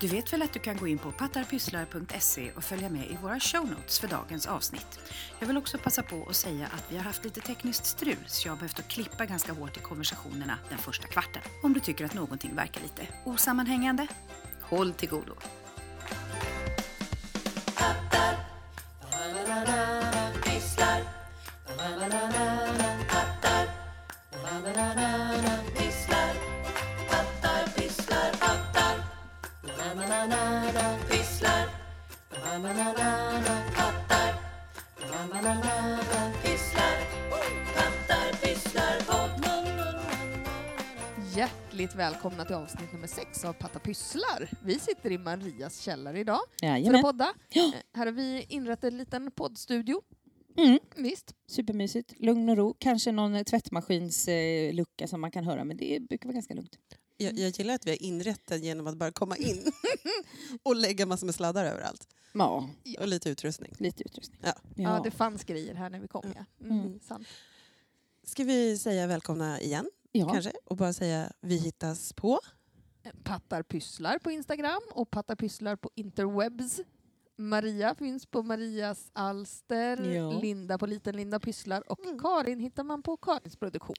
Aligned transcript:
Du 0.00 0.06
vet 0.06 0.32
väl 0.32 0.42
att 0.42 0.52
du 0.52 0.58
kan 0.58 0.76
gå 0.76 0.86
in 0.88 0.98
på 0.98 1.12
pattarpysslar.se 1.12 2.52
och 2.52 2.64
följa 2.64 2.88
med 2.88 3.06
i 3.10 3.18
våra 3.22 3.40
show 3.40 3.70
notes 3.70 3.98
för 3.98 4.08
dagens 4.08 4.46
avsnitt. 4.46 5.00
Jag 5.38 5.46
vill 5.46 5.56
också 5.56 5.78
passa 5.78 6.02
på 6.02 6.26
att 6.28 6.36
säga 6.36 6.66
att 6.66 6.84
vi 6.92 6.96
har 6.96 7.04
haft 7.04 7.24
lite 7.24 7.40
tekniskt 7.40 7.86
strul 7.86 8.24
så 8.26 8.48
jag 8.48 8.52
har 8.52 8.56
behövt 8.56 8.78
att 8.78 8.88
klippa 8.88 9.26
ganska 9.26 9.52
hårt 9.52 9.76
i 9.76 9.80
konversationerna 9.80 10.58
den 10.68 10.78
första 10.78 11.06
kvarten. 11.06 11.42
Om 11.62 11.72
du 11.72 11.80
tycker 11.80 12.04
att 12.04 12.14
någonting 12.14 12.54
verkar 12.54 12.82
lite 12.82 13.08
osammanhängande, 13.24 14.06
håll 14.60 14.92
till 14.92 15.08
godo. 15.08 15.34
Välkomna 41.96 42.44
till 42.44 42.54
avsnitt 42.54 42.92
nummer 42.92 43.06
sex 43.06 43.44
av 43.44 43.52
Patta 43.52 43.78
Pysslar. 43.78 44.50
Vi 44.64 44.78
sitter 44.78 45.12
i 45.12 45.18
Marias 45.18 45.80
källare 45.80 46.20
idag 46.20 46.40
för 46.60 46.66
att 46.66 46.70
Jajamän. 46.72 47.02
podda. 47.02 47.34
Ja. 47.48 47.66
Eh, 47.66 47.80
Här 47.92 48.06
har 48.06 48.12
vi 48.12 48.46
inrett 48.48 48.84
en 48.84 48.96
liten 48.98 49.30
poddstudio. 49.30 50.02
Mm. 50.56 50.78
Visst. 50.96 51.34
Supermysigt. 51.46 52.12
Lugn 52.20 52.48
och 52.48 52.56
ro. 52.56 52.74
Kanske 52.78 53.12
någon 53.12 53.34
eh, 53.34 53.42
tvättmaskinslucka 53.42 55.04
eh, 55.04 55.08
som 55.08 55.20
man 55.20 55.30
kan 55.30 55.44
höra, 55.44 55.64
men 55.64 55.76
det 55.76 56.02
brukar 56.08 56.28
vara 56.28 56.34
ganska 56.34 56.54
lugnt. 56.54 56.78
Jag, 57.16 57.38
jag 57.38 57.50
gillar 57.50 57.74
att 57.74 57.86
vi 57.86 57.90
har 57.90 58.02
inrett 58.02 58.46
den 58.46 58.62
genom 58.64 58.86
att 58.86 58.96
bara 58.96 59.12
komma 59.12 59.36
in 59.36 59.72
och 60.62 60.76
lägga 60.76 61.06
massor 61.06 61.26
med 61.26 61.34
sladdar 61.34 61.64
överallt. 61.64 62.08
Ja, 62.32 62.68
Och 63.00 63.08
lite 63.08 63.30
utrustning. 63.30 63.74
lite 63.78 64.04
utrustning. 64.04 64.40
Ja. 64.42 64.52
Ja. 64.76 65.00
det 65.04 65.10
fanns 65.10 65.44
grejer 65.44 65.74
här 65.74 65.90
när 65.90 66.00
vi 66.00 66.08
kom. 66.08 66.32
Ja. 66.34 66.44
Mm, 66.66 66.80
Mm. 66.80 67.00
Sant. 67.00 67.26
Ska 68.24 68.44
vi 68.44 68.78
säga 68.78 69.06
välkomna 69.06 69.60
igen 69.60 69.90
ja. 70.18 70.28
kanske? 70.32 70.52
Och 70.64 70.76
bara 70.76 70.92
säga 70.92 71.32
vi 71.40 71.56
hittas 71.56 72.12
på. 72.12 72.40
Eh, 73.04 73.10
Pattar 73.24 73.62
Pysslar 73.62 74.18
på 74.18 74.30
Instagram 74.30 74.80
och 74.90 75.10
Pattar 75.10 75.36
Pysslar 75.36 75.76
på 75.76 75.90
interwebs. 75.94 76.80
Maria 77.38 77.94
finns 77.94 78.26
på 78.26 78.42
Marias 78.42 79.10
alster, 79.12 80.12
Ja. 80.14 80.40
Linda 80.40 80.78
på 80.78 80.86
Liten 80.86 81.16
Linda 81.16 81.40
Pysslar 81.40 81.92
och 81.92 82.04
Mm. 82.06 82.18
Karin 82.18 82.60
hittar 82.60 82.84
man 82.84 83.02
på 83.02 83.16
Karins 83.16 83.56
produktion. 83.56 83.96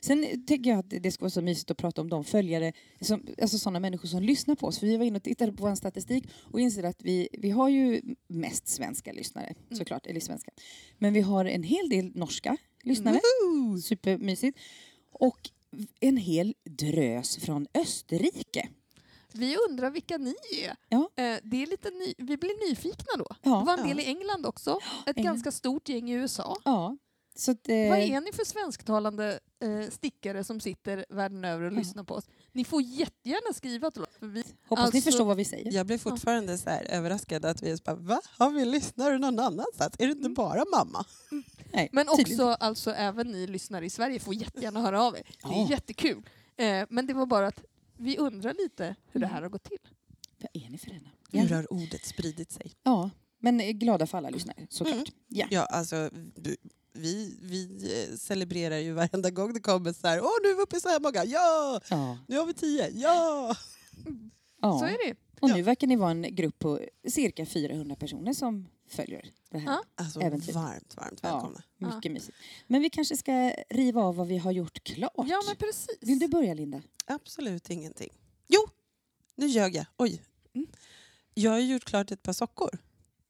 Sen 0.00 0.46
tycker 0.46 0.70
jag 0.70 0.78
att 0.78 0.90
det 0.90 1.12
ska 1.12 1.22
vara 1.22 1.30
så 1.30 1.42
mysigt 1.42 1.70
att 1.70 1.76
prata 1.76 2.00
om 2.00 2.10
de 2.10 2.24
följare, 2.24 2.72
som, 3.00 3.26
alltså 3.42 3.58
sådana 3.58 3.80
människor 3.80 4.08
som 4.08 4.22
lyssnar 4.22 4.54
på 4.54 4.66
oss. 4.66 4.78
För 4.78 4.86
vi 4.86 4.96
var 4.96 5.04
inne 5.04 5.16
och 5.16 5.22
tittade 5.22 5.52
på 5.52 5.62
vår 5.68 5.74
statistik 5.74 6.28
och 6.52 6.60
inser 6.60 6.82
att 6.82 7.02
vi, 7.02 7.28
vi 7.32 7.50
har 7.50 7.68
ju 7.68 8.02
mest 8.28 8.68
svenska 8.68 9.12
lyssnare, 9.12 9.46
Mm. 9.46 9.76
såklart, 9.78 10.06
eller 10.06 10.20
svenska. 10.20 10.50
Men 10.98 11.12
vi 11.12 11.20
har 11.20 11.44
en 11.44 11.62
hel 11.62 11.88
del 11.88 12.12
norska 12.14 12.56
lyssnare. 12.82 13.20
Woohoo! 13.44 13.78
Supermysigt. 13.78 14.58
Och 15.12 15.50
en 16.00 16.16
hel 16.16 16.54
drös 16.64 17.36
från 17.36 17.66
Österrike. 17.74 18.68
Vi 19.32 19.56
undrar 19.68 19.90
vilka 19.90 20.18
ni 20.18 20.34
är. 20.64 20.76
Ja. 20.88 20.98
Eh, 21.16 21.38
Det 21.42 21.62
är 21.62 21.66
lite 21.66 21.90
ny- 21.90 22.14
vi 22.18 22.36
blir 22.36 22.68
nyfikna 22.70 23.12
då. 23.18 23.26
Ja. 23.42 23.58
det 23.58 23.64
var 23.66 23.72
en 23.72 23.78
Ja. 23.78 23.86
del 23.94 24.00
i 24.00 24.04
England 24.04 24.46
också. 24.46 24.78
Ett 25.06 25.16
England. 25.16 25.34
ganska 25.34 25.52
stort 25.52 25.88
gäng 25.88 26.10
i 26.10 26.12
USA. 26.12 26.56
Ja. 26.64 26.96
Så 27.38 27.50
att, 27.50 27.68
eh, 27.68 27.74
Vad 27.88 27.98
är 27.98 28.20
ni 28.20 28.32
för 28.32 28.44
svensktalande 28.44 29.40
eh, 29.62 29.90
stickare 29.90 30.44
som 30.44 30.60
sitter 30.60 31.04
världen 31.08 31.44
över 31.44 31.64
och 31.66 31.72
Ja. 31.72 31.78
lyssnar 31.78 32.04
på 32.04 32.14
oss? 32.14 32.24
Ni 32.52 32.64
får 32.64 32.82
jättegärna 32.82 33.52
skriva 33.54 33.90
till 33.90 34.02
oss. 34.02 34.08
För 34.18 34.26
vi, 34.26 34.44
Hoppas 34.68 34.82
ni 34.92 34.96
Alltså- 34.98 35.00
förstår 35.10 35.24
vad 35.24 35.36
vi 35.36 35.44
säger. 35.44 35.72
Jag 35.72 35.86
blev 35.86 35.98
fortfarande 35.98 36.58
så 36.58 36.70
här 36.70 36.84
överraskad 36.84 37.44
att 37.44 37.62
vi 37.62 37.70
är 37.70 37.76
så 37.76 37.82
bara, 37.84 37.96
va? 37.96 38.20
Har 38.38 38.50
vi 38.50 38.64
lyssnare 38.64 39.18
någon 39.18 39.38
annanstans? 39.38 39.94
Är 39.98 40.06
det 40.06 40.12
inte 40.12 40.28
bara 40.28 40.64
mamma? 40.72 41.04
Nej, 41.76 41.88
men 41.92 42.06
tydligen. 42.16 42.40
också 42.40 42.64
alltså, 42.64 42.90
även 42.90 43.26
ni 43.32 43.46
lyssnare 43.46 43.86
i 43.86 43.90
Sverige 43.90 44.20
får 44.20 44.34
jättegärna 44.34 44.80
höra 44.80 45.02
av 45.02 45.16
er. 45.16 45.22
Det 45.42 45.48
är 45.48 45.52
Ja. 45.52 45.66
jättekul. 45.70 46.22
Eh, 46.56 46.84
men 46.88 47.06
det 47.06 47.14
var 47.14 47.26
bara 47.26 47.46
att 47.46 47.64
vi 47.96 48.18
undrar 48.18 48.54
lite 48.54 48.94
hur 49.12 49.20
det 49.20 49.26
här 49.26 49.42
har 49.42 49.48
gått 49.48 49.64
till. 49.64 49.78
Vad 50.38 50.62
är 50.64 50.70
ni 50.70 50.78
för 50.78 50.90
ena? 50.90 51.08
Hur 51.32 51.54
har 51.54 51.72
ordet 51.72 52.04
spridit 52.06 52.50
sig? 52.52 52.72
ja, 52.82 53.10
men 53.38 53.60
eh, 53.60 53.70
glada 53.70 54.06
för 54.06 54.18
alla 54.18 54.30
lyssnare 54.30 54.66
såklart. 54.70 54.94
Mm. 54.96 55.06
Ja. 55.28 55.46
Ja, 55.50 55.64
alltså 55.64 56.10
vi, 56.34 56.56
vi, 56.92 57.38
vi 57.42 57.92
eh, 58.10 58.16
celebrerar 58.16 58.76
ju 58.78 58.92
varenda 58.92 59.30
gång 59.30 59.52
det 59.54 59.60
kommer 59.60 59.92
så 59.92 60.06
här, 60.06 60.20
åh 60.20 60.30
nu 60.42 60.48
är 60.48 60.56
vi 60.56 60.62
uppe 60.62 60.76
i 60.76 60.80
så 60.80 60.88
här 60.88 61.00
många, 61.00 61.24
ja! 61.24 61.80
Ja. 61.90 62.18
Nu 62.28 62.38
har 62.38 62.46
vi 62.46 62.54
tio, 62.54 62.88
ja! 62.94 63.56
ja. 64.62 64.78
Så 64.78 64.84
är 64.84 65.08
det. 65.08 65.14
Och 65.40 65.50
nu 65.50 65.62
verkar 65.62 65.86
ni 65.86 65.96
vara 65.96 66.10
en 66.10 66.34
grupp 66.34 66.58
på 66.58 66.80
cirka 67.08 67.46
400 67.46 67.96
personer 67.96 68.32
som 68.32 68.68
följer 68.88 69.30
det 69.50 69.58
här. 69.58 69.66
Ja. 69.72 69.82
Alltså 69.94 70.20
Äventyr. 70.20 70.52
varmt, 70.52 70.96
varmt 70.96 71.20
Ja. 71.22 71.32
välkomna. 71.32 71.62
Mycket 71.96 72.12
mysigt. 72.12 72.36
Men 72.66 72.82
vi 72.82 72.90
kanske 72.90 73.16
ska 73.16 73.54
riva 73.70 74.02
av 74.02 74.16
vad 74.16 74.26
vi 74.26 74.38
har 74.38 74.52
gjort 74.52 74.84
klart. 74.84 75.12
Ja 75.16 75.42
men 75.46 75.56
precis. 75.56 75.96
Vill 76.00 76.18
du 76.18 76.28
börja 76.28 76.54
Linda? 76.54 76.82
Absolut 77.06 77.70
ingenting. 77.70 78.10
Jo, 78.46 78.60
nu 79.34 79.46
ljög 79.46 79.74
jag. 79.76 79.86
Oj. 79.96 80.22
Mm. 80.54 80.66
Jag 81.34 81.50
har 81.50 81.58
gjort 81.58 81.84
klart 81.84 82.10
ett 82.10 82.22
par 82.22 82.32
sockor. 82.32 82.78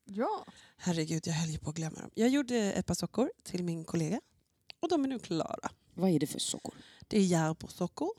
Ja. 0.05 0.45
Herregud, 0.77 1.27
jag 1.27 1.35
höll 1.35 1.51
ju 1.51 1.59
på 1.59 1.71
att 1.71 1.77
glömma 1.77 2.01
dem. 2.01 2.11
Jag 2.15 2.29
gjorde 2.29 2.57
ett 2.73 2.87
par 2.87 2.95
sockor 2.95 3.31
till 3.43 3.65
min 3.65 3.85
kollega 3.85 4.21
och 4.81 4.89
de 4.89 5.05
är 5.05 5.09
nu 5.09 5.19
klara. 5.19 5.71
Vad 5.95 6.11
är 6.11 6.19
det 6.19 6.27
för 6.27 6.39
sockor? 6.39 6.75
Det 7.09 7.19
är 7.19 7.23
järbosockor, 7.25 8.11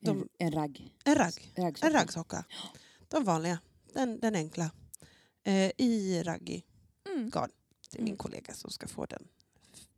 De- 0.00 0.10
En, 0.10 0.28
en 0.38 0.52
ragg? 0.52 0.94
en 1.04 1.14
ragg, 1.14 1.52
Raggsocka. 1.56 1.86
en 1.86 1.92
raggsocka. 1.92 2.44
De 3.08 3.24
vanliga, 3.24 3.58
den, 3.92 4.20
den 4.20 4.34
enkla. 4.34 4.70
Eh, 5.44 5.70
I 5.78 6.22
raggi 6.24 6.64
Mm. 7.18 7.30
garn 7.30 7.50
till 7.90 8.00
min 8.00 8.08
Mm. 8.08 8.16
kollega 8.18 8.54
som 8.54 8.70
ska 8.70 8.88
få 8.88 9.06
den 9.06 9.28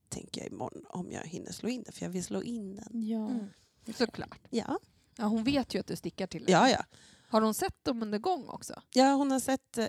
tänker 0.08 0.41
jag 0.41 0.50
imorgon 0.53 0.84
om 0.88 1.12
jag 1.12 1.22
hinner 1.25 1.53
slå 1.53 1.69
in 1.69 1.82
den 1.82 1.92
för 1.92 2.04
jag 2.04 2.10
vill 2.10 2.25
slå 2.25 2.42
in 2.42 2.76
den. 2.76 3.08
Ja. 3.08 3.28
Mm. 3.31 3.47
Såklart. 3.94 4.41
Ja, 4.50 4.78
Ja, 5.16 5.25
hon 5.25 5.44
vet 5.44 5.75
ju 5.75 5.78
att 5.81 5.86
du 5.86 5.97
stickar 5.97 6.26
till 6.26 6.41
henne. 6.41 6.53
ja, 6.53 6.69
ja. 6.70 6.84
Har 7.28 7.41
hon 7.42 7.54
sett 7.54 7.84
dem 7.84 8.03
under 8.03 8.19
gång 8.19 8.48
också? 8.48 8.82
Ja, 8.94 9.14
hon 9.14 9.31
har 9.31 9.41
sett... 9.41 9.78
eh, 9.78 9.88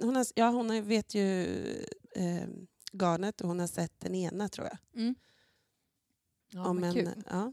Hon, 0.00 0.16
har, 0.16 0.26
ja, 0.34 0.50
hon 0.50 0.88
vet 0.88 1.14
ju 1.14 1.44
eh, 2.14 2.48
garnet 2.92 3.40
och 3.40 3.48
hon 3.48 3.58
har 3.58 3.66
sett 3.66 4.00
den 4.00 4.14
ena, 4.14 4.48
tror 4.48 4.66
jag. 4.66 4.78
Mm. 5.02 5.14
Ja, 6.50 6.66
Om 6.68 6.76
men 6.76 6.84
en, 6.84 6.94
kul. 6.94 7.22
ja. 7.30 7.52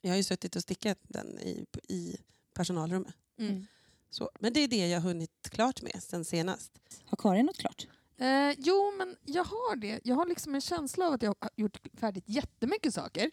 Jag 0.00 0.10
har 0.10 0.16
ju 0.16 0.22
suttit 0.22 0.56
och 0.56 0.62
stickat 0.62 0.98
den 1.02 1.38
i, 1.38 1.66
i 1.88 2.16
personalrummet. 2.54 3.14
Mm. 3.38 3.66
Så, 4.10 4.30
men 4.40 4.52
det 4.52 4.60
är 4.60 4.68
det 4.68 4.88
jag 4.88 5.00
har 5.00 5.08
hunnit 5.08 5.48
klart 5.50 5.82
med 5.82 6.02
sen 6.02 6.24
senast. 6.24 6.72
Har 7.04 7.16
Karin 7.16 7.46
något 7.46 7.58
klart? 7.58 7.86
Eh, 8.16 8.54
jo, 8.58 8.92
men 8.98 9.16
jag 9.24 9.44
har 9.44 9.76
det. 9.76 10.00
Jag 10.04 10.16
har 10.16 10.26
liksom 10.26 10.54
en 10.54 10.60
känsla 10.60 11.06
av 11.06 11.12
att 11.12 11.22
jag 11.22 11.34
har 11.40 11.50
gjort 11.56 11.80
färdigt 11.94 12.24
jättemycket 12.26 12.94
saker. 12.94 13.30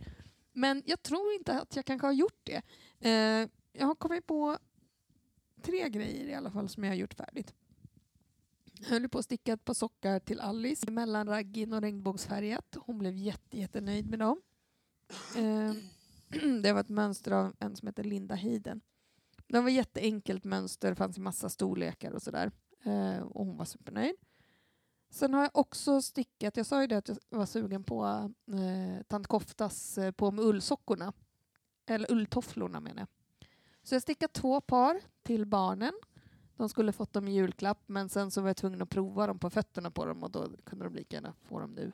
Men 0.54 0.84
jag 0.86 1.04
tror 1.04 1.34
inte 1.34 1.60
att 1.60 1.76
jag 1.76 1.86
kanske 1.86 2.08
har 2.08 2.14
gjort 2.14 2.42
det. 2.44 2.62
Eh, 3.00 3.50
jag 3.74 3.88
har 3.88 3.96
kommit 3.96 4.28
på 4.28 4.58
tre 5.62 5.90
grejer 5.90 6.26
i 6.26 6.34
alla 6.34 6.52
fall 6.52 6.70
som 6.70 6.84
jag 6.84 6.92
har 6.92 6.96
gjort 6.96 7.14
färdigt. 7.14 7.54
Jag 8.80 8.90
höll 8.90 9.10
på 9.10 9.20
att 9.20 9.26
sticka 9.26 9.54
ett 9.54 9.66
par 9.66 9.74
sockar 9.74 10.20
till 10.20 10.40
Alice 10.40 10.92
mellan 10.92 11.28
raggin 11.28 11.74
och 11.74 11.82
regnbågsfärgat. 11.82 12.78
Hon 12.80 12.98
blev 12.98 13.18
jätte, 13.18 13.60
jättenöjd 13.60 14.10
med 14.10 14.20
dem. 14.20 14.42
Eh, 15.36 15.74
det 16.62 16.74
var 16.74 16.82
ett 16.82 16.90
mönster 16.90 17.32
av 17.32 17.56
en 17.60 17.76
som 17.76 17.88
heter 17.88 18.04
Linda 18.04 18.36
Heiden. 18.36 18.82
Det 19.47 19.62
var 19.62 19.69
jätteenkelt 19.69 20.44
mönster, 20.44 20.94
fanns 20.94 21.18
i 21.18 21.22
massa 21.22 21.50
storlekar 21.50 22.12
och 22.12 22.22
sådär. 22.22 22.52
Eh, 22.84 23.19
och 23.19 23.46
hon 23.46 23.58
var 23.58 23.66
supernöjd. 23.66 24.16
Sen 25.09 25.34
har 25.34 25.41
jag 25.41 25.52
också 25.53 26.02
stickat, 26.02 26.58
jag 26.58 26.66
sa 26.66 26.81
ju 26.81 26.88
det 26.88 26.97
att 26.97 27.08
jag 27.08 27.38
var 27.38 27.46
sugen 27.46 27.84
på 27.84 28.06
eh, 28.53 29.03
tant 29.07 29.28
Koftas 29.28 29.97
eh, 29.97 30.12
på 30.12 30.31
med 30.31 30.46
ullsockorna. 30.46 31.13
Eller 31.86 32.12
ulltofflorna 32.12 32.80
menar 32.80 33.02
jag. 33.02 33.07
Så 33.84 33.96
jag 33.96 34.02
stickade 34.02 34.34
två 34.34 34.62
par 34.62 35.02
till 35.24 35.46
barnen. 35.46 35.94
De 36.57 36.69
skulle 36.69 36.92
fått 36.92 37.13
dem 37.13 37.27
i 37.27 37.31
julklapp 37.31 37.83
men 37.86 38.10
sen 38.10 38.31
så 38.31 38.42
var 38.42 38.50
jag 38.50 38.57
tvungen 38.57 38.81
att 38.81 38.89
prova 38.89 39.27
dem 39.27 39.39
på 39.39 39.50
fötterna 39.50 39.92
på 39.92 40.06
dem 40.06 40.24
och 40.24 40.31
då 40.31 40.50
kunde 40.63 40.86
de 40.86 40.94
lika 40.94 41.16
gärna 41.16 41.33
få 41.44 41.60
dem 41.60 41.72
nu. 41.72 41.92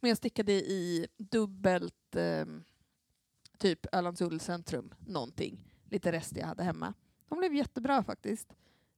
Men 0.00 0.08
jag 0.08 0.16
stickade 0.16 0.52
i 0.52 1.06
dubbelt 1.16 2.16
eh, 2.16 2.46
typ 3.58 3.86
Ölands 3.92 4.20
ullcentrum 4.20 4.94
någonting. 4.98 5.64
Lite 5.90 6.12
rester 6.12 6.40
jag 6.40 6.46
hade 6.46 6.62
hemma. 6.62 6.94
De 7.28 7.38
blev 7.38 7.54
jättebra 7.54 8.02
faktiskt. 8.02 8.54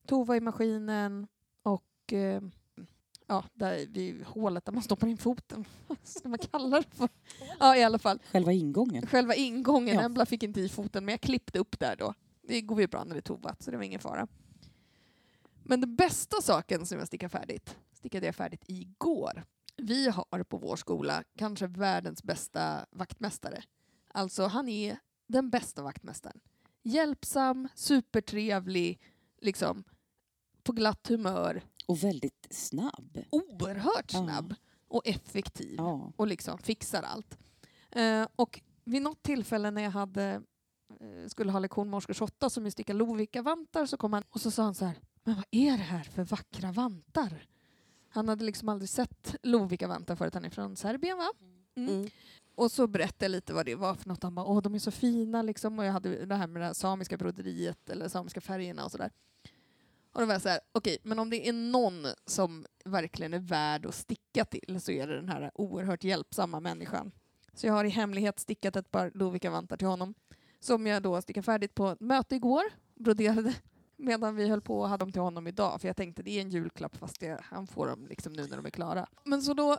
Tova 0.07 0.37
i 0.37 0.41
maskinen 0.41 1.27
och 1.63 2.13
eh, 2.13 2.43
ja, 3.27 3.45
där 3.55 3.87
vid 3.87 4.25
hålet 4.25 4.65
där 4.65 4.73
man 4.73 4.83
stoppar 4.83 5.09
in 5.09 5.19
foten. 5.19 5.65
Vad 5.87 5.99
ska 6.03 6.29
man 6.29 6.39
kalla 6.39 6.77
det 6.81 6.97
för? 6.97 7.09
Ja, 7.61 7.77
i 7.77 7.85
alla 7.85 7.99
fall. 7.99 8.19
Själva 8.33 8.53
ingången? 8.53 9.07
Själva 9.07 9.35
ingången, 9.35 9.95
Ja. 9.95 10.03
Embla 10.03 10.27
fick 10.27 10.43
inte 10.43 10.61
i 10.61 10.69
foten, 10.69 11.05
men 11.05 11.13
jag 11.13 11.21
klippte 11.21 11.59
upp 11.59 11.79
där 11.81 11.97
då. 11.97 12.15
Det 12.43 12.61
går 12.61 12.81
ju 12.81 12.87
bra 12.87 13.05
när 13.05 13.15
det 13.15 13.19
är 13.19 13.23
tovat, 13.23 13.63
så 13.63 13.71
det 13.71 13.77
var 13.77 13.85
ingen 13.85 14.01
fara. 14.01 14.29
Men 15.63 15.81
den 15.81 15.97
bästa 15.97 16.43
saken 16.43 16.87
som 16.87 16.99
jag 16.99 17.07
stickade 17.07 17.31
färdigt, 17.31 17.77
stickade 17.93 18.27
jag 18.27 18.35
färdigt 18.35 18.65
igår. 18.67 19.45
Vi 19.77 20.09
har 20.09 20.43
på 20.43 20.59
vår 20.59 20.77
skola 20.77 21.25
kanske 21.37 21.67
världens 21.67 22.23
bästa 22.23 22.87
vaktmästare. 22.91 23.63
Alltså 24.09 24.47
han 24.47 24.69
är 24.69 24.99
den 25.27 25.51
bästa 25.51 25.83
vaktmästaren. 25.83 26.41
Hjälpsam, 26.83 27.69
supertrevlig, 27.75 29.01
liksom 29.41 29.85
på 30.63 30.73
glatt 30.73 31.09
humör, 31.09 31.63
Och 31.87 32.05
väldigt 32.05 32.47
snabb. 32.51 33.19
oerhört 33.31 34.13
Ja. 34.13 34.19
snabb 34.25 34.55
och 34.89 35.07
effektiv 35.07 35.75
Ja. 35.77 36.13
och 36.17 36.27
liksom 36.27 36.59
fixar 36.59 37.03
allt. 37.03 37.39
Eh, 37.91 38.27
och 38.37 38.61
vid 38.85 39.03
något 39.03 39.23
tillfälle 39.23 39.71
när 39.71 39.83
jag 39.83 39.91
hade, 39.91 40.43
eh, 41.01 41.27
skulle 41.29 41.53
ha 41.53 41.59
lektion 41.59 41.91
med 41.91 41.97
årskurs 41.97 42.23
8 42.23 42.51
som 42.51 42.65
ju 42.65 42.71
stickar 42.71 42.95
Lovikka-vantar 42.95 43.87
så 43.87 43.97
kom 43.97 44.13
han 44.13 44.25
och 44.31 44.41
så 44.41 44.51
sa 44.51 44.63
han 44.63 44.75
så 44.75 44.85
här, 44.85 44.99
men 45.25 45.35
vad 45.35 45.45
är 45.51 45.71
det 45.71 45.83
här 45.83 46.05
för 46.05 46.25
vackra 46.25 46.73
vantar? 46.73 47.47
Han 48.09 48.29
hade 48.29 48.45
liksom 48.45 48.69
aldrig 48.69 48.89
sett 48.89 49.35
Lovikka-vantar 49.43 50.17
förut, 50.17 50.35
han 50.35 50.45
är 50.45 50.51
från 50.51 50.77
Serbien 50.77 51.19
va? 51.19 51.31
Mm. 51.77 51.89
Mm. 51.95 52.11
Och 52.55 52.73
så 52.73 52.87
berättade 52.87 53.25
jag 53.25 53.31
lite 53.31 53.53
vad 53.53 53.67
det 53.67 53.75
var 53.75 53.95
för 53.95 54.09
något. 54.09 54.23
Han 54.23 54.35
bara, 54.35 54.47
åh 54.47 54.63
de 54.63 54.75
är 54.75 54.79
så 54.79 54.91
fina 54.91 55.43
liksom. 55.43 55.79
Och 55.79 55.85
jag 55.85 55.93
hade 55.93 56.27
det 56.27 56.35
här 56.35 56.47
med 56.47 56.63
det 56.63 56.67
här 56.67 56.75
samiska 56.75 57.17
broderiet 57.17 57.91
eller 57.91 58.09
samiska 58.09 58.41
färgerna 58.41 58.85
och 58.85 58.91
sådär. 58.91 59.11
Och 60.13 60.21
då 60.21 60.27
var 60.27 60.35
jag 60.35 60.43
så 60.43 60.49
här, 60.49 60.61
okej, 60.73 60.99
men 61.03 61.19
om 61.19 61.31
det 61.31 61.49
är 61.49 61.53
någon 61.53 62.07
som 62.27 62.67
verkligen 62.85 63.35
är 63.35 63.39
värd 63.39 63.87
att 63.87 63.95
sticka 63.95 64.45
till 64.45 64.81
så 64.81 64.93
är 64.93 65.07
det 65.07 65.17
den 65.17 65.29
här 65.29 65.51
oerhört 65.55 66.05
hjälpsamma 66.05 66.61
människan. 66.61 67.13
Så 67.55 67.67
jag 67.67 67.75
har 67.75 67.85
i 67.85 67.89
hemlighet 67.89 68.39
stickat 68.39 68.77
ett 68.77 68.91
par 68.91 69.11
Lovikka-vantar 69.15 69.77
till 69.77 69.87
honom. 69.87 70.15
Som 70.61 70.87
jag 70.87 71.03
då 71.03 71.23
stickade 71.23 71.45
färdigt 71.45 71.75
på 71.75 71.89
ett 71.89 72.01
möte 72.01 72.37
igår, 72.37 72.63
broderade 72.95 73.55
medan 73.97 74.37
vi 74.37 74.49
höll 74.49 74.61
på 74.61 74.81
och 74.81 74.89
hade 74.89 75.03
dem 75.03 75.13
till 75.13 75.23
honom 75.23 75.47
idag. 75.47 75.81
För 75.81 75.89
jag 75.89 75.97
tänkte 75.97 76.23
det 76.23 76.31
är 76.31 76.41
en 76.41 76.51
julklapp 76.51 76.97
fast 76.97 77.21
det, 77.21 77.41
han 77.45 77.67
får 77.67 77.87
dem 77.87 78.07
liksom 78.07 78.33
nu 78.33 78.47
när 78.47 78.57
de 78.57 78.67
är 78.67 78.71
klara. 78.71 79.07
Men 79.25 79.43
så 79.43 79.55
då 79.55 79.79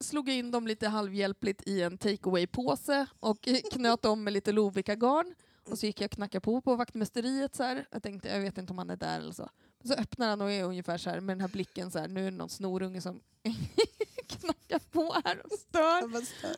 slog 0.00 0.28
jag 0.28 0.36
in 0.36 0.50
dem 0.50 0.66
lite 0.66 0.88
halvhjälpligt 0.88 1.62
i 1.66 1.82
en 1.82 1.98
takeaway-påse 1.98 3.06
och 3.20 3.40
knöt 3.72 4.04
om 4.04 4.24
med 4.24 4.32
lite 4.32 4.52
Lovikka-garn. 4.52 5.34
Och 5.70 5.78
så 5.78 5.86
gick 5.86 6.00
jag 6.00 6.06
och 6.06 6.10
knackade 6.12 6.40
på 6.40 6.60
på 6.60 6.76
vaktmästeriet 6.76 7.54
så 7.56 7.62
här. 7.62 7.86
Jag 7.90 8.02
tänkte, 8.02 8.28
jag 8.28 8.40
vet 8.40 8.58
inte 8.58 8.72
om 8.72 8.78
han 8.78 8.90
är 8.90 8.96
där 8.96 9.20
eller 9.20 9.32
så. 9.32 9.48
Så 9.84 9.94
öppnar 9.94 10.28
han 10.28 10.40
och 10.40 10.50
är 10.52 10.64
ungefär 10.64 10.98
så 10.98 11.10
här 11.10 11.20
med 11.20 11.36
den 11.36 11.40
här 11.40 11.48
blicken 11.48 11.90
så 11.90 11.98
här, 11.98 12.08
nu 12.08 12.26
är 12.26 12.30
det 12.30 12.36
någon 12.36 12.48
snorunge 12.48 13.00
som 13.00 13.20
knackar 14.26 14.78
på 14.90 15.16
här 15.24 15.42
och 15.46 15.52
stör. 15.58 16.04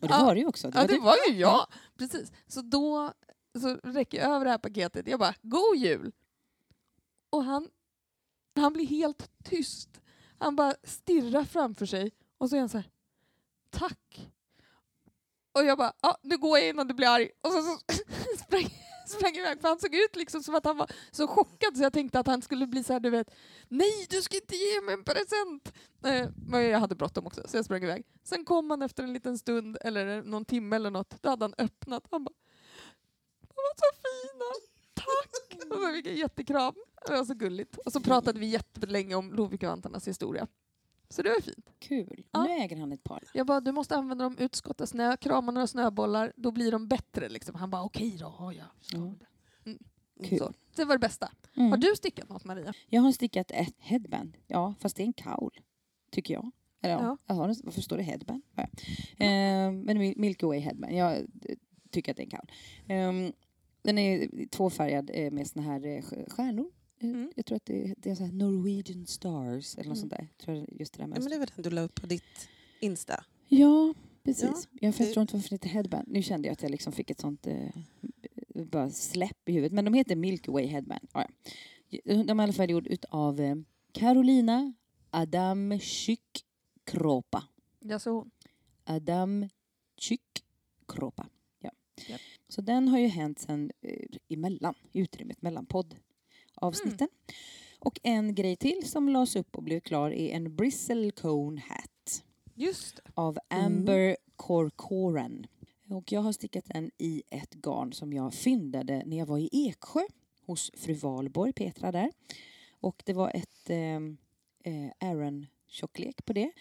Och 0.01 0.09
det 0.09 0.15
var 0.25 0.35
det 0.35 0.41
ju 0.41 0.47
också. 0.47 0.71
Det 0.71 0.77
Ja, 0.79 0.81
var 0.83 0.89
det 0.89 0.95
du. 0.95 1.01
var 1.01 1.17
ju 1.29 1.35
jag. 1.35 1.67
Precis. 1.99 2.33
Så 2.47 2.63
då 2.63 3.13
så 3.61 3.75
räcker 3.75 4.19
jag 4.19 4.31
över 4.35 4.45
det 4.45 4.51
här 4.51 4.59
paketet. 4.59 5.07
Jag 5.09 5.21
bara, 5.21 5.35
god 5.43 5.77
jul! 5.77 6.13
Och 7.31 7.45
han, 7.45 7.69
han 8.57 8.73
blir 8.73 8.87
helt 8.87 9.31
tyst. 9.45 10.01
Han 10.39 10.57
bara 10.57 10.75
stirrar 10.85 11.45
framför 11.45 11.87
sig 11.87 12.13
och 12.39 12.51
så 12.51 12.57
är 12.57 12.61
han 12.61 12.69
så 12.69 12.79
här, 12.79 12.91
tack. 13.71 14.31
Och 15.53 15.65
jag 15.65 15.79
bara, 15.79 15.93
ah, 16.01 16.17
nu 16.23 16.39
går 16.39 16.59
jag 16.59 16.69
innan 16.69 16.89
du 16.89 16.95
blir 16.95 17.09
arg. 17.09 17.31
Och 17.41 17.53
så, 17.53 17.63
så 17.63 17.79
sprang, 18.45 18.69
sprang 19.07 19.35
jag 19.35 19.47
iväg, 19.47 19.61
för 19.61 19.69
han 19.69 19.79
såg 19.79 19.95
ut 19.95 20.17
liksom 20.17 20.43
som 20.43 20.55
att 20.55 20.65
han 20.65 20.77
var 20.77 20.91
så 21.11 21.27
chockad 21.27 21.77
så 21.77 21.83
jag 21.83 21.93
tänkte 21.93 22.21
att 22.21 22.27
han 22.27 22.43
skulle 22.43 22.67
bli 22.67 22.85
så 22.85 22.93
här, 22.93 23.01
du 23.01 23.11
vet, 23.11 23.31
nej 23.69 24.07
du 24.11 24.23
ska 24.23 24.37
inte 24.37 24.57
ge 24.57 24.81
mig 24.81 24.95
en 24.95 25.05
present. 25.05 25.73
Eh, 26.05 26.29
men 26.47 26.65
jag 26.65 26.79
hade 26.79 26.95
bråttom 26.95 27.27
också 27.27 27.43
så 27.47 27.57
jag 27.57 27.65
sprang 27.65 27.85
iväg. 27.85 28.07
Sen 28.25 28.45
kom 28.45 28.71
han 28.71 28.83
efter 28.83 29.03
en 29.03 29.13
liten 29.13 29.39
stund 29.39 29.79
eller 29.81 30.23
någon 30.23 30.45
timme 30.45 30.77
eller 30.77 30.91
något, 30.91 31.23
då 31.23 31.29
hade 31.29 31.45
han 31.45 31.55
öppnat. 31.59 32.07
Han 32.11 32.25
bara, 32.25 32.35
de 33.41 33.55
var 33.57 33.75
så 33.77 33.97
fina, 34.03 34.45
tack! 34.95 35.71
Och 35.71 35.79
så 35.79 35.93
fick 35.95 36.07
jag 36.07 36.13
en 36.13 36.19
jättekram. 36.19 36.75
Det 37.07 37.13
var 37.13 37.25
så 37.25 37.35
gulligt. 37.35 37.79
Och 37.79 37.93
så 37.93 38.01
pratade 38.01 38.41
vi 38.41 38.47
jättelänge 38.47 39.15
om 39.15 39.33
Lovikkavantarnas 39.33 40.09
historia. 40.09 40.47
Så 41.11 41.23
det 41.23 41.29
var 41.31 41.41
fint. 41.41 41.71
Kul. 41.79 42.25
Ja. 42.33 42.45
Nu 42.45 42.51
äger 42.51 42.77
han 42.77 42.93
ett 42.93 43.05
par. 43.05 43.25
Jag 43.35 43.47
bara, 43.47 43.61
du 43.61 43.73
måste 43.73 43.97
använda 43.97 44.25
dem, 44.25 44.37
utskotta 44.39 44.87
snö, 44.87 45.17
krama 45.17 45.53
några 45.53 45.67
snöbollar, 45.67 46.33
då 46.37 46.51
blir 46.51 46.73
de 46.73 46.89
bättre. 46.89 47.29
Liksom. 47.29 47.55
Han 47.55 47.71
bara, 47.71 47.83
okej 47.83 48.17
då, 48.21 48.35
ja, 48.39 48.53
ja. 48.93 48.99
Mm. 48.99 49.79
Kul. 50.25 50.39
Så. 50.39 50.53
Det 50.77 50.85
var 50.85 50.95
det 50.95 50.99
bästa. 50.99 51.31
Mm. 51.57 51.71
Har 51.71 51.77
du 51.79 51.95
stickat 51.97 52.29
något 52.29 52.45
Maria? 52.45 52.73
Jag 52.89 53.01
har 53.03 53.13
stickat 53.13 53.51
ett 53.51 53.75
headband. 53.79 54.37
Ja, 54.47 54.75
fast 54.81 54.97
det 54.97 55.03
är 55.03 55.07
en 55.07 55.13
kaul. 55.13 55.61
Tycker 56.11 56.35
jag. 56.35 56.51
Eller 56.83 56.95
ja, 56.95 57.01
Ja. 57.03 57.17
jag 57.27 57.35
har 57.35 57.49
en, 57.49 57.55
varför 57.65 57.81
står 57.81 57.97
det 57.97 58.03
headband? 58.03 58.43
Ja. 58.55 58.63
Eh, 59.27 59.73
men 59.73 59.99
Mil- 59.99 60.15
Milky 60.19 60.47
Way 60.47 60.59
headband. 60.59 60.95
Jag 60.95 61.13
eh, 61.19 61.25
tycker 61.91 62.11
att 62.13 62.17
det 62.17 62.23
är 62.23 62.25
en 62.25 62.31
kaul. 62.31 62.51
Eh, 63.27 63.33
den 63.83 63.99
är 63.99 64.47
tvåfärgad 64.47 65.11
eh, 65.15 65.31
med 65.31 65.47
såna 65.47 65.63
här 65.67 65.87
eh, 65.87 66.03
stjärnor. 66.29 66.71
Eh, 67.01 67.09
Mm. 67.09 67.33
Jag 67.37 67.47
tror 67.47 67.57
att 67.57 67.65
det, 67.67 67.95
det 67.99 68.11
är 68.11 68.15
så 68.15 68.27
Norwegian 68.27 69.07
stars 69.07 69.75
eller 69.75 69.89
något 69.89 69.97
Mm. 69.99 70.11
sånt 70.11 70.11
där. 70.11 70.29
Tror 70.39 70.57
jag 70.57 70.67
just 70.81 70.93
det 70.93 70.99
där 70.99 71.05
Ja, 71.05 71.21
men 71.21 71.31
det 71.31 71.39
var 71.39 71.47
den 71.55 71.63
du 71.63 71.71
la 71.71 71.81
upp 71.81 71.95
på 71.95 72.07
ditt 72.07 72.49
Insta. 72.81 73.25
Ja, 73.49 73.95
precis. 74.23 74.69
Jag 74.81 74.93
det- 74.93 74.97
förstår 74.97 75.21
inte 75.21 75.35
varför 75.35 75.49
det 75.49 75.55
heter 75.55 75.69
headband. 75.69 76.09
Nu 76.09 76.23
kände 76.23 76.49
jag 76.49 76.53
att 76.53 76.63
jag 76.63 76.71
liksom 76.71 76.93
fick 76.93 77.11
ett 77.11 77.21
sånt 77.21 77.47
eh, 77.47 77.69
bara 78.65 78.91
släpp 78.91 79.49
i 79.49 79.53
huvudet. 79.53 79.73
Men 79.73 79.85
de 79.85 79.95
heter 79.95 80.17
Milky 80.17 80.51
Way 80.53 80.67
headband. 80.67 81.09
Ja, 81.13 81.29
ja. 81.89 82.01
De 82.05 82.41
är 82.41 82.43
i 82.43 82.45
alla 82.45 82.53
fall 82.53 82.71
gjord 82.71 82.87
utav 82.87 83.41
eh, 83.41 83.55
Carolina 83.93 84.73
Adamczyk 85.11 86.45
Kropa. 86.85 87.45
Jag 87.81 88.01
såg 88.01 88.15
hon. 88.15 88.31
Adamczyk 88.85 90.45
Kropa. 90.89 91.29
Ja. 91.61 91.71
Japp. 92.09 92.21
Så 92.49 92.61
den 92.61 92.89
har 92.89 92.99
ju 92.99 93.07
hänt 93.07 93.39
sen 93.39 93.71
eh, 93.81 94.07
emellan, 94.29 94.75
i 94.93 95.01
utrymmet 95.01 95.43
mellan 95.43 95.67
poddavsnitten. 96.61 97.09
Och 97.79 98.01
en 98.03 98.35
grej 98.35 98.57
till 98.57 98.91
som 98.91 99.09
lades 99.09 99.37
upp 99.37 99.57
och 99.57 99.63
blev 99.63 99.81
klar 99.81 100.11
är 100.11 100.31
en 100.31 100.57
bristle 100.57 101.11
cone 101.11 101.63
hat 101.69 102.25
Just 102.55 103.01
av 103.15 103.39
Amber 103.49 104.17
Corcoran. 104.37 105.47
Och 105.91 106.13
jag 106.13 106.21
har 106.21 106.33
stickat 106.33 106.65
den 106.65 106.91
i 106.99 107.23
ett 107.31 107.55
garn 107.55 107.93
som 107.93 108.13
jag 108.13 108.35
fyndade 108.35 109.03
när 109.07 109.19
jag 109.19 109.27
var 109.27 109.39
i 109.39 109.49
Eksjö 109.53 110.01
hos 110.47 110.71
fru 110.75 110.95
Valborg, 110.95 111.53
Petra 111.53 111.93
där. 111.93 112.11
Och 112.81 113.03
det 113.07 113.13
var 113.13 113.31
ett 113.35 113.71
eh, 113.71 113.97
eh, 114.75 114.91
Aran-tjocklek 115.01 116.25
på 116.25 116.33
det. 116.33 116.53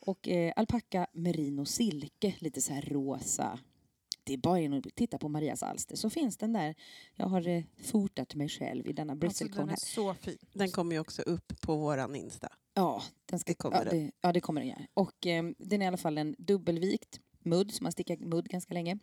Och 0.00 0.28
eh, 0.28 0.52
alpacka, 0.56 1.06
merino, 1.12 1.64
silke, 1.64 2.34
lite 2.38 2.62
så 2.62 2.72
här 2.72 2.82
rosa. 2.82 3.58
Det 4.26 4.32
är 4.32 4.36
bara 4.38 4.60
in 4.60 4.72
och 4.72 4.84
titta 4.94 5.18
på 5.18 5.28
Marias 5.28 5.62
alster 5.62 5.96
så 5.96 6.10
finns 6.10 6.36
den 6.36 6.52
där. 6.52 6.74
Jag 7.14 7.26
har 7.26 7.48
eh, 7.48 7.62
fotat 7.82 8.34
mig 8.34 8.48
själv 8.48 8.86
i 8.86 8.92
denna 8.92 9.12
Alltså, 9.12 9.20
bristlecone 9.26 9.60
den 9.62 9.68
är 9.68 9.70
här. 9.70 9.76
så 9.76 10.14
fin. 10.14 10.38
Den 10.52 10.70
kommer 10.70 10.94
ju 10.96 11.00
också 11.00 11.22
upp 11.22 11.60
på 11.60 11.76
våran 11.76 12.16
Insta. 12.16 12.48
Ja, 12.74 13.02
den 13.26 13.38
ska, 13.38 13.50
Det 13.50 13.54
kommer 13.54 13.76
ja, 13.76 13.84
det. 13.84 13.90
det, 13.90 14.10
ja, 14.20 14.32
det 14.32 14.40
kommer 14.40 14.60
den 14.60 14.68
göra. 14.70 14.86
Och 14.94 15.26
eh, 15.26 15.44
den 15.58 15.82
är 15.82 15.86
i 15.86 15.88
alla 15.88 15.96
fall 15.96 16.18
en 16.18 16.34
dubbelvikt 16.38 17.20
mudd, 17.42 17.72
så 17.74 17.82
man 17.82 17.92
stickar 17.92 18.16
mudd 18.16 18.48
ganska 18.48 18.74
länge. 18.74 18.98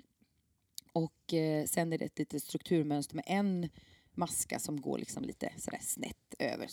Och 0.93 1.33
eh, 1.33 1.65
sen 1.65 1.93
är 1.93 1.97
det 1.97 2.05
ett 2.05 2.19
litet 2.19 2.43
strukturmönster 2.43 3.15
med 3.15 3.25
en 3.27 3.69
maska 4.13 4.59
som 4.59 4.81
går 4.81 4.97
liksom 4.97 5.23
lite 5.23 5.53
sådär 5.57 5.79
snett 5.81 6.33
över. 6.39 6.67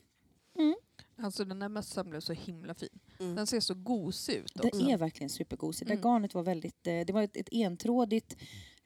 Alltså 1.22 1.44
den 1.44 1.58
där 1.58 1.68
mössan 1.68 2.10
blev 2.10 2.20
så 2.20 2.32
himla 2.32 2.74
fin. 2.74 2.88
Mm. 3.20 3.34
Den 3.34 3.46
ser 3.46 3.60
så 3.60 3.74
gosig 3.74 4.34
ut 4.34 4.52
Det 4.54 4.68
också. 4.68 4.88
är 4.88 4.96
verkligen 4.98 5.30
supergosigt. 5.30 5.88
Det 5.88 5.94
Mm. 5.94 6.02
garnet 6.02 6.34
var 6.34 6.42
väldigt, 6.42 6.86
eh, 6.86 7.00
det 7.06 7.12
var 7.12 7.22
ett, 7.22 7.36
ett 7.36 7.48
entrådigt 7.52 8.36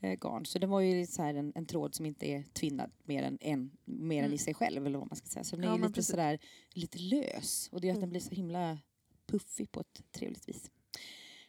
eh, 0.01 0.13
garn. 0.13 0.47
Så 0.47 0.59
det 0.59 0.67
var 0.67 0.81
ju 0.81 1.07
så 1.07 1.23
här 1.23 1.35
en, 1.35 1.53
en 1.55 1.67
tråd 1.67 1.95
som 1.95 2.07
inte 2.07 2.27
är 2.27 2.43
tvinnad 2.53 2.91
mer 3.05 3.23
än, 3.23 3.39
en, 3.41 3.71
mer 3.85 4.19
än 4.19 4.25
Mm. 4.25 4.35
i 4.35 4.39
sig 4.39 4.55
själv. 4.55 4.87
Eller 4.87 4.99
vad 4.99 5.09
man 5.09 5.17
ska 5.17 5.27
säga. 5.27 5.45
Så 5.45 5.57
den 5.57 5.65
Ja, 5.65 5.75
är 5.75 5.79
lite, 5.79 5.93
precis. 5.93 6.11
sådär, 6.11 6.39
lite 6.75 6.99
lös. 6.99 7.69
Och 7.73 7.81
det 7.81 7.87
gör 7.87 7.93
att 7.95 8.01
den 8.01 8.03
Mm. 8.09 8.11
blir 8.11 8.21
så 8.21 8.35
himla 8.35 8.79
puffig 9.27 9.73
på 9.73 9.81
ett 9.81 10.03
trevligt 10.13 10.49
vis. 10.49 10.71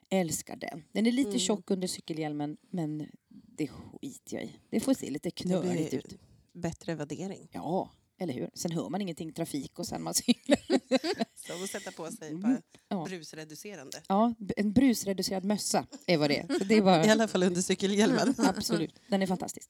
Älskar 0.09 0.55
den. 0.55 0.83
Den 0.91 1.07
är 1.07 1.11
lite 1.11 1.29
Mm. 1.29 1.39
tjock 1.39 1.71
under 1.71 1.87
cykelhjälmen 1.87 2.57
men 2.69 3.07
det 3.29 3.67
skiter 3.67 4.35
jag 4.35 4.43
i. 4.43 4.51
Det 4.69 4.79
får 4.79 4.93
se 4.93 5.09
lite 5.09 5.27
Det 5.27 5.31
knöligt 5.31 5.93
ut. 5.93 6.17
bättre 6.53 6.95
värdering. 6.95 7.47
Ja, 7.51 7.91
eller 8.17 8.33
hur? 8.33 8.49
Sen 8.53 8.71
hör 8.71 8.89
man 8.89 9.01
ingenting 9.01 9.33
trafik 9.33 9.79
och 9.79 9.87
sen 9.87 10.03
man 10.03 10.13
cyklar. 10.25 10.59
Så 11.35 11.63
att 11.63 11.69
sätta 11.69 11.91
på 11.91 12.11
sig 12.11 12.29
Mm. 12.31 13.03
brusreducerande. 13.05 14.01
Ja, 14.07 14.33
en 14.57 14.73
brusreducerad 14.73 15.43
mössa 15.45 15.85
är 16.07 16.17
vad 16.17 16.29
det 16.29 16.39
är. 16.39 16.57
Så 16.59 16.63
det 16.63 16.75
är 16.75 16.81
bara, 16.81 17.05
I 17.05 17.09
alla 17.09 17.27
fall 17.27 17.43
under 17.43 17.61
cykelhjälmen. 17.61 18.35
absolut, 18.37 18.99
den 19.09 19.21
är 19.21 19.27
fantastisk. 19.27 19.69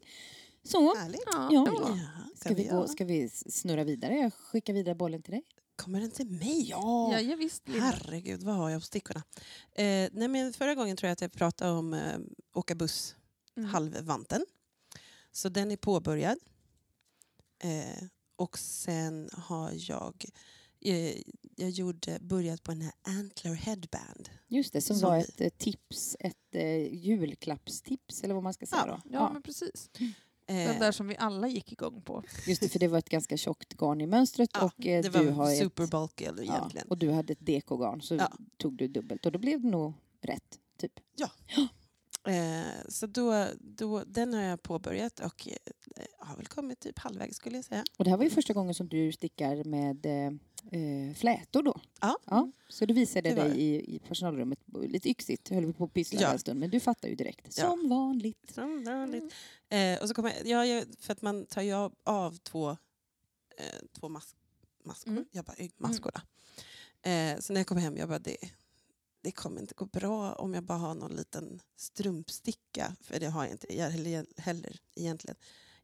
Så, 0.64 0.96
Härligt. 0.96 1.22
Ja. 1.26 1.98
Ska 2.36 2.54
vi, 2.54 2.64
gå, 2.64 2.88
ska 2.88 3.06
vi 3.06 3.30
snurra 3.30 3.84
vidare? 3.84 4.14
Jag 4.16 4.34
skickar 4.34 4.74
vidare 4.74 4.96
bollen 4.96 5.22
till 5.24 5.32
dig. 5.32 5.44
Kommer 5.76 6.02
den 6.02 6.12
till 6.12 6.30
mig? 6.32 6.70
Ja, 6.70 7.20
ja 7.20 7.36
visst 7.36 7.68
Linda. 7.68 7.86
Herregud, 7.86 8.44
vad 8.44 8.56
har 8.56 8.70
jag 8.70 8.82
på 8.82 8.86
stickorna? 8.86 9.24
Eh, 9.72 10.10
nej, 10.12 10.28
men 10.28 10.54
förra 10.54 10.76
gången 10.76 10.98
tror 10.98 11.08
jag 11.08 11.12
att 11.14 11.22
jag 11.22 11.32
pratade 11.32 11.72
om 11.72 11.94
eh, 11.94 12.18
åka 12.54 12.76
buss, 12.76 13.16
Mm. 13.58 13.70
halvvanten. 13.70 14.46
Så 15.32 15.50
den 15.50 15.72
är 15.72 15.78
påbörjad. 15.78 16.38
Eh, 17.64 18.04
och 18.36 18.58
sen 18.60 19.30
har 19.34 19.72
jag, 19.74 20.26
eh, 20.86 21.22
jag 21.56 21.70
gjorde, 21.70 22.18
börjat 22.22 22.64
på 22.64 22.72
den 22.72 22.82
här 22.82 22.94
Antler 23.02 23.54
Headband. 23.54 24.30
Just 24.48 24.74
det, 24.74 24.82
som 24.82 24.96
Som 24.96 25.10
var 25.10 25.18
vi- 25.18 25.24
ett 25.24 25.42
eh, 25.42 25.50
tips, 25.50 26.16
ett 26.20 26.36
eh, 26.56 26.94
julklappstips 26.94 28.24
eller 28.24 28.34
vad 28.34 28.44
man 28.44 28.54
ska 28.54 28.66
säga 28.66 28.84
Ja. 28.88 29.02
då. 29.06 29.10
Ja, 29.14 29.34
men 29.34 29.42
precis. 29.42 29.90
Den 29.94 30.14
Eh, 30.48 30.80
där 30.80 30.92
som 30.92 31.08
vi 31.08 31.18
alla 31.18 31.48
gick 31.48 31.72
igång 31.72 32.02
på. 32.02 32.24
Just 32.48 32.62
det, 32.62 32.70
för 32.70 32.80
det 32.80 32.88
var 32.88 32.98
ett 32.98 33.10
ganska 33.10 33.38
tjockt 33.38 33.74
garn 33.74 34.02
i 34.02 34.08
mönstret 34.08 34.50
ja, 34.54 34.66
och 34.66 34.86
eh, 34.86 35.04
det 35.04 35.10
du 35.10 35.26
var 35.26 35.32
har 35.32 35.52
ett, 35.52 35.58
super 35.60 35.88
bulky 35.88 36.26
eller 36.26 36.44
ja, 36.44 36.58
egentligen. 36.58 36.88
och 36.88 36.98
du 36.98 37.12
hade 37.12 37.34
ett 37.34 37.46
dekogarn 37.46 38.02
så 38.02 38.16
Ja. 38.16 38.32
tog 38.58 38.78
du 38.78 38.88
dubbelt 38.88 39.26
och 39.26 39.32
då 39.32 39.40
blev 39.40 39.62
det 39.62 39.68
nog 39.70 39.94
rätt, 40.22 40.60
typ. 40.78 40.92
Eh, 42.28 42.64
så 42.90 43.08
då, 43.08 43.48
då, 43.60 44.04
den 44.04 44.34
har 44.34 44.42
jag 44.42 44.62
påbörjat 44.64 45.20
och 45.20 45.48
eh, 45.48 45.56
har 46.20 46.36
väl 46.38 46.46
kommit 46.48 46.80
typ 46.80 47.00
halvvägs 47.00 47.36
skulle 47.38 47.56
jag 47.56 47.66
säga. 47.66 47.84
Och 47.98 48.04
det 48.04 48.10
här 48.10 48.18
var 48.18 48.24
ju 48.24 48.30
första 48.30 48.54
gången 48.54 48.74
som 48.74 48.88
du 48.88 49.12
stickar 49.12 49.64
med 49.64 50.06
eh, 50.72 51.16
flätor 51.16 51.64
då. 51.64 51.82
Ja. 52.02 52.18
ja. 52.26 52.52
Så 52.70 52.86
du 52.86 52.94
visade 52.94 53.30
Det 53.30 53.36
dig 53.36 53.50
det. 53.50 53.56
i, 53.62 53.96
i 53.96 54.00
personalrummet, 54.00 54.60
lite 54.88 55.10
yxigt, 55.10 55.50
höll 55.50 55.66
vi 55.66 55.74
på 55.74 55.84
att 55.84 55.94
pyssla 55.94 56.22
Ja. 56.22 56.32
en 56.34 56.40
stund, 56.40 56.60
men 56.60 56.70
du 56.70 56.80
fattar 56.80 57.08
ju 57.10 57.16
direkt. 57.16 57.58
Ja. 57.58 57.64
Som 57.70 57.90
vanligt. 57.90 58.52
Som 58.54 58.84
vanligt. 58.84 59.34
Eh, 59.70 60.02
och 60.02 60.08
så 60.08 60.14
kommer 60.14 60.30
jag, 60.30 60.48
ja, 60.48 60.66
jag, 60.66 60.86
för 61.00 61.14
att 61.14 61.22
man 61.22 61.46
tar 61.46 61.62
ju 61.62 61.74
av, 62.04 62.38
två, 62.38 62.70
eh, 62.70 63.86
två 64.00 64.10
mas, 64.10 64.36
maskor. 64.84 65.12
Mm. 65.12 65.26
Jag 65.32 65.46
bara, 65.46 65.56
"Oj, 65.60 65.72
maskor 65.78 66.12
då." 66.16 66.22
Eh, 67.10 67.40
så 67.40 67.54
när 67.54 67.60
jag 67.60 67.68
kom 67.68 67.78
hem, 67.78 67.98
jag 67.98 68.10
bara, 68.10 68.20
det, 68.20 68.38
det 69.22 69.32
kommer 69.32 69.62
inte 69.62 69.74
gå 69.74 69.86
bra 69.86 70.34
om 70.34 70.54
jag 70.54 70.64
bara 70.64 70.78
har 70.78 70.96
någon 70.96 71.16
liten 71.16 71.62
strumpsticka. 71.76 72.96
För 73.02 73.20
det 73.20 73.28
har 73.28 73.44
jag 73.44 73.52
inte 73.52 73.78
jag 73.78 73.90
heller, 73.90 74.26
heller 74.38 74.80
egentligen. 74.96 75.36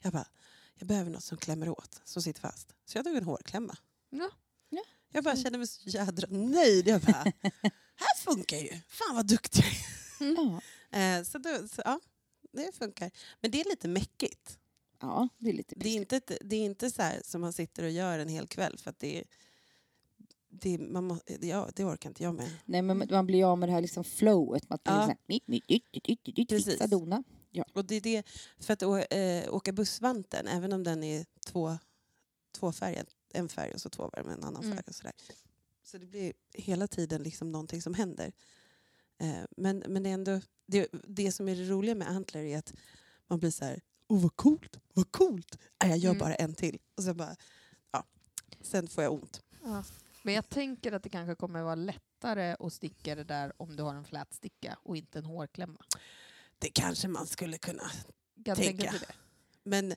Jag 0.02 0.14
bara, 0.14 0.28
jag 0.76 0.88
behöver 0.88 1.12
något 1.12 1.24
som 1.24 1.38
klämmer 1.38 1.70
åt, 1.70 2.02
som 2.04 2.22
sitter 2.22 2.42
fast. 2.42 2.74
Så 2.86 2.98
jag 2.98 3.06
tog 3.06 3.16
en 3.16 3.24
hårklämma. 3.24 3.78
Ja. 4.10 4.30
Ja. 5.12 5.18
Jag 5.18 5.24
bara 5.24 5.36
kände 5.36 5.58
mig 5.58 5.68
så 5.68 5.90
jädra 5.90 6.28
nöjd. 6.30 6.88
Jag 6.88 7.02
bara, 7.02 7.24
här 7.96 8.18
funkar 8.18 8.58
ju. 8.58 8.70
Fan 8.88 9.16
vad 9.16 9.28
duktig. 9.28 9.66
Ja. 10.20 10.62
Eh, 10.94 11.24
så, 11.24 11.38
då, 11.38 11.68
så 11.68 11.82
ja, 11.86 12.00
det 12.52 12.76
funkar. 12.76 13.12
Men 13.42 13.52
det 13.52 13.62
är 13.62 13.70
lite 13.70 13.88
mäckigt. 13.88 14.60
ja, 15.02 15.30
det 15.38 15.50
är 15.50 15.54
lite 15.54 15.76
Det 15.78 15.90
är 15.90 15.96
inte, 15.96 16.22
det 16.42 16.56
är 16.56 16.66
inte 16.66 16.92
så 16.92 17.02
här 17.02 17.22
som 17.26 17.42
man 17.42 17.54
sitter 17.54 17.84
och 17.84 17.90
gör 17.92 18.20
en 18.20 18.28
hel 18.30 18.48
kväll. 18.48 18.78
För 18.78 18.90
att 18.90 19.00
det, 19.00 19.18
är- 19.20 19.24
det, 20.50 20.78
man 20.78 21.04
må, 21.08 21.20
ja, 21.42 21.70
det 21.76 21.86
orkar 21.86 22.10
inte 22.10 22.24
jag 22.24 22.36
med. 22.36 22.50
Nej, 22.66 22.82
men 22.82 23.08
man 23.12 23.26
blir 23.26 23.46
av 23.52 23.58
med 23.58 23.70
det 23.70 23.74
här 23.74 23.82
liksom 23.82 24.04
flowet. 24.04 24.70
Man 24.70 24.80
Ja. 24.84 24.92
ja. 24.92 25.02
så 25.02 25.08
här, 25.08 25.18
mi, 25.28 25.40
mi, 25.46 25.62
di, 25.68 25.82
di, 25.92 26.00
di, 26.04 26.18
di, 26.24 26.32
di, 26.32 26.46
Precis. 26.46 26.80
dona. 26.90 27.24
Och 27.74 27.86
det 27.86 27.96
är 27.96 28.02
det, 28.02 28.24
för 28.60 28.74
att 28.74 28.84
å, 28.84 28.98
eh, 28.98 29.54
åka 29.54 29.72
bussvanten, 29.72 30.48
även 30.48 30.74
om 30.74 30.84
den 30.84 31.04
är 31.04 31.26
två, 31.46 31.78
tvåfärgad, 32.60 33.08
en 33.34 33.50
färg 33.50 33.72
och 33.74 33.82
så 33.82 33.90
två 33.90 34.10
färger 34.10 34.24
med 34.28 34.38
en 34.38 34.44
annan 34.44 34.64
Mm. 34.64 34.76
färg. 34.76 34.84
Och 34.88 34.96
sådär. 34.96 35.14
Så 35.84 35.98
det 35.98 36.06
blir 36.06 36.34
hela 36.54 36.88
tiden 36.88 37.24
liksom 37.24 37.52
någonting 37.52 37.82
som 37.82 37.94
händer. 37.94 38.32
Eh, 39.18 39.44
men, 39.58 39.84
men 39.88 40.04
det 40.04 40.10
är 40.10 40.14
ändå, 40.14 40.42
det, 40.66 40.88
det 41.08 41.32
som 41.32 41.50
är 41.50 41.56
det 41.56 41.66
roliga 41.66 41.96
med 41.96 42.08
Antler 42.10 42.44
är 42.44 42.58
att 42.58 42.74
man 43.28 43.40
blir 43.40 43.52
så 43.52 43.66
här, 43.66 43.82
oh 44.08 44.22
vad 44.22 44.36
coolt, 44.36 44.80
vad 44.94 45.12
coolt. 45.12 45.58
Nej, 45.84 45.90
jag 45.90 45.98
gör 46.00 46.10
Mm. 46.10 46.20
bara 46.20 46.36
en 46.36 46.56
till. 46.56 46.80
Och 46.96 47.04
så 47.04 47.14
bara, 47.14 47.36
ja. 47.92 48.06
Sen 48.62 48.88
får 48.88 49.04
jag 49.04 49.14
ont. 49.14 49.42
Ja. 49.64 49.84
Men 50.24 50.34
jag 50.34 50.50
tänker 50.50 50.92
att 50.92 51.04
det 51.04 51.10
kanske 51.10 51.36
kommer 51.36 51.62
vara 51.64 51.76
lättare 51.76 52.56
att 52.60 52.74
sticka 52.74 53.16
det 53.16 53.24
där 53.24 53.54
om 53.58 53.76
du 53.76 53.84
har 53.84 53.96
en 53.96 54.06
flätsticka 54.06 54.78
och 54.84 54.98
inte 54.98 55.20
en 55.20 55.26
hårklämma. 55.26 55.86
Det 56.60 56.70
kanske 56.70 57.08
man 57.08 57.28
skulle 57.28 57.58
kunna 57.58 57.92
Kan 58.46 58.56
Tänka. 58.56 58.94
Men 59.64 59.94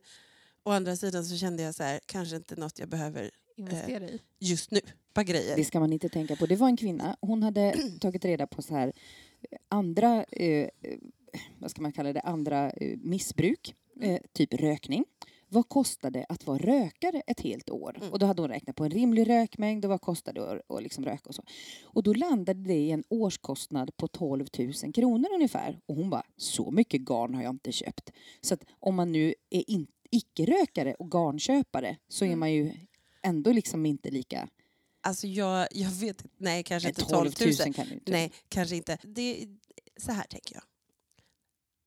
å 0.65 0.71
andra 0.71 0.97
sidan 0.97 1.25
så 1.25 1.37
kände 1.37 1.63
jag 1.63 1.75
så 1.75 1.83
här, 1.83 2.01
kanske 2.07 2.37
inte 2.37 2.57
något 2.57 2.79
jag 2.79 2.89
behöver 2.89 3.31
Investera 3.57 4.05
i. 4.09 4.21
just 4.39 4.71
nu. 4.71 4.81
Bara 5.15 5.23
grejer. 5.25 5.57
Det 5.57 5.65
ska 5.65 5.81
man 5.81 5.93
inte 5.93 6.09
tänka 6.09 6.37
på. 6.37 6.47
Det 6.47 6.57
var 6.57 6.69
en 6.69 6.77
kvinna, 6.77 7.17
hon 7.21 7.43
hade 7.43 7.75
tagit 8.01 8.25
reda 8.25 8.47
på 8.47 8.63
så 8.63 8.75
här 8.75 8.93
eh, 9.51 9.59
andra, 9.69 10.25
eh, 10.25 10.47
eh, 10.47 10.69
vad 11.59 11.71
ska 11.71 11.83
man 11.83 11.93
kalla 11.93 12.13
det, 12.13 12.21
andra 12.21 12.71
eh, 12.71 12.99
missbruk, 12.99 13.75
eh, 14.01 14.21
typ 14.33 14.55
rökning. 14.55 15.05
Vad 15.49 15.69
kostade 15.69 16.27
att 16.29 16.47
vara 16.47 16.59
rökare 16.59 17.23
ett 17.27 17.41
helt 17.41 17.71
år? 17.71 17.97
Mm. 18.01 18.13
Och 18.13 18.19
då 18.19 18.27
hade 18.27 18.43
hon 18.43 18.51
räknat 18.51 18.77
på 18.77 18.85
en 18.85 18.91
rimlig 18.91 19.29
rökmängd 19.29 19.85
och 19.85 19.89
vad 19.89 20.01
kostade 20.01 20.41
det 20.41 20.53
att, 20.53 20.71
att 20.77 20.83
liksom 20.83 21.05
röka 21.05 21.29
och 21.29 21.35
så. 21.35 21.43
Och 21.85 22.03
då 22.03 22.13
landade 22.13 22.61
det 22.61 22.75
i 22.75 22.91
en 22.91 23.05
årskostnad 23.09 23.97
på 23.97 24.09
12 24.09 24.47
000 24.59 24.93
kronor 24.93 25.29
ungefär. 25.35 25.81
Och 25.87 25.95
hon 25.97 26.11
bara, 26.11 26.23
så 26.37 26.71
mycket 26.71 27.01
garn 27.01 27.35
har 27.35 27.43
jag 27.43 27.51
inte 27.51 27.73
köpt. 27.73 28.11
Så 28.41 28.55
att 28.55 28.65
om 28.81 28.95
man 28.95 29.13
nu 29.13 29.35
är 29.51 29.71
in, 29.71 29.87
icke-rökare 30.15 30.95
och 30.95 31.11
garnköpare 31.13 31.97
så 32.09 32.25
är 32.25 32.29
Mm. 32.29 32.39
man 32.39 32.53
ju 32.53 32.73
ändå 33.23 33.53
liksom 33.53 33.87
inte 33.87 34.11
lika... 34.11 34.49
Alltså 35.01 35.27
jag, 35.27 35.69
jag 35.71 35.91
vet 35.91 36.23
inte, 36.25 36.35
nej 36.37 36.63
kanske 36.63 36.89
inte 36.89 37.05
12 37.05 37.33
000. 37.41 37.75
kan 37.75 37.87
du 37.89 37.95
inte. 37.95 38.13
Nej, 38.13 38.33
kanske 38.49 38.77
inte. 38.77 38.99
Det, 39.03 39.49
så 39.97 40.13
här 40.13 40.25
tänker 40.25 40.55
jag. 40.55 40.65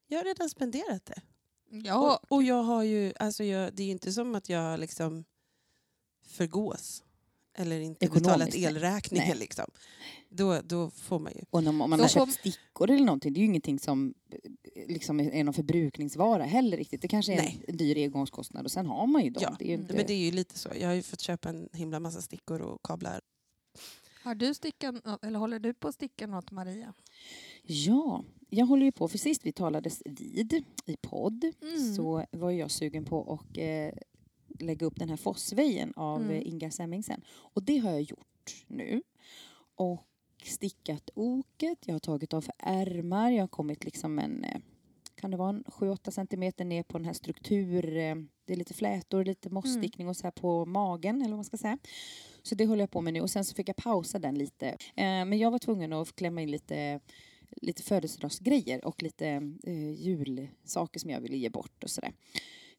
Jag 0.07 0.19
har 0.19 0.23
redan 0.25 0.49
spenderat 0.49 1.05
det. 1.05 1.21
Ja, 1.69 2.19
Och, 2.23 2.31
och 2.37 2.43
jag 2.43 2.63
har 2.63 2.83
ju, 2.83 3.13
alltså 3.19 3.43
jag, 3.43 3.73
det 3.75 3.83
är 3.83 3.85
ju 3.85 3.91
inte 3.91 4.13
som 4.13 4.35
att 4.35 4.49
jag 4.49 4.79
liksom 4.79 5.25
förgås. 6.25 7.03
Eller 7.59 7.79
inte 7.79 8.05
Ekonomiskt, 8.05 8.25
betalat 8.25 8.55
elräkningen. 8.55 9.27
Nej. 9.29 9.37
Liksom. 9.37 9.65
Då, 10.29 10.61
då 10.65 10.89
får 10.89 11.19
man 11.19 11.31
ju. 11.35 11.41
Och 11.49 11.59
om, 11.59 11.81
om 11.81 11.89
man 11.89 11.99
Så 12.09 12.19
har 12.19 12.25
köpt 12.25 12.39
stickor 12.39 12.89
eller 12.91 13.05
någonting, 13.05 13.33
det 13.33 13.37
är 13.37 13.41
ju 13.41 13.45
ingenting 13.47 13.79
som 13.79 14.13
eh, 14.75 14.87
liksom 14.87 15.19
är 15.19 15.43
någon 15.43 15.53
förbrukningsvara 15.53 16.43
heller 16.43 16.77
riktigt. 16.77 17.01
Det 17.01 17.07
kanske 17.07 17.33
är 17.33 17.37
Nej. 17.37 17.63
en, 17.67 17.77
dyr 17.77 17.97
engångskostnad 17.97 18.65
och 18.65 18.71
sen 18.71 18.85
har 18.85 19.07
man 19.07 19.23
ju 19.23 19.29
dem. 19.29 19.43
Ja, 19.43 19.55
det 19.59 19.65
är 19.65 19.67
ju 19.69 19.73
inte... 19.73 19.93
Men 19.95 20.05
det 20.07 20.13
är 20.13 20.25
ju 20.25 20.31
lite 20.31 20.59
så. 20.59 20.69
Jag 20.79 20.87
har 20.87 20.95
ju 20.95 21.01
fått 21.01 21.21
köpa 21.21 21.49
en 21.49 21.69
himla 21.73 21.99
massa 21.99 22.21
stickor 22.21 22.61
och 22.61 22.83
kablar. 22.85 23.21
har 24.23 24.35
du 24.35 24.53
stickat, 24.53 25.05
nå- 25.05 25.19
eller 25.21 25.39
håller 25.39 25.59
du 25.59 25.73
på 25.73 25.87
att 25.87 25.95
sticka 25.95 26.27
något 26.27 26.51
Maria? 26.51 26.93
Ja, 27.63 28.23
jag 28.49 28.65
håller 28.65 28.85
ju 28.85 28.91
på, 28.91 29.07
för 29.07 29.17
sist 29.17 29.41
vi 29.45 29.51
talades 29.51 30.01
vid 30.05 30.53
i 30.85 30.97
podd 31.01 31.51
Mm. 31.61 31.95
så 31.95 32.25
var 32.31 32.49
ju 32.49 32.57
jag 32.59 32.71
sugen 32.71 33.05
på 33.05 33.33
att 33.33 33.57
eh, 33.57 33.89
lägga 34.61 34.85
upp 34.85 34.99
den 34.99 35.09
här 35.09 35.17
Fossvejen 35.17 35.93
av 35.95 36.21
Mm. 36.21 36.31
eh, 36.35 36.47
Inga 36.47 36.71
Semmingsen. 36.71 37.21
Och 37.29 37.63
det 37.63 37.77
har 37.77 37.91
jag 37.91 38.01
gjort 38.01 38.65
nu. 38.67 39.01
Och 39.75 40.07
stickat 40.45 41.09
oket, 41.13 41.77
jag 41.85 41.95
har 41.95 41.99
tagit 41.99 42.33
av 42.33 42.45
ärmar, 42.57 43.31
jag 43.31 43.43
har 43.43 43.47
kommit 43.47 43.83
liksom 43.85 44.19
en, 44.19 44.43
eh, 44.43 44.59
kan 45.15 45.31
det 45.31 45.37
vara 45.37 45.49
en 45.49 45.63
7-8 45.67 46.11
centimeter 46.11 46.65
ner 46.65 46.83
på 46.83 46.97
den 46.97 47.05
här 47.05 47.13
struktur, 47.13 47.97
eh, 47.97 48.15
det 48.45 48.53
är 48.53 48.57
lite 48.57 48.73
flätor, 48.73 49.25
lite 49.25 49.49
mossstickning 49.49 50.07
och 50.07 50.17
så 50.17 50.23
här 50.23 50.31
på 50.31 50.65
magen 50.65 51.15
eller 51.21 51.29
vad 51.29 51.37
man 51.37 51.45
ska 51.45 51.57
säga. 51.57 51.77
Så 52.43 52.55
det 52.55 52.65
håller 52.65 52.81
jag 52.81 52.91
på 52.91 53.01
med 53.01 53.13
nu 53.13 53.21
och 53.21 53.29
sen 53.29 53.45
så 53.45 53.55
fick 53.55 53.69
jag 53.69 53.75
pausa 53.75 54.19
den 54.19 54.35
lite. 54.37 54.67
Eh, 54.69 54.75
men 55.25 55.37
jag 55.37 55.51
var 55.51 55.59
tvungen 55.59 55.93
att 55.93 56.15
klämma 56.15 56.41
in 56.41 56.51
lite 56.51 56.99
lite 57.61 57.83
födelsedagsgrejer 57.83 58.85
och 58.85 59.03
lite 59.03 59.27
eh, 59.63 59.91
julsaker 59.91 60.99
som 60.99 61.09
jag 61.09 61.21
ville 61.21 61.37
ge 61.37 61.49
bort 61.49 61.83
och 61.83 61.89
sådär. 61.89 62.13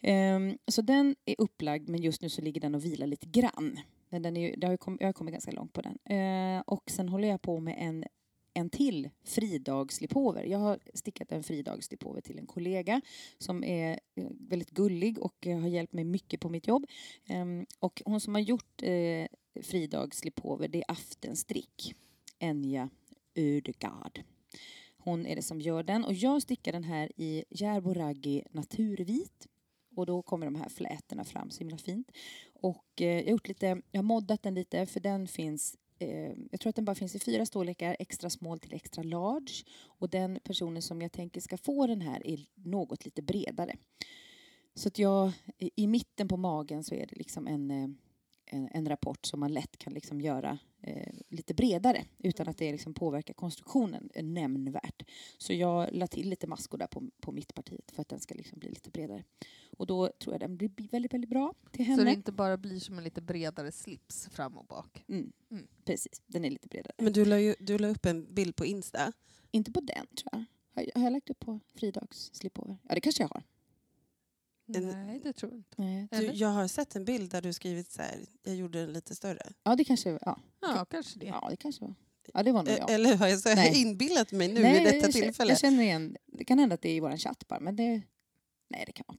Um, 0.02 0.58
så 0.66 0.82
den 0.82 1.16
är 1.24 1.34
upplagd 1.38 1.88
men 1.88 2.02
just 2.02 2.22
nu 2.22 2.28
så 2.28 2.42
ligger 2.42 2.60
den 2.60 2.74
och 2.74 2.84
vilar 2.84 3.06
lite 3.06 3.26
grann. 3.26 3.80
Men 4.08 4.22
den 4.22 4.36
är, 4.36 4.40
ju- 4.48 4.56
det 4.56 4.66
har 4.66 4.72
ju 4.72 4.78
kom, 4.78 4.96
jag 5.00 5.08
har 5.08 5.12
kommit 5.12 5.32
ganska 5.32 5.50
långt 5.50 5.72
på 5.72 5.82
den. 5.82 6.18
Uh, 6.18 6.62
och 6.66 6.90
sen 6.90 7.08
håller 7.08 7.28
jag 7.28 7.42
på 7.42 7.60
med 7.60 7.76
en, 7.78 8.04
en 8.54 8.70
till 8.70 9.10
fridagslipover. 9.24 10.44
Jag 10.44 10.58
har 10.58 10.78
stickat 10.94 11.32
en 11.32 11.42
fridagslipover 11.42 12.20
till 12.20 12.38
en 12.38 12.46
kollega 12.46 13.00
som 13.38 13.64
är 13.64 14.00
eh, 14.14 14.26
väldigt 14.30 14.70
gullig 14.70 15.18
och 15.18 15.46
har 15.46 15.68
hjälpt 15.68 15.92
mig 15.92 16.04
mycket 16.04 16.40
på 16.40 16.48
mitt 16.48 16.68
jobb. 16.68 16.86
Um, 17.30 17.66
och 17.78 18.02
hon 18.04 18.20
som 18.20 18.34
har 18.34 18.42
gjort 18.42 18.82
eh, 18.82 18.92
uh, 18.92 19.26
fridagslipover 19.62 20.68
det 20.68 20.78
är 20.78 20.84
Aftenstrick. 20.88 21.94
Enja 22.38 22.88
Ödegard. 23.34 24.20
Hon 24.96 25.26
är 25.26 25.36
det 25.36 25.42
som 25.42 25.60
gör 25.60 25.82
den 25.82 26.04
och 26.04 26.14
jag 26.14 26.42
stickar 26.42 26.72
den 26.72 26.84
här 26.84 27.12
i 27.16 27.44
Järboraggi 27.50 28.42
naturvit 28.50 29.46
och 29.98 30.06
då 30.06 30.22
kommer 30.22 30.46
de 30.46 30.54
här 30.54 30.68
flätorna 30.68 31.24
fram 31.24 31.50
så 31.50 31.58
himla 31.58 31.78
fint. 31.78 32.10
Och 32.54 32.84
eh, 33.00 33.06
jag 33.06 33.24
har 33.24 33.30
gjort 33.30 33.48
lite, 33.48 33.66
jag 33.66 33.98
har 33.98 34.02
moddat 34.02 34.42
den 34.42 34.54
lite 34.54 34.86
för 34.86 35.00
den 35.00 35.28
finns 35.28 35.76
eh, 35.98 36.32
jag 36.50 36.60
tror 36.60 36.70
att 36.70 36.76
den 36.76 36.84
bara 36.84 36.94
finns 36.94 37.14
i 37.14 37.18
fyra 37.18 37.46
storlekar, 37.46 37.96
extra 37.98 38.30
small 38.30 38.58
till 38.58 38.74
extra 38.74 39.02
large. 39.02 39.64
Och 39.80 40.10
den 40.10 40.40
personen 40.44 40.82
som 40.82 41.02
jag 41.02 41.12
tänker 41.12 41.40
ska 41.40 41.56
få 41.56 41.86
den 41.86 42.00
här 42.00 42.26
är 42.26 42.46
något 42.54 43.04
lite 43.04 43.22
bredare. 43.22 43.76
Så 44.74 44.88
att 44.88 44.98
jag, 44.98 45.32
i 45.58 45.86
mitten 45.86 46.28
på 46.28 46.36
magen 46.36 46.84
så 46.84 46.94
är 46.94 47.06
det 47.06 47.16
liksom 47.16 47.46
en, 47.46 47.70
eh, 47.70 47.88
en, 48.46 48.68
en 48.72 48.88
rapport 48.88 49.26
som 49.26 49.40
man 49.40 49.52
lätt 49.52 49.78
kan 49.78 49.92
liksom 49.92 50.20
göra 50.20 50.58
eh, 50.82 51.12
lite 51.28 51.54
bredare 51.54 52.04
utan 52.18 52.48
att 52.48 52.58
det 52.58 52.72
liksom 52.72 52.94
påverkar 52.94 53.34
konstruktionen 53.34 54.10
nämnvärt. 54.14 55.02
Så 55.38 55.52
jag 55.52 55.88
la 55.92 56.06
till 56.06 56.28
lite 56.28 56.46
maskor 56.46 56.78
där 56.78 56.86
på, 56.86 57.02
på 57.20 57.32
mittpartiet 57.32 57.90
för 57.90 58.02
att 58.02 58.08
den 58.08 58.20
ska 58.20 58.34
liksom 58.34 58.58
bli 58.58 58.68
lite 58.68 58.90
bredare. 58.90 59.24
Och 59.78 59.86
då 59.86 60.10
tror 60.22 60.34
jag 60.34 60.40
den 60.40 60.56
blir 60.56 60.70
väldigt, 60.90 61.12
väldigt 61.14 61.30
bra 61.30 61.54
till 61.72 61.84
Så 61.84 61.90
henne. 61.90 62.04
det 62.04 62.10
inte 62.12 62.32
bara 62.32 62.56
blir 62.56 62.80
som 62.80 62.98
en 62.98 63.04
lite 63.04 63.20
bredare 63.20 63.72
slips 63.72 64.28
fram 64.28 64.56
och 64.58 64.66
bak. 64.66 65.04
Mm, 65.08 65.32
Mm. 65.50 65.66
Precis, 65.84 66.22
den 66.26 66.44
är 66.44 66.50
lite 66.50 66.68
bredare. 66.68 66.92
Men 66.98 67.12
du 67.12 67.24
la, 67.24 67.38
ju, 67.40 67.54
du 67.60 67.78
la 67.78 67.88
upp 67.88 68.06
en 68.06 68.34
bild 68.34 68.56
på 68.56 68.64
Insta. 68.66 69.12
Inte 69.50 69.72
på 69.72 69.80
den 69.80 70.06
tror 70.06 70.28
jag. 70.32 70.44
Har 70.74 70.82
jag, 70.82 70.90
har 70.94 71.02
jag 71.06 71.12
lagt 71.12 71.30
upp 71.30 71.38
på 71.40 71.60
fridags 71.74 72.30
slipover? 72.34 72.78
Ja, 72.88 72.94
det 72.94 73.00
kanske 73.00 73.22
jag 73.22 73.28
har. 73.28 73.42
En- 74.74 74.88
Nej, 75.06 75.20
det 75.24 75.32
tror 75.32 75.52
jag 75.52 75.58
inte. 75.58 75.74
Nej. 75.82 76.08
Du, 76.10 76.26
jag 76.26 76.48
har 76.48 76.68
sett 76.68 76.96
en 76.96 77.04
bild 77.04 77.30
där 77.30 77.42
du 77.42 77.52
skrivit 77.52 77.90
så 77.90 78.02
här, 78.02 78.26
jag 78.42 78.56
gjorde 78.56 78.80
den 78.80 78.92
lite 78.92 79.14
större. 79.14 79.42
Ja, 79.62 79.76
det 79.76 79.84
kanske 79.84 80.10
ja. 80.10 80.40
Ja, 80.60 80.84
kanske 80.90 81.18
det. 81.18 81.26
ja, 81.26 81.46
det 81.50 81.56
kanske 81.56 81.84
var. 81.84 81.94
Ja, 82.34 82.42
det 82.42 82.52
var 82.52 82.62
nog 82.62 82.78
jag. 82.78 82.90
Eller 82.90 83.16
har 83.16 83.26
jag 83.28 83.38
så 83.40 83.54
Nej. 83.54 83.80
inbillat 83.82 84.32
mig 84.32 84.48
nu 84.52 84.60
Nej, 84.62 84.72
vid 84.74 84.82
detta 84.94 84.96
jag, 85.06 85.12
tillfälle? 85.12 85.50
Jag 85.52 85.60
känner 85.60 85.82
igen. 85.82 86.16
Det 86.26 86.44
kan 86.44 86.58
hända 86.58 86.74
att 86.74 86.82
det 86.82 86.88
är 86.88 86.94
i 86.96 87.00
vår 87.00 87.16
chatt 87.16 87.48
bara, 87.48 87.60
men 87.60 87.76
det... 87.76 88.02
Nej, 88.70 88.82
det 88.86 88.92
kan 88.92 89.04
man 89.08 89.18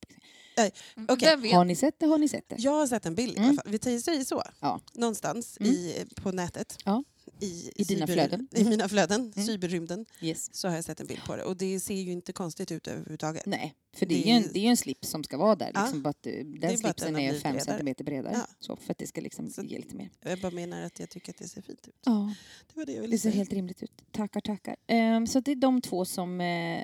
inte. 0.65 1.25
Mm, 1.27 1.41
vet? 1.41 1.53
Har 1.53 1.65
ni 1.65 1.75
sett 1.75 1.99
det? 1.99 2.05
Har 2.05 2.17
ni 2.17 2.27
sett 2.27 2.49
det? 2.49 2.55
Jag 2.59 2.71
har 2.71 2.87
sett 2.87 3.05
en 3.05 3.15
bild 3.15 3.33
i 3.33 3.37
alla 3.37 3.43
Mm. 3.43 3.55
fall. 3.57 3.71
Vi 3.91 4.01
säger 4.01 4.23
så. 4.23 4.43
Ja. 4.59 4.79
Någonstans 4.93 5.57
Mm. 5.59 5.73
i, 5.73 6.05
på 6.15 6.31
nätet. 6.31 6.77
Ja. 6.85 7.03
i, 7.41 7.71
I 7.75 7.83
dina 7.83 8.05
cyber- 8.05 8.13
flöden. 8.13 8.47
I 8.51 8.63
mina 8.63 8.89
flöden, 8.89 9.21
Mm. 9.35 9.45
cyberrymden, 9.47 10.05
Yes. 10.21 10.55
så 10.55 10.67
har 10.67 10.75
jag 10.75 10.85
sett 10.85 10.99
en 10.99 11.07
bild 11.07 11.23
på 11.25 11.35
det. 11.35 11.43
Och 11.43 11.57
det 11.57 11.79
ser 11.79 11.93
ju 11.95 12.11
inte 12.11 12.33
konstigt 12.33 12.71
ut 12.71 12.87
överhuvudtaget. 12.87 13.45
Nej, 13.45 13.73
för 13.95 14.05
det, 14.05 14.15
Det 14.15 14.21
är 14.21 14.25
ju 14.25 14.31
en, 14.31 14.53
det 14.53 14.59
är 14.59 14.61
ju 14.63 14.67
en 14.67 14.77
slips 14.77 15.09
som 15.09 15.23
ska 15.23 15.37
vara 15.37 15.55
där. 15.55 15.71
Ja. 15.73 15.81
Liksom, 15.83 16.01
bara 16.03 16.09
att, 16.09 16.25
eh, 16.25 16.31
den 16.33 16.53
att 16.55 16.61
den 16.61 16.77
slipsen 16.77 17.15
är 17.15 17.31
fem 17.33 17.41
bredare. 17.41 17.59
centimeter 17.65 18.03
bredare. 18.03 18.33
Ja. 18.33 18.47
Så, 18.59 18.75
för 18.75 18.91
att 18.91 18.97
det 18.97 19.07
ska 19.07 19.21
liksom 19.21 19.49
Så- 19.49 19.63
ge 19.63 19.77
lite 19.77 19.95
mer. 19.95 20.09
Jag 20.21 20.39
bara 20.41 20.51
menar 20.51 20.81
att 20.81 20.99
jag 20.99 21.09
tycker 21.09 21.31
att 21.31 21.37
det 21.37 21.47
ser 21.47 21.61
fint 21.61 21.87
ut. 21.87 21.95
Ja, 22.05 22.33
Det 22.67 22.79
var 22.79 22.85
det 22.85 22.91
jag 22.93 23.01
ville 23.01 23.13
det 23.13 23.17
ser 23.19 23.29
säga. 23.31 23.37
helt 23.39 23.53
rimligt 23.53 23.83
ut. 23.83 24.01
Tackar, 24.11 24.41
tackar. 24.41 24.75
Ehm, 24.87 25.27
så 25.27 25.39
det 25.39 25.51
är 25.51 25.55
de 25.55 25.81
två 25.81 26.05
som 26.05 26.41
eh, 26.41 26.83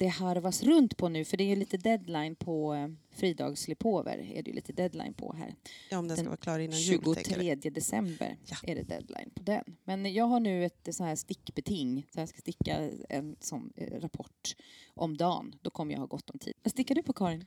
det 0.00 0.06
harvas 0.06 0.62
runt 0.62 0.96
på 0.96 1.08
nu. 1.08 1.24
För 1.24 1.36
det 1.36 1.44
är 1.44 1.48
ju 1.48 1.56
lite 1.56 1.76
deadline 1.76 2.36
på 2.36 2.74
uh, 2.74 2.88
Fridags 3.10 3.60
slipover. 3.60 4.18
Är 4.18 4.42
det 4.42 4.50
ju 4.50 4.54
lite 4.54 4.72
deadline 4.72 5.14
på 5.14 5.32
här. 5.38 5.54
Ja, 5.90 5.98
om 5.98 6.08
den 6.08 6.16
ska 6.16 6.22
den 6.22 6.30
vara 6.30 6.36
klar 6.36 6.58
innan 6.58 6.78
jul. 6.78 7.02
tänker 7.04 7.38
du. 7.38 7.44
23 7.44 7.70
december 7.70 8.36
Ja. 8.44 8.56
är 8.62 8.74
det 8.74 8.82
deadline 8.82 9.30
på 9.34 9.42
den. 9.42 9.76
Men 9.84 10.12
jag 10.12 10.24
har 10.24 10.40
nu 10.40 10.64
ett 10.64 10.88
så 10.92 11.04
här 11.04 11.16
stickbeting. 11.16 12.06
Så 12.14 12.20
jag 12.20 12.28
ska 12.28 12.38
sticka 12.38 12.90
en 13.08 13.36
sån 13.40 13.72
eh, 13.76 14.00
rapport 14.00 14.56
om 14.94 15.16
dagen. 15.16 15.54
Då 15.62 15.70
kommer 15.70 15.92
jag 15.92 16.00
ha 16.00 16.06
gott 16.06 16.30
om 16.30 16.38
tid. 16.38 16.54
Vad 16.62 16.70
stickar 16.70 16.94
du 16.94 17.02
på 17.02 17.12
Karin? 17.12 17.44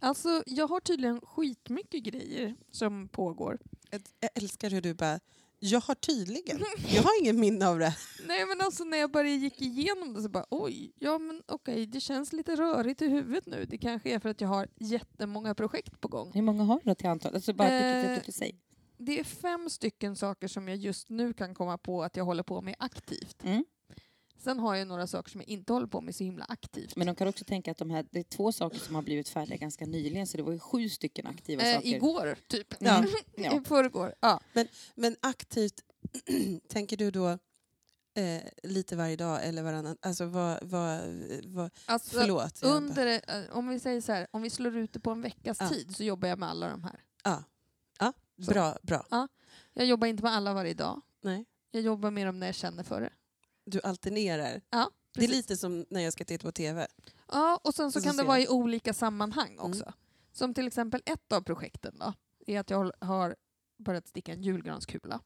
Alltså, 0.00 0.42
jag 0.46 0.68
har 0.68 0.80
tydligen 0.80 1.20
skitmycket 1.20 2.02
grejer 2.02 2.54
som 2.70 3.08
pågår. 3.08 3.58
Jag 3.90 4.30
älskar 4.34 4.70
hur 4.70 4.80
du 4.80 4.94
bara, 4.94 5.20
jag 5.60 5.80
har 5.80 5.94
tydligen, 5.94 6.58
jag 6.94 7.02
har 7.02 7.20
ingen 7.20 7.40
minne 7.40 7.68
av 7.68 7.78
det. 7.78 7.96
Nej 8.26 8.46
men 8.46 8.60
alltså 8.60 8.84
när 8.84 8.98
jag 8.98 9.10
bara 9.10 9.28
gick 9.28 9.62
igenom 9.62 10.14
det 10.14 10.22
så 10.22 10.28
bara 10.28 10.46
oj, 10.50 10.92
ja 10.98 11.18
men 11.18 11.42
okej 11.46 11.86
det 11.86 12.00
känns 12.00 12.32
lite 12.32 12.56
rörigt 12.56 13.02
i 13.02 13.08
huvudet 13.08 13.46
nu. 13.46 13.64
Det 13.64 13.78
kanske 13.78 14.10
är 14.10 14.18
för 14.18 14.28
att 14.28 14.40
jag 14.40 14.48
har 14.48 14.68
jättemånga 14.78 15.54
projekt 15.54 16.00
på 16.00 16.08
gång. 16.08 16.30
Hur 16.34 16.42
många 16.42 16.64
har 16.64 16.80
du 16.84 16.90
då 16.90 16.94
till 16.94 17.08
antal? 17.08 17.34
Alltså 17.34 17.52
bara 17.52 17.70
Eh, 17.70 18.22
säg. 18.28 18.58
Det 18.98 19.20
är 19.20 19.24
fem 19.24 19.70
stycken 19.70 20.16
saker 20.16 20.48
som 20.48 20.68
jag 20.68 20.76
just 20.76 21.08
nu 21.08 21.32
kan 21.32 21.54
komma 21.54 21.78
på 21.78 22.02
att 22.02 22.16
jag 22.16 22.24
håller 22.24 22.42
på 22.42 22.62
med 22.62 22.74
aktivt. 22.78 23.44
Mm. 23.44 23.64
Sen 24.40 24.58
har 24.58 24.74
jag 24.74 24.88
några 24.88 25.06
saker 25.06 25.30
som 25.30 25.40
jag 25.40 25.48
inte 25.48 25.72
håller 25.72 25.86
på 25.86 26.00
med 26.00 26.14
så 26.14 26.24
himla 26.24 26.44
aktivt. 26.44 26.96
Men 26.96 27.06
de 27.06 27.16
kan 27.16 27.28
också 27.28 27.44
tänka 27.44 27.70
att 27.70 27.78
de 27.78 27.90
här, 27.90 28.06
det 28.10 28.18
är 28.18 28.22
två 28.22 28.52
saker 28.52 28.78
som 28.78 28.94
har 28.94 29.02
blivit 29.02 29.28
färdiga 29.28 29.56
ganska 29.56 29.86
nyligen 29.86 30.26
så 30.26 30.36
det 30.36 30.42
var 30.42 30.52
ju 30.52 30.58
sju 30.58 30.88
stycken 30.88 31.26
aktiva 31.26 31.62
eh, 31.62 31.74
saker. 31.74 31.88
igår, 31.88 32.36
typ. 32.48 32.74
Ja. 32.80 33.04
I 33.36 33.42
Ja. 33.44 33.62
förrgår. 33.66 34.14
Ja. 34.20 34.40
Men 34.94 35.16
aktivt, 35.22 35.80
tänker 36.68 36.96
du 36.96 37.10
då 37.10 37.28
eh, 38.14 38.42
lite 38.62 38.96
varje 38.96 39.16
dag 39.16 39.44
eller 39.46 39.62
varannan? 39.62 39.96
Alltså 40.02 40.24
vad, 40.26 40.58
vad, 40.62 41.00
vad 41.44 41.70
Alltså, 41.86 42.18
förlåt. 42.20 42.62
under, 42.62 43.06
eh, 43.06 43.56
om 43.56 43.68
vi 43.68 43.80
säger 43.80 44.00
så 44.00 44.12
här, 44.12 44.26
om 44.30 44.42
vi 44.42 44.50
slår 44.50 44.76
ut 44.76 44.92
det 44.92 45.00
på 45.00 45.10
en 45.10 45.22
veckas 45.22 45.56
Ja. 45.60 45.68
tid 45.68 45.96
så 45.96 46.04
jobbar 46.04 46.28
jag 46.28 46.38
med 46.38 46.48
alla 46.48 46.68
de 46.68 46.84
här. 46.84 47.00
Ja, 47.24 47.44
ja 47.98 48.12
bra, 48.46 48.78
bra. 48.82 49.28
Jag 49.72 49.86
jobbar 49.86 50.06
inte 50.06 50.22
med 50.22 50.32
alla 50.32 50.54
varje 50.54 50.74
dag. 50.74 51.00
Nej. 51.22 51.44
Jag 51.70 51.82
jobbar 51.82 52.10
med 52.10 52.26
dem 52.26 52.38
när 52.40 52.46
jag 52.46 52.54
känner 52.54 52.82
för 52.82 53.00
det. 53.00 53.10
Du 53.64 53.80
alternerar. 53.80 54.60
Ja, 54.70 54.90
Det 55.14 55.24
är 55.24 55.28
lite 55.28 55.56
som 55.56 55.86
när 55.90 56.00
jag 56.00 56.12
ska 56.12 56.24
titta 56.24 56.46
på 56.48 56.52
TV. 56.52 56.86
Ja, 57.28 57.60
och 57.64 57.74
sen 57.74 57.92
så 57.92 58.00
så 58.00 58.06
kan 58.06 58.16
det 58.16 58.22
ser 58.22 58.26
vara 58.28 58.38
jag. 58.38 58.44
i 58.46 58.48
olika 58.48 58.94
sammanhang 58.94 59.52
Mm. 59.52 59.64
också. 59.70 59.92
Som 60.32 60.54
till 60.54 60.66
exempel 60.66 61.02
ett 61.04 61.32
av 61.32 61.40
projekten 61.40 61.96
då, 61.98 62.12
är 62.46 62.60
att 62.60 62.70
jag 62.70 62.92
har 63.00 63.36
börjat 63.78 64.08
sticka 64.08 64.32
en 64.32 64.42
julgranskula. 64.42 65.20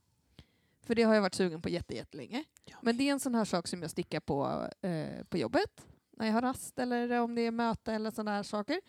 För 0.82 0.94
det 0.94 1.02
har 1.02 1.14
jag 1.14 1.22
varit 1.22 1.34
sugen 1.34 1.62
på 1.62 1.68
jätte- 1.68 1.94
jättelänge. 1.94 2.44
Men 2.82 2.96
det 2.96 3.08
är 3.08 3.12
en 3.12 3.20
sån 3.20 3.34
här 3.34 3.44
sak 3.44 3.68
som 3.68 3.82
jag 3.82 3.90
stickar 3.90 4.20
på, 4.20 4.68
eh, 4.80 5.24
på 5.28 5.38
jobbet, 5.38 5.86
när 6.10 6.26
jag 6.26 6.32
har 6.34 6.42
rast 6.42 6.78
eller 6.78 7.10
om 7.20 7.34
det 7.34 7.42
är 7.42 7.50
möte 7.50 7.92
eller 7.92 8.10
sådana 8.10 8.30
här 8.30 8.42
saker. 8.42 8.80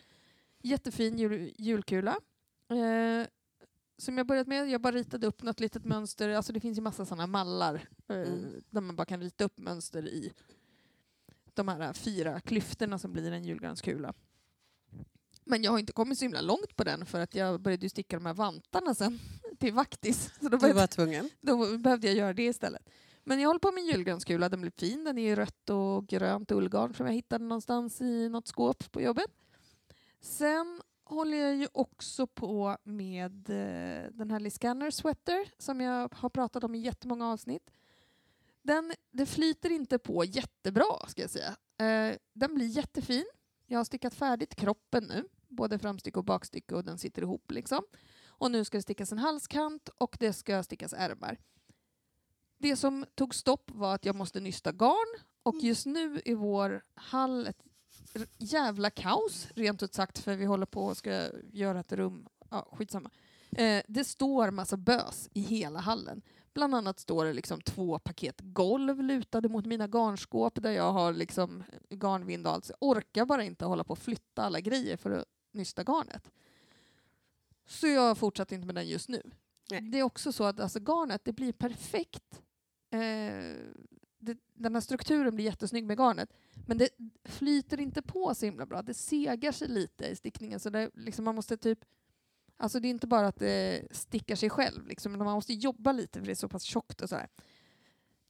Jättefin 0.64 1.18
jul, 1.18 1.54
julkula. 1.58 2.18
Eh, 2.70 3.28
som 3.98 4.18
jag 4.18 4.28
börjat 4.28 4.48
med, 4.48 4.70
jag 4.70 4.82
bara 4.82 4.96
ritade 4.96 5.28
upp 5.28 5.44
något 5.44 5.60
litet 5.60 5.86
mönster, 5.86 6.30
alltså 6.30 6.54
det 6.54 6.60
finns 6.60 6.78
ju 6.78 6.82
massa 6.82 7.06
sådana 7.06 7.28
mallar 7.28 7.76
eh, 8.08 8.16
Mm. 8.16 8.64
där 8.70 8.82
man 8.82 8.96
bara 8.96 9.06
kan 9.06 9.22
rita 9.22 9.44
upp 9.44 9.58
mönster 9.58 10.08
i 10.08 10.34
de 11.54 11.68
här 11.68 11.94
fyra 11.94 12.40
klyftorna 12.40 13.00
som 13.00 13.14
blir 13.14 13.32
en 13.32 13.44
julgranskula. 13.44 14.14
Men 15.44 15.64
jag 15.64 15.72
har 15.72 15.80
inte 15.80 15.94
kommit 15.94 16.20
så 16.20 16.26
himla 16.26 16.42
långt 16.42 16.76
på 16.76 16.84
den 16.84 17.06
för 17.06 17.20
att 17.20 17.36
jag 17.36 17.62
började 17.62 17.86
ju 17.86 17.90
sticka 17.90 18.16
de 18.16 18.26
här 18.26 18.34
vantarna 18.34 18.96
sen 18.96 19.20
till 19.60 19.74
vaktis. 19.74 20.24
Så 20.24 20.32
då, 20.44 20.50
Du 20.50 20.58
började, 20.58 20.80
var 20.80 20.88
tvungen. 20.88 21.30
då 21.42 21.78
behövde 21.78 22.08
jag 22.08 22.16
göra 22.16 22.34
det 22.34 22.46
istället. 22.46 22.90
Men 23.24 23.40
jag 23.40 23.50
håller 23.50 23.60
på 23.60 23.72
med 23.72 23.82
en 23.82 23.88
julgranskula, 23.88 24.50
den 24.50 24.62
blir 24.62 24.72
fin. 24.78 25.04
Den 25.04 25.18
är 25.18 25.32
i 25.32 25.36
rött 25.36 25.70
och 25.70 26.08
grönt 26.08 26.52
ullgarn 26.52 26.94
som 26.94 27.06
jag 27.06 27.14
hittade 27.14 27.44
någonstans 27.46 28.02
i 28.02 28.30
något 28.30 28.48
skåp 28.48 28.92
på 28.92 29.02
jobbet. 29.02 29.32
Sen 30.22 30.82
håller 31.06 31.38
jag 31.38 31.56
ju 31.56 31.68
också 31.72 32.28
på 32.28 32.78
med 32.84 33.50
eh, 33.50 34.12
den 34.12 34.32
här 34.32 34.40
Liscanner 34.40 34.92
Sweater 34.92 35.50
som 35.58 35.82
jag 35.82 36.14
har 36.14 36.30
pratat 36.30 36.64
om 36.64 36.76
i 36.76 36.78
jättemånga 36.78 37.28
avsnitt. 37.28 37.72
Den, 38.62 38.94
det 39.12 39.26
flyter 39.26 39.72
inte 39.72 40.00
på 40.00 40.24
jättebra 40.24 41.08
ska 41.08 41.22
jag 41.22 41.32
säga. 41.32 41.56
Eh, 41.78 42.18
den 42.34 42.56
blir 42.56 42.68
jättefin. 42.68 43.26
Jag 43.66 43.80
har 43.80 43.84
stickat 43.84 44.14
färdigt 44.14 44.56
kroppen 44.56 45.04
nu, 45.04 45.28
både 45.48 45.80
framstycke 45.80 46.20
och 46.20 46.26
bakstycke 46.26 46.76
och 46.76 46.84
den 46.84 46.98
sitter 46.98 47.22
ihop 47.22 47.52
liksom. 47.52 47.84
Och 48.28 48.52
nu 48.52 48.66
ska 48.66 48.78
det 48.78 48.82
stickas 48.82 49.12
en 49.12 49.18
halskant 49.18 49.90
och 49.98 50.18
det 50.20 50.34
ska 50.34 50.64
stickas 50.64 50.94
ärmar. 50.94 51.38
Det 52.58 52.76
som 52.76 53.06
tog 53.16 53.36
stopp 53.36 53.72
var 53.72 53.96
att 53.96 54.06
jag 54.06 54.16
måste 54.16 54.40
nysta 54.40 54.72
garn 54.72 55.22
och 55.44 55.56
just 55.62 55.86
nu 55.86 56.22
är 56.26 56.36
vår 56.36 56.84
hall 56.94 57.48
ett 57.48 57.64
jävla 58.38 58.90
kaos, 58.90 59.48
rent 59.56 59.84
ut 59.84 59.94
sagt, 59.94 60.20
för 60.20 60.36
vi 60.36 60.46
håller 60.46 60.66
på 60.66 60.86
och 60.86 60.98
ska 60.98 61.30
göra 61.52 61.80
ett 61.80 61.92
rum. 61.92 62.28
Ja, 62.50 62.68
skitsamma. 62.72 63.10
Eh, 63.52 63.84
det 63.88 64.04
står 64.04 64.52
massa 64.52 64.78
bös 64.78 65.30
i 65.34 65.42
hela 65.42 65.80
hallen. 65.80 66.22
Bland 66.54 66.76
annat 66.76 67.00
står 67.00 67.26
det 67.26 67.34
liksom 67.34 67.62
två 67.62 68.00
paket 68.00 68.42
golv 68.42 69.02
lutade 69.02 69.50
mot 69.50 69.66
mina 69.66 69.88
garnskåp 69.88 70.62
där 70.62 70.72
jag 70.72 70.94
har 70.94 71.14
liksom 71.14 71.64
garnvind 71.90 72.48
och 72.48 72.54
allt. 72.54 72.66
Så 72.66 72.74
jag 72.80 72.90
orkar 72.90 73.26
bara 73.26 73.44
inte 73.44 73.66
hålla 73.66 73.84
på 73.84 73.92
och 73.92 74.00
flytta 74.00 74.44
alla 74.44 74.60
grejer 74.60 74.98
för 74.98 75.12
att 75.12 75.26
nysta 75.52 75.84
garnet. 75.84 76.32
Så 77.68 77.88
jag 77.88 78.18
fortsätter 78.18 78.56
inte 78.56 78.66
med 78.66 78.76
den 78.76 78.88
just 78.88 79.10
nu. 79.10 79.22
Nej. 79.72 79.82
Det 79.82 80.00
är 80.00 80.04
också 80.04 80.32
så 80.32 80.44
att 80.44 80.60
alltså, 80.60 80.80
garnet 80.80 81.22
det 81.26 81.34
blir 81.34 81.54
perfekt. 81.54 82.42
Eh, 82.90 83.56
det, 84.26 84.38
den 84.54 84.74
här 84.76 84.82
strukturen 84.82 85.36
blir 85.36 85.46
jättesnygg 85.46 85.86
med 85.86 85.98
garnet. 85.98 86.30
Men 86.68 86.78
det 86.78 86.90
flyter 87.24 87.80
inte 87.80 88.02
på 88.02 88.36
så 88.36 88.46
himla 88.46 88.66
bra. 88.66 88.82
Det 88.82 88.94
segar 88.94 89.52
sig 89.52 89.68
lite 89.68 90.06
i 90.06 90.16
stickningen. 90.16 90.60
Så 90.60 90.70
det, 90.70 90.90
liksom, 90.94 91.26
man 91.26 91.36
måste 91.36 91.58
typ... 91.58 91.80
Alltså 92.58 92.80
det 92.80 92.88
är 92.88 92.90
inte 92.90 93.08
bara 93.08 93.28
att 93.28 93.40
det 93.40 93.88
stickar 93.92 94.36
sig 94.36 94.50
själv. 94.50 94.88
Liksom, 94.88 95.12
men 95.12 95.26
man 95.26 95.34
måste 95.34 95.54
jobba 95.54 95.92
lite 95.92 96.20
för 96.20 96.26
det 96.26 96.32
är 96.34 96.36
så 96.36 96.50
pass 96.50 96.64
tjockt 96.64 97.02
och 97.02 97.10
sådär. 97.10 97.28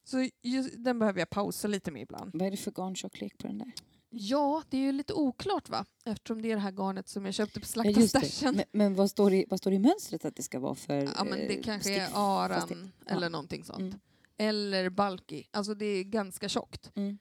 Så 0.03 0.29
just, 0.41 0.69
den 0.77 0.99
behöver 0.99 1.19
jag 1.19 1.29
pausa 1.29 1.67
lite 1.67 1.91
med 1.91 2.01
ibland. 2.01 2.31
Vad 2.33 2.41
är 2.47 2.51
det 2.51 2.57
för 2.57 2.71
garntjocklek 2.71 3.37
på 3.37 3.47
den 3.47 3.57
där? 3.57 3.71
Ja, 4.09 4.63
det 4.69 4.77
är 4.77 4.81
ju 4.81 4.91
lite 4.91 5.13
oklart 5.13 5.69
va? 5.69 5.85
Eftersom 6.05 6.41
det 6.41 6.51
är 6.51 6.55
det 6.55 6.61
här 6.61 6.71
garnet 6.71 7.07
som 7.07 7.25
jag 7.25 7.33
köpte 7.33 7.59
på 7.59 7.65
slaktarstashen. 7.65 8.55
Men, 8.55 8.65
men 8.71 8.95
vad, 8.95 9.09
står 9.09 9.31
det, 9.31 9.45
vad 9.49 9.59
står 9.59 9.71
det 9.71 9.75
i 9.75 9.79
mönstret 9.79 10.25
att 10.25 10.35
det 10.35 10.43
ska 10.43 10.59
vara 10.59 10.75
för 10.75 10.95
Ja, 11.15 11.23
men 11.23 11.37
det 11.39 11.57
eh, 11.57 11.63
kanske 11.63 12.01
är 12.01 12.09
aran 12.13 12.67
det- 12.69 12.75
ja. 13.05 13.15
eller 13.15 13.29
någonting 13.29 13.63
sånt. 13.63 13.79
Mm. 13.79 13.99
Eller 14.37 14.89
bulky. 14.89 15.43
Alltså 15.51 15.73
det 15.73 15.85
är 15.85 16.03
ganska 16.03 16.49
tjockt. 16.49 16.91
Mm. 16.95 17.17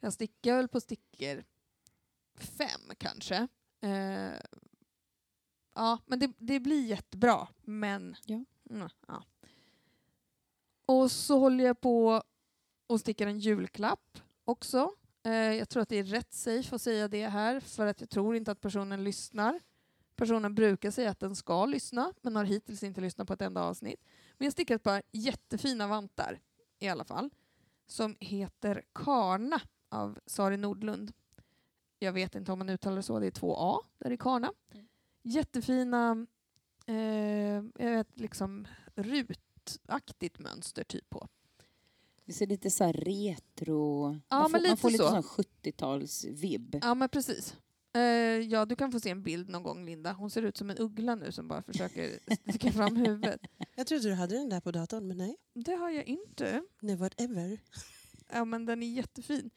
Jag 0.00 0.12
stickar 0.12 0.56
väl 0.56 0.68
på 0.68 0.80
stickor 0.80 1.44
fem 2.40 2.80
kanske. 2.98 3.48
Eh, 3.80 4.40
ja, 5.74 5.98
men 6.06 6.18
det, 6.18 6.32
det 6.38 6.60
blir 6.60 6.86
jättebra. 6.86 7.48
Men... 7.62 8.16
Ja. 8.26 8.44
Mm, 8.70 8.88
ja. 9.06 9.24
Och 10.86 11.10
så 11.10 11.38
håller 11.38 11.64
jag 11.64 11.80
på 11.80 12.22
och 12.86 13.00
stickar 13.00 13.26
en 13.26 13.38
julklapp 13.38 14.18
också. 14.44 14.90
Eh, 15.22 15.32
jag 15.32 15.68
tror 15.68 15.82
att 15.82 15.88
det 15.88 15.96
är 15.96 16.04
rätt 16.04 16.32
safe 16.32 16.74
att 16.74 16.82
säga 16.82 17.08
det 17.08 17.28
här 17.28 17.60
för 17.60 17.86
att 17.86 18.00
jag 18.00 18.10
tror 18.10 18.36
inte 18.36 18.52
att 18.52 18.60
personen 18.60 19.04
lyssnar. 19.04 19.60
Personen 20.16 20.54
brukar 20.54 20.90
säga 20.90 21.10
att 21.10 21.20
den 21.20 21.36
ska 21.36 21.66
lyssna 21.66 22.12
men 22.22 22.36
har 22.36 22.44
hittills 22.44 22.82
inte 22.82 23.00
lyssnat 23.00 23.26
på 23.26 23.32
ett 23.32 23.42
enda 23.42 23.62
avsnitt. 23.62 24.04
Men 24.38 24.46
jag 24.46 24.52
stickar 24.52 24.74
ett 24.74 24.82
par 24.82 25.02
jättefina 25.12 25.86
vantar 25.86 26.40
i 26.80 26.88
alla 26.88 27.04
fall 27.04 27.30
som 27.86 28.16
heter 28.20 28.82
Karna 28.92 29.60
av 29.88 30.18
Sari 30.26 30.56
Nordlund. 30.56 31.12
Jag 31.98 32.12
vet 32.12 32.34
inte 32.34 32.52
om 32.52 32.58
man 32.58 32.68
uttalar 32.68 32.96
det 32.96 33.02
så, 33.02 33.20
det 33.20 33.26
är 33.26 33.30
två 33.30 33.56
A 33.58 33.80
där 33.98 34.10
i 34.10 34.16
Karna. 34.16 34.52
Jättefina, 35.22 36.26
eh, 36.86 37.64
jag 37.84 37.90
vet 37.90 38.20
liksom 38.20 38.66
rutaktigt 38.94 40.38
mönster 40.38 40.84
typ 40.84 41.10
på. 41.10 41.28
Det 42.24 42.32
ser 42.32 42.46
lite 42.46 42.70
så 42.70 42.92
retro... 42.92 44.12
Ja, 44.28 44.38
man, 44.38 44.42
får, 44.42 44.52
man 44.52 44.62
lite 44.62 44.76
får 44.76 44.90
lite 44.90 45.04
sån 45.04 45.22
70-tals-vibb. 45.22 46.78
Ja 46.82 46.94
men 46.94 47.08
precis. 47.08 47.56
Eh, 47.92 48.00
ja, 48.48 48.64
du 48.64 48.76
kan 48.76 48.92
få 48.92 49.00
se 49.00 49.10
en 49.10 49.22
bild 49.22 49.48
någon 49.48 49.62
gång 49.62 49.84
Linda. 49.84 50.12
Hon 50.12 50.30
ser 50.30 50.42
ut 50.42 50.56
som 50.56 50.70
en 50.70 50.78
uggla 50.78 51.14
nu 51.14 51.32
som 51.32 51.48
bara 51.48 51.62
försöker 51.62 52.18
sticka 52.50 52.72
fram 52.72 52.96
huvudet. 52.96 53.40
Jag 53.74 53.86
trodde 53.86 54.08
du 54.08 54.14
hade 54.14 54.34
den 54.34 54.48
där 54.48 54.60
på 54.60 54.70
datorn, 54.70 55.06
men 55.08 55.16
nej. 55.16 55.36
Det 55.54 55.72
har 55.72 55.90
jag 55.90 56.04
inte. 56.04 56.62
Never 56.80 57.10
ever. 57.16 57.58
Ja 58.32 58.44
men 58.44 58.66
den 58.66 58.82
är 58.82 58.86
jättefin. 58.94 59.50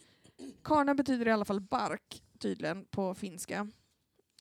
Karna 0.62 0.96
betyder 0.96 1.28
i 1.28 1.32
alla 1.32 1.46
fall 1.46 1.62
bark 1.62 2.24
tydligen 2.40 2.86
på 2.86 3.16
finska. 3.16 3.68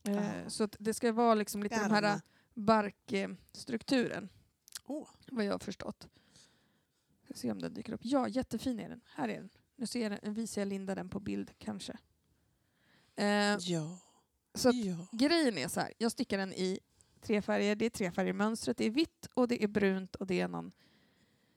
Eh, 0.05 0.45
Ah. 0.47 0.51
Så 0.51 0.69
det 0.79 0.95
ska 0.95 1.13
vara 1.13 1.35
liksom 1.35 1.63
lite 1.63 1.75
den 1.81 1.91
här 1.91 2.03
Garna. 2.03 2.21
barkstrukturen, 2.55 4.29
Åh, 4.87 5.09
vad 5.31 5.45
jag 5.45 5.53
har 5.53 5.59
förstått. 5.59 6.09
Ska 7.25 7.35
se 7.35 7.51
om 7.53 7.59
den 7.61 7.75
dyker 7.75 7.93
upp. 7.93 8.01
Ja, 8.05 8.29
jättefin 8.29 8.81
är 8.81 8.89
den. 8.89 9.01
Här 9.15 9.29
är 9.29 9.37
den. 9.37 9.49
Nu 9.77 9.87
ser 9.87 10.03
jag, 10.11 10.19
den- 10.23 10.35
visar 10.35 10.61
jag 10.61 10.69
Linda 10.69 10.95
den 10.95 11.09
på 11.09 11.21
bild 11.21 11.51
kanske. 11.59 11.99
Eh, 13.17 13.57
Ja. 13.61 13.99
så 14.55 14.69
att 14.69 14.75
ja. 14.85 15.07
grejen 15.13 15.59
är 15.59 15.69
så 15.69 15.81
här, 15.81 15.93
jag 15.99 16.13
stickar 16.13 16.39
den 16.39 16.53
i 16.53 16.79
tre 17.21 17.43
färger. 17.43 17.77
Det 17.77 17.85
är 17.87 17.91
tre 17.91 18.13
färger 18.13 18.31
i 18.31 18.33
mönstret. 18.33 18.77
Det 18.77 18.85
är 18.85 18.91
vitt 18.91 19.29
och 19.35 19.49
det 19.49 19.63
är 19.65 19.69
brunt 19.69 20.15
och 20.17 20.27
det 20.27 20.41
är 20.41 20.49
någon 20.49 20.73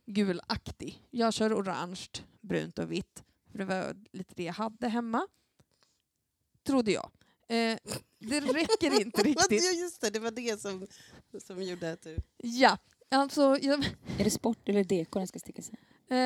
gulaktig. 0.06 1.02
Jag 1.12 1.34
kör 1.34 1.54
orange, 1.62 2.08
brunt 2.42 2.80
och 2.80 2.92
vitt. 2.92 3.24
För 3.52 3.58
det 3.58 3.66
var 3.66 3.96
lite 4.12 4.34
det 4.36 4.44
jag 4.44 4.54
hade 4.54 4.88
hemma. 4.88 5.28
Trodde 6.64 6.92
jag. 6.92 7.12
Eh, 7.48 7.78
det 8.20 8.40
räcker 8.42 9.02
inte 9.02 9.24
riktigt. 9.24 9.80
Just 9.80 10.02
det, 10.02 10.10
det 10.10 10.20
var 10.20 10.32
det 10.32 10.62
som, 10.62 10.88
som 11.44 11.64
gjorde 11.64 11.92
att 11.92 12.02
du... 12.02 12.18
Ja, 12.38 12.78
alltså... 13.10 13.58
Jag, 13.62 13.86
Är 14.20 14.24
det 14.24 14.30
sport 14.30 14.70
eller 14.70 14.84
deko 14.84 15.20
den 15.20 15.28
ska 15.28 15.40
stickas 15.40 15.70
i? 15.70 15.76
eh, 16.08 16.18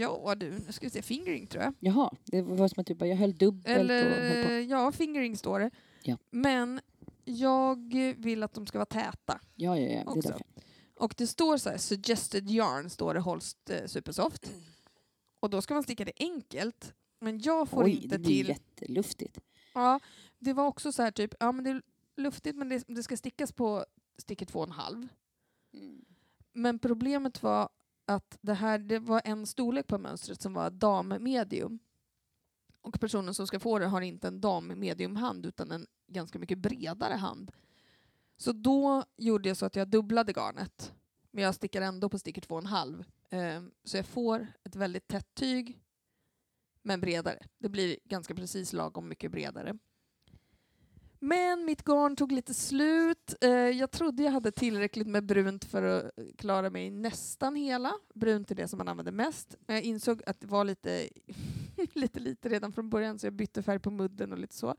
ja 0.00 0.34
du, 0.34 0.50
nu 0.66 0.72
ska 0.72 0.86
vi 0.86 0.90
se. 0.90 1.02
Fingering 1.02 1.46
tror 1.46 1.62
jag. 1.64 1.74
Jaha, 1.80 2.10
det 2.24 2.42
var 2.42 2.68
som 2.68 2.80
att 2.80 2.86
du 2.86 2.94
bara, 2.94 3.06
jag 3.06 3.16
höll 3.16 3.34
dubbelt 3.34 3.66
och 3.66 3.72
höll 3.74 3.86
på. 3.88 3.94
Eller, 3.94 4.60
ja, 4.60 4.92
fingering 4.92 5.36
står 5.36 5.60
det. 5.60 5.70
Ja. 6.02 6.16
Men 6.30 6.80
jag 7.24 7.94
vill 8.16 8.42
att 8.42 8.54
de 8.54 8.66
ska 8.66 8.78
vara 8.78 8.86
täta. 8.86 9.40
Ja, 9.54 9.78
ja, 9.78 9.88
ja. 10.04 10.12
Det 10.14 10.18
är 10.20 10.22
därför. 10.22 10.42
Och 10.96 11.14
det 11.16 11.26
står 11.26 11.56
så 11.56 11.70
här, 11.70 11.78
suggested 11.78 12.50
yarn, 12.50 12.90
står 12.90 13.14
det 13.14 13.20
Holst 13.20 13.70
eh, 13.70 13.86
Supersoft. 13.86 14.52
Och 15.40 15.50
då 15.50 15.62
ska 15.62 15.74
man 15.74 15.82
sticka 15.82 16.04
det 16.04 16.12
enkelt. 16.16 16.94
Men 17.20 17.40
jag 17.40 17.68
får 17.68 17.84
Oj, 17.84 17.90
inte 17.90 18.08
det 18.08 18.18
blir 18.18 18.44
till... 18.44 18.48
jätteluftigt. 18.48 19.40
Ja, 19.74 20.00
det 20.38 20.52
var 20.52 20.66
också 20.66 20.92
så 20.92 21.02
här 21.02 21.10
typ, 21.10 21.34
ja 21.40 21.52
men 21.52 21.64
det 21.64 21.70
är 21.70 21.82
luftigt 22.16 22.56
men 22.56 22.68
det, 22.68 22.84
det 22.88 23.02
ska 23.02 23.16
stickas 23.16 23.52
på 23.52 23.84
sticker 24.18 24.46
två 24.46 24.58
och 24.58 24.66
en 24.66 24.72
halv. 24.72 25.08
Men 26.60 26.78
problemet 26.78 27.42
var 27.42 27.68
att 28.06 28.38
det 28.40 28.54
här 28.54 28.78
det 28.78 28.98
var 28.98 29.22
en 29.24 29.46
storlek 29.46 29.86
på 29.86 29.98
mönstret 29.98 30.42
som 30.42 30.54
var 30.54 30.70
dammedium 30.70 31.78
Och 32.80 33.00
personen 33.00 33.34
som 33.34 33.46
ska 33.46 33.60
få 33.60 33.78
det 33.78 33.86
har 33.86 34.00
inte 34.00 34.28
en 34.28 34.40
dammediumhand, 34.40 35.46
utan 35.46 35.70
en 35.70 35.86
ganska 36.06 36.38
mycket 36.38 36.58
bredare 36.58 37.14
hand. 37.14 37.52
Så 38.36 38.52
då 38.52 39.04
gjorde 39.16 39.48
jag 39.48 39.56
så 39.56 39.66
att 39.66 39.76
jag 39.76 39.88
dubblade 39.88 40.32
garnet. 40.32 40.92
Men 41.30 41.44
jag 41.44 41.54
stickar 41.54 41.82
ändå 41.82 42.08
på 42.08 42.18
sticker 42.18 42.40
två 42.42 42.54
och 42.54 42.60
en 42.60 42.66
halv. 42.66 43.04
Ehm, 43.30 43.70
så 43.84 43.96
jag 43.96 44.06
får 44.06 44.46
ett 44.64 44.76
väldigt 44.76 45.08
tätt 45.08 45.34
tyg 45.34 45.80
men 46.82 47.00
bredare. 47.00 47.46
Det 47.58 47.68
blir 47.68 47.98
ganska 48.04 48.34
precis 48.34 48.72
lagom 48.72 49.08
mycket 49.08 49.30
bredare. 49.30 49.78
Men 51.22 51.64
mitt 51.64 51.84
garn 51.84 52.16
tog 52.16 52.32
lite 52.32 52.54
slut. 52.54 53.34
Eh, 53.40 53.50
jag 53.50 53.90
trodde 53.90 54.22
jag 54.22 54.32
hade 54.32 54.52
tillräckligt 54.52 55.06
med 55.06 55.26
brunt 55.26 55.64
för 55.64 55.82
att 55.82 56.10
klara 56.38 56.70
mig 56.70 56.90
nästan 56.90 57.56
hela. 57.56 57.92
Brunt 58.14 58.50
är 58.50 58.54
det 58.54 58.68
som 58.68 58.78
man 58.78 58.88
använder 58.88 59.12
mest. 59.12 59.56
Men 59.66 59.76
jag 59.76 59.84
insåg 59.84 60.22
att 60.26 60.40
det 60.40 60.46
var 60.46 60.64
lite, 60.64 61.08
lite 61.94 62.20
lite 62.20 62.48
redan 62.48 62.72
från 62.72 62.90
början 62.90 63.18
så 63.18 63.26
jag 63.26 63.32
bytte 63.32 63.62
färg 63.62 63.78
på 63.78 63.90
mudden 63.90 64.32
och 64.32 64.38
lite 64.38 64.54
så. 64.54 64.74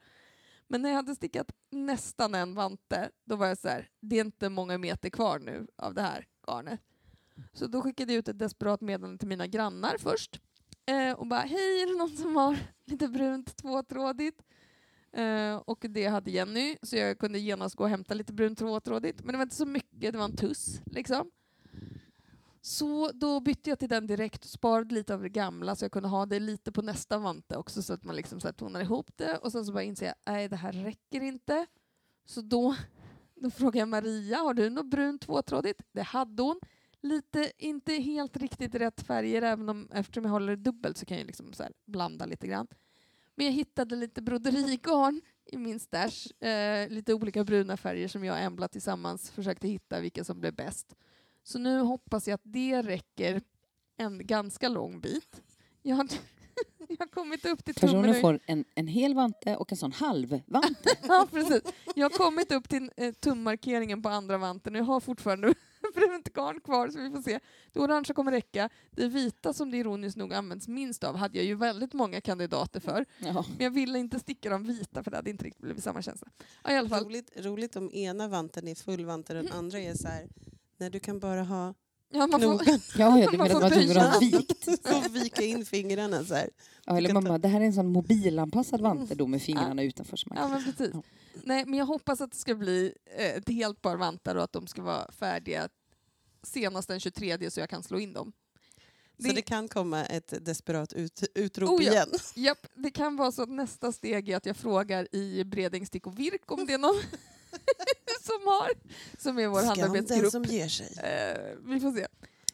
Men 0.67 0.81
när 0.81 0.89
jag 0.89 0.95
hade 0.95 1.15
stickat 1.15 1.51
nästan 1.69 2.35
en 2.35 2.55
vante, 2.55 3.09
då 3.25 3.35
var 3.35 3.47
jag 3.47 3.57
så 3.57 3.67
här, 3.67 3.89
det 3.99 4.15
är 4.19 4.25
inte 4.25 4.49
många 4.49 4.77
meter 4.77 5.09
kvar 5.09 5.39
nu 5.39 5.67
av 5.75 5.93
det 5.93 6.01
här 6.01 6.27
garnet. 6.47 6.79
Så 7.53 7.67
då 7.67 7.81
skickade 7.81 8.13
jag 8.13 8.19
ut 8.19 8.27
ett 8.27 8.39
desperat 8.39 8.81
meddelande 8.81 9.17
till 9.17 9.27
mina 9.27 9.47
grannar 9.47 9.97
först. 9.99 10.41
Eh, 10.85 11.13
och 11.13 11.27
bara, 11.27 11.39
hej, 11.39 11.81
är 11.81 11.87
det 11.87 11.97
någon 11.97 12.17
som 12.17 12.35
har 12.35 12.57
lite 12.85 13.07
brunt 13.07 13.57
tvåtrådigt? 13.57 14.41
Eh, 15.13 15.55
och 15.55 15.85
det 15.89 16.07
hade 16.07 16.31
Jenny, 16.31 16.77
så 16.81 16.95
jag 16.95 17.19
kunde 17.19 17.39
genast 17.39 17.75
gå 17.75 17.83
och 17.83 17.89
hämta 17.89 18.13
lite 18.13 18.33
brunt 18.33 18.59
tvåtrådigt. 18.59 19.23
Men 19.23 19.33
det 19.33 19.37
var 19.37 19.43
inte 19.43 19.55
så 19.55 19.65
mycket, 19.65 20.11
det 20.13 20.17
var 20.17 20.25
en 20.25 20.35
tuss 20.35 20.81
liksom. 20.85 21.31
Så 22.61 23.11
då 23.11 23.39
bytte 23.39 23.69
jag 23.69 23.79
till 23.79 23.89
den 23.89 24.07
direkt 24.07 24.43
och 24.43 24.49
sparade 24.49 24.95
lite 24.95 25.13
av 25.13 25.21
det 25.21 25.29
gamla 25.29 25.75
så 25.75 25.85
jag 25.85 25.91
kunde 25.91 26.09
ha 26.09 26.25
det 26.25 26.39
lite 26.39 26.71
på 26.71 26.81
nästa 26.81 27.17
vante 27.17 27.57
också 27.57 27.81
så 27.81 27.93
att 27.93 28.03
man 28.03 28.15
liksom 28.15 28.39
så 28.39 28.47
här 28.47 28.53
tonar 28.53 28.81
ihop 28.81 29.11
det. 29.15 29.37
Och 29.37 29.51
sen 29.51 29.65
så 29.65 29.73
bara 29.73 29.83
inser 29.83 30.05
jag, 30.05 30.15
nej 30.25 30.49
det 30.49 30.55
här 30.55 30.71
räcker 30.71 31.21
inte. 31.21 31.65
Så 32.25 32.41
då, 32.41 32.75
då 33.35 33.49
frågade 33.49 33.79
jag 33.79 33.87
Maria, 33.87 34.37
har 34.37 34.53
du 34.53 34.69
något 34.69 34.89
brunt 34.89 35.21
tvåtrådigt? 35.21 35.81
Det 35.91 36.01
hade 36.01 36.43
hon. 36.43 36.59
Lite, 37.03 37.51
inte 37.57 37.93
helt 37.93 38.37
riktigt 38.37 38.75
rätt 38.75 39.01
färger, 39.01 39.41
även 39.41 39.69
om 39.69 39.89
eftersom 39.91 40.23
jag 40.23 40.31
håller 40.31 40.55
det 40.55 40.63
dubbelt 40.63 40.97
så 40.97 41.05
kan 41.05 41.17
jag 41.17 41.27
liksom 41.27 41.53
så 41.53 41.63
här 41.63 41.73
blanda 41.85 42.25
lite 42.25 42.47
grann. 42.47 42.67
Men 43.41 43.45
jag 43.45 43.53
hittade 43.53 43.95
lite 43.95 44.21
broderigarn 44.21 45.21
i 45.45 45.57
min 45.57 45.79
stash. 45.79 46.45
Eh, 46.47 46.89
lite 46.89 47.13
olika 47.13 47.43
bruna 47.43 47.77
färger 47.77 48.07
som 48.07 48.23
jag 48.23 48.33
och 48.33 48.39
Embla 48.39 48.67
tillsammans 48.67 49.31
försökte 49.31 49.67
hitta 49.67 49.99
vilka 49.99 50.23
som 50.23 50.39
blev 50.39 50.55
bäst. 50.55 50.95
Så 51.43 51.59
nu 51.59 51.79
hoppas 51.79 52.27
jag 52.27 52.35
att 52.35 52.41
det 52.43 52.81
räcker 52.81 53.41
en 53.97 54.27
ganska 54.27 54.69
lång 54.69 55.01
bit. 55.01 55.41
Jag 55.81 55.95
har, 55.95 56.07
jag 56.87 56.97
har 56.99 57.07
kommit 57.07 57.45
upp 57.45 57.65
till 57.65 57.75
tummen 57.75 58.03
Personen 58.03 58.21
får 58.21 58.39
en, 58.45 58.65
en 58.75 58.87
hel 58.87 59.13
vante 59.13 59.55
och 59.55 59.71
en 59.71 59.77
sån 59.77 59.91
halv 59.91 60.41
vante. 60.45 60.89
Ja, 61.07 61.27
precis. 61.31 61.61
Jag 61.95 62.09
har 62.09 62.17
kommit 62.17 62.51
upp 62.51 62.69
till 62.69 62.91
eh, 62.97 63.13
tummarkeringen 63.13 64.01
på 64.01 64.09
andra 64.09 64.37
vanten 64.37 64.75
och 64.75 64.79
jag 64.79 64.85
har 64.85 64.99
fortfarande 64.99 65.53
brunt 65.95 66.33
garn 66.33 66.61
kvar 66.61 66.89
så 66.89 66.99
vi 66.99 67.09
får 67.09 67.21
se. 67.21 67.39
Det 67.71 67.79
orangea 67.79 68.13
kommer 68.13 68.31
räcka. 68.31 68.69
Det 68.91 69.07
vita 69.07 69.53
som 69.53 69.71
det 69.71 69.77
ironiskt 69.77 70.17
nog 70.17 70.33
används 70.33 70.67
minst 70.67 71.03
av 71.03 71.15
hade 71.15 71.37
jag 71.37 71.45
ju 71.45 71.55
väldigt 71.55 71.93
många 71.93 72.21
kandidater 72.21 72.79
för. 72.79 73.05
Ja. 73.19 73.45
Men 73.57 73.63
jag 73.63 73.71
ville 73.71 73.99
inte 73.99 74.19
sticka 74.19 74.49
de 74.49 74.63
vita 74.63 75.03
för 75.03 75.11
det 75.11 75.17
hade 75.17 75.29
inte 75.29 75.45
riktigt 75.45 75.61
blivit 75.61 75.83
samma 75.83 76.01
känsla. 76.01 76.27
Ja, 76.63 76.71
i 76.71 76.77
alla 76.77 76.89
fall. 76.89 77.03
Roligt, 77.05 77.31
roligt 77.35 77.75
om 77.75 77.91
ena 77.93 78.27
vanten 78.27 78.67
är 78.67 78.75
full 78.75 79.05
vante 79.05 79.37
och 79.37 79.43
den 79.43 79.53
andra 79.53 79.79
är 79.79 79.93
så 79.93 80.07
här, 80.07 80.27
nej 80.77 80.89
du 80.89 80.99
kan 80.99 81.19
bara 81.19 81.43
ha 81.43 81.73
Ja, 82.13 82.27
man 82.27 82.41
får, 82.41 82.57
knogen 82.57 82.79
Ja, 82.97 83.19
ja, 83.19 83.31
du 83.31 83.37
Man 83.37 83.47
menar 83.47 83.49
får 83.49 83.55
att 83.55 83.61
man 83.61 83.71
tvungen 83.71 83.97
att 83.97 84.13
ha 84.13 84.19
böja. 84.19 84.37
vikt? 84.37 84.87
och 85.07 85.15
vika 85.15 85.43
in 85.43 85.65
fingrarna 85.65 86.23
så 86.23 86.33
här. 86.35 86.49
Ja, 86.85 86.97
eller 86.97 87.13
mamma, 87.13 87.37
det 87.37 87.47
här 87.47 87.61
är 87.61 87.65
en 87.65 87.73
sån 87.73 87.91
mobilanpassad 87.91 88.81
vante 88.81 89.15
då 89.15 89.27
med 89.27 89.41
fingrarna 89.41 89.83
utanför. 89.83 90.17
Så 90.17 90.29
man 90.29 90.37
ja, 90.37 90.47
men 90.47 90.63
precis. 90.63 90.91
Ja. 90.93 91.01
Nej, 91.43 91.65
men 91.65 91.79
jag 91.79 91.85
hoppas 91.85 92.21
att 92.21 92.31
det 92.31 92.37
ska 92.37 92.55
bli 92.55 92.93
eh, 93.17 93.25
ett 93.35 93.49
helt 93.49 93.81
par 93.81 93.95
vantar 93.95 94.35
och 94.35 94.43
att 94.43 94.53
de 94.53 94.67
ska 94.67 94.81
vara 94.81 95.11
färdiga 95.11 95.69
senast 96.43 96.87
den 96.87 96.99
23 96.99 97.51
så 97.51 97.59
jag 97.59 97.69
kan 97.69 97.83
slå 97.83 97.99
in 97.99 98.13
dem. 98.13 98.33
Så 99.19 99.27
det 99.27 99.41
kan 99.41 99.67
komma 99.67 100.05
ett 100.05 100.45
desperat 100.45 100.93
ut, 100.93 101.23
utrop 101.35 101.69
Oh, 101.69 101.83
ja. 101.83 101.91
igen. 101.91 102.07
Japp, 102.35 102.67
det 102.75 102.91
kan 102.91 103.15
vara 103.15 103.31
så 103.31 103.43
att 103.43 103.49
nästa 103.49 103.91
steg 103.91 104.29
är 104.29 104.37
att 104.37 104.45
jag 104.45 104.57
frågar 104.57 105.15
i 105.15 105.43
Bredäng 105.43 105.85
Stick 105.85 106.07
och 106.07 106.19
Virk 106.19 106.51
om 106.51 106.65
det 106.65 106.73
är 106.73 106.77
någon 106.77 106.95
som 108.21 108.39
har, 108.45 108.71
som 109.17 109.39
är 109.39 109.47
vår 109.47 109.59
Skam 109.61 109.75
den 109.75 109.79
handarbetsgrupp. 109.81 110.31
som 110.31 110.43
ger 110.43 110.67
sig. 110.67 110.97
Eh, 111.03 111.57
vi 111.65 111.79
får 111.79 111.91
se. 111.91 112.07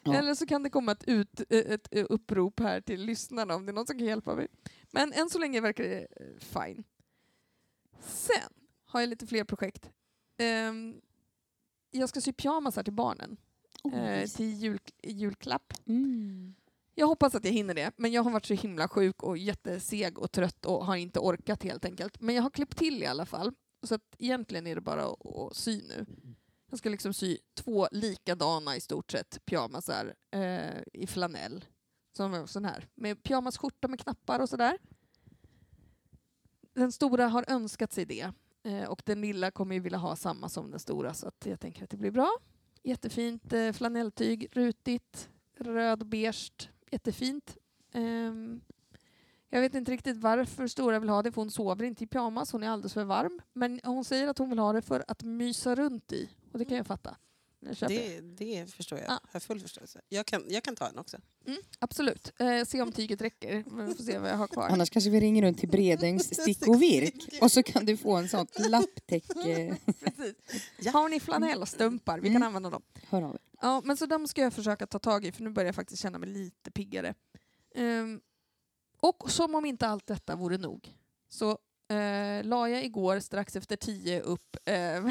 Ja. 0.04 0.14
Eller 0.14 0.36
så 0.36 0.46
kan 0.46 0.64
det 0.64 0.70
komma 0.70 0.92
ett, 0.92 1.04
ut, 1.04 1.42
eh, 1.50 1.58
ett 1.60 1.88
eh, 1.92 2.06
upprop 2.10 2.60
här 2.60 2.82
till 2.82 3.02
lyssnarna 3.02 3.56
om 3.56 3.66
det 3.66 3.72
är 3.72 3.74
någon 3.74 3.88
som 3.88 3.98
kan 3.98 4.08
hjälpa 4.08 4.36
mig. 4.36 4.48
Men 4.92 5.14
än 5.14 5.30
så 5.30 5.40
länge 5.40 5.62
verkar 5.62 5.84
det 5.84 6.00
eh, 6.00 6.28
fine. 6.40 6.84
Sen 8.00 8.54
har 8.86 9.00
jag 9.00 9.10
lite 9.10 9.28
fler 9.28 9.44
projekt. 9.44 9.90
Ehm, 10.38 10.96
jag 11.92 12.10
ska 12.10 12.22
sy 12.22 12.34
pyjamasar 12.34 12.84
till 12.84 12.94
barnen 12.94 13.38
eh, 13.94 14.28
till 14.28 14.54
jul, 14.54 14.80
julklapp. 15.04 15.74
mm. 15.86 16.56
Jag 17.00 17.08
hoppas 17.08 17.36
att 17.36 17.46
jag 17.46 17.52
hinner 17.52 17.74
det, 17.74 17.92
men 17.98 18.12
jag 18.12 18.24
har 18.24 18.32
varit 18.32 18.46
så 18.46 18.54
himla 18.54 18.88
sjuk 18.88 19.24
och 19.24 19.38
jätteseg 19.38 20.20
och 20.20 20.32
trött 20.32 20.66
och 20.66 20.86
har 20.86 20.96
inte 20.96 21.20
orkat 21.20 21.64
helt 21.64 21.86
enkelt. 21.86 22.22
Men 22.22 22.36
jag 22.36 22.44
har 22.44 22.50
klippt 22.50 22.78
till 22.78 23.04
i 23.04 23.06
alla 23.06 23.26
fall. 23.26 23.52
Så 23.84 23.96
att 23.96 24.16
egentligen 24.18 24.68
är 24.68 24.76
det 24.76 24.82
bara 24.82 25.06
att, 25.06 25.26
att 25.26 25.56
sy 25.56 25.82
nu. 25.82 26.06
Jag 26.70 26.80
ska 26.80 26.90
liksom 26.90 27.14
sy 27.14 27.38
två 27.54 27.88
likadana 27.92 28.76
i 28.76 28.82
stort 28.82 29.12
sett 29.12 29.46
pyjamasar 29.46 30.14
eh, 30.32 30.82
i 30.94 31.08
flanell. 31.08 31.66
Som 32.14 32.48
sån 32.48 32.66
här. 32.66 32.88
Med 32.96 33.24
pyjamasskjorta 33.24 33.88
med 33.88 34.00
knappar 34.00 34.40
och 34.40 34.50
sådär. 34.50 34.78
Den 36.74 36.92
stora 36.92 37.28
har 37.28 37.46
önskat 37.48 37.94
sig 37.94 38.06
det. 38.06 38.32
Eh, 38.64 38.84
och 38.84 39.02
den 39.06 39.22
lilla 39.22 39.52
kommer 39.52 39.76
ju 39.76 39.82
vilja 39.82 39.98
ha 39.98 40.16
samma 40.16 40.50
som 40.50 40.72
den 40.72 40.80
stora 40.80 41.14
så 41.14 41.28
att 41.28 41.46
jag 41.46 41.60
tänker 41.60 41.84
att 41.84 41.90
det 41.90 41.98
blir 41.98 42.12
bra. 42.12 42.38
Jättefint 42.88 43.54
eh, 43.54 43.72
flanelltyg, 43.72 44.48
rutigt, 44.52 45.30
röd 45.58 46.08
beige, 46.08 46.70
jättefint. 46.92 47.58
Ehm, 47.92 48.62
jag 49.50 49.62
vet 49.62 49.76
inte 49.76 49.92
riktigt 49.92 50.18
varför 50.18 50.68
Stora 50.68 51.00
vill 51.00 51.10
ha 51.10 51.22
det, 51.22 51.32
för 51.32 51.42
hon 51.42 51.52
sover 51.52 51.86
inte 51.86 52.04
i 52.04 52.08
pyjamas, 52.08 52.52
hon 52.52 52.64
är 52.64 52.70
alldeles 52.70 52.94
för 52.94 53.04
varm. 53.04 53.42
Men 53.54 53.80
hon 53.84 54.06
säger 54.06 54.28
att 54.28 54.38
hon 54.38 54.50
vill 54.50 54.60
ha 54.60 54.74
det 54.74 54.82
för 54.82 55.04
att 55.08 55.24
mysa 55.24 55.76
runt 55.76 56.12
i, 56.12 56.30
och 56.52 56.60
det 56.60 56.66
kan 56.66 56.78
jag 56.78 56.88
fatta. 56.88 57.18
Jag 57.60 57.90
det. 57.90 58.22
Det, 58.22 58.72
förstår 58.72 59.00
jag. 59.00 59.08
Ja. 59.10 59.20
Har 59.32 59.40
full 59.40 59.60
förståelse. 59.60 60.02
Jag 60.10 60.26
kan, 60.26 60.44
jag 60.50 60.64
kan 60.64 60.76
ta 60.76 60.88
en 60.88 60.98
också. 60.98 61.18
Mm, 61.48 61.60
absolut. 61.80 62.34
Eh, 62.40 62.64
se 62.66 62.82
om 62.82 62.92
tyget 62.92 63.22
räcker, 63.22 63.64
men 63.68 63.88
vi 63.88 63.96
får 63.96 64.04
se 64.04 64.18
vad 64.20 64.30
jag 64.30 64.36
har 64.38 64.48
kvar. 64.48 64.70
Annars 64.70 64.90
kanske 64.90 65.10
vi 65.10 65.20
ringer 65.20 65.42
runt 65.42 65.60
till 65.60 65.70
Bredängs 65.70 66.42
stick 66.42 66.68
och 66.68 66.82
virk 66.82 67.42
och 67.42 67.52
så 67.52 67.64
kan 67.64 67.86
du 67.86 67.98
få 67.98 68.16
en 68.16 68.30
sån 68.30 68.48
lapptäcke. 68.70 69.78
Precis. 70.00 70.36
Ja. 70.80 70.92
Har 70.92 71.10
ni 71.10 71.20
flanellstumpar? 71.20 72.20
Vi 72.20 72.28
kan 72.28 72.36
Mm. 72.36 72.48
använda 72.48 72.70
dem. 72.70 72.82
Hör 73.10 73.22
av 73.22 73.36
er. 73.36 73.42
Ja, 73.62 73.82
men 73.86 73.98
så 73.98 74.06
de 74.06 74.28
ska 74.28 74.42
jag 74.42 74.54
försöka 74.54 74.88
ta 74.88 75.00
tag 75.00 75.26
i 75.26 75.32
för 75.32 75.44
nu 75.44 75.50
börjar 75.50 75.66
jag 75.68 75.76
faktiskt 75.76 76.02
känna 76.02 76.18
mig 76.18 76.30
lite 76.30 76.72
piggare. 76.72 77.14
Ehm, 77.76 78.22
och 79.00 79.32
som 79.32 79.56
om 79.56 79.66
inte 79.66 79.88
allt 79.88 80.08
detta 80.08 80.36
vore 80.36 80.58
nog 80.58 80.94
så 81.30 81.52
eh, 81.90 82.44
la 82.44 82.70
jag 82.70 82.84
igår 82.86 83.20
strax 83.20 83.56
efter 83.56 83.76
tio 83.76 84.22
upp 84.22 84.58
eh, 84.66 84.76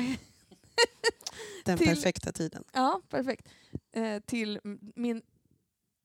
Den 1.66 1.78
Till- 1.78 1.86
perfekta 1.86 2.32
tiden. 2.32 2.64
Ja, 2.72 3.00
perfekt. 3.08 3.48
Eh, 3.96 4.20
till 4.26 4.60
min 4.96 5.22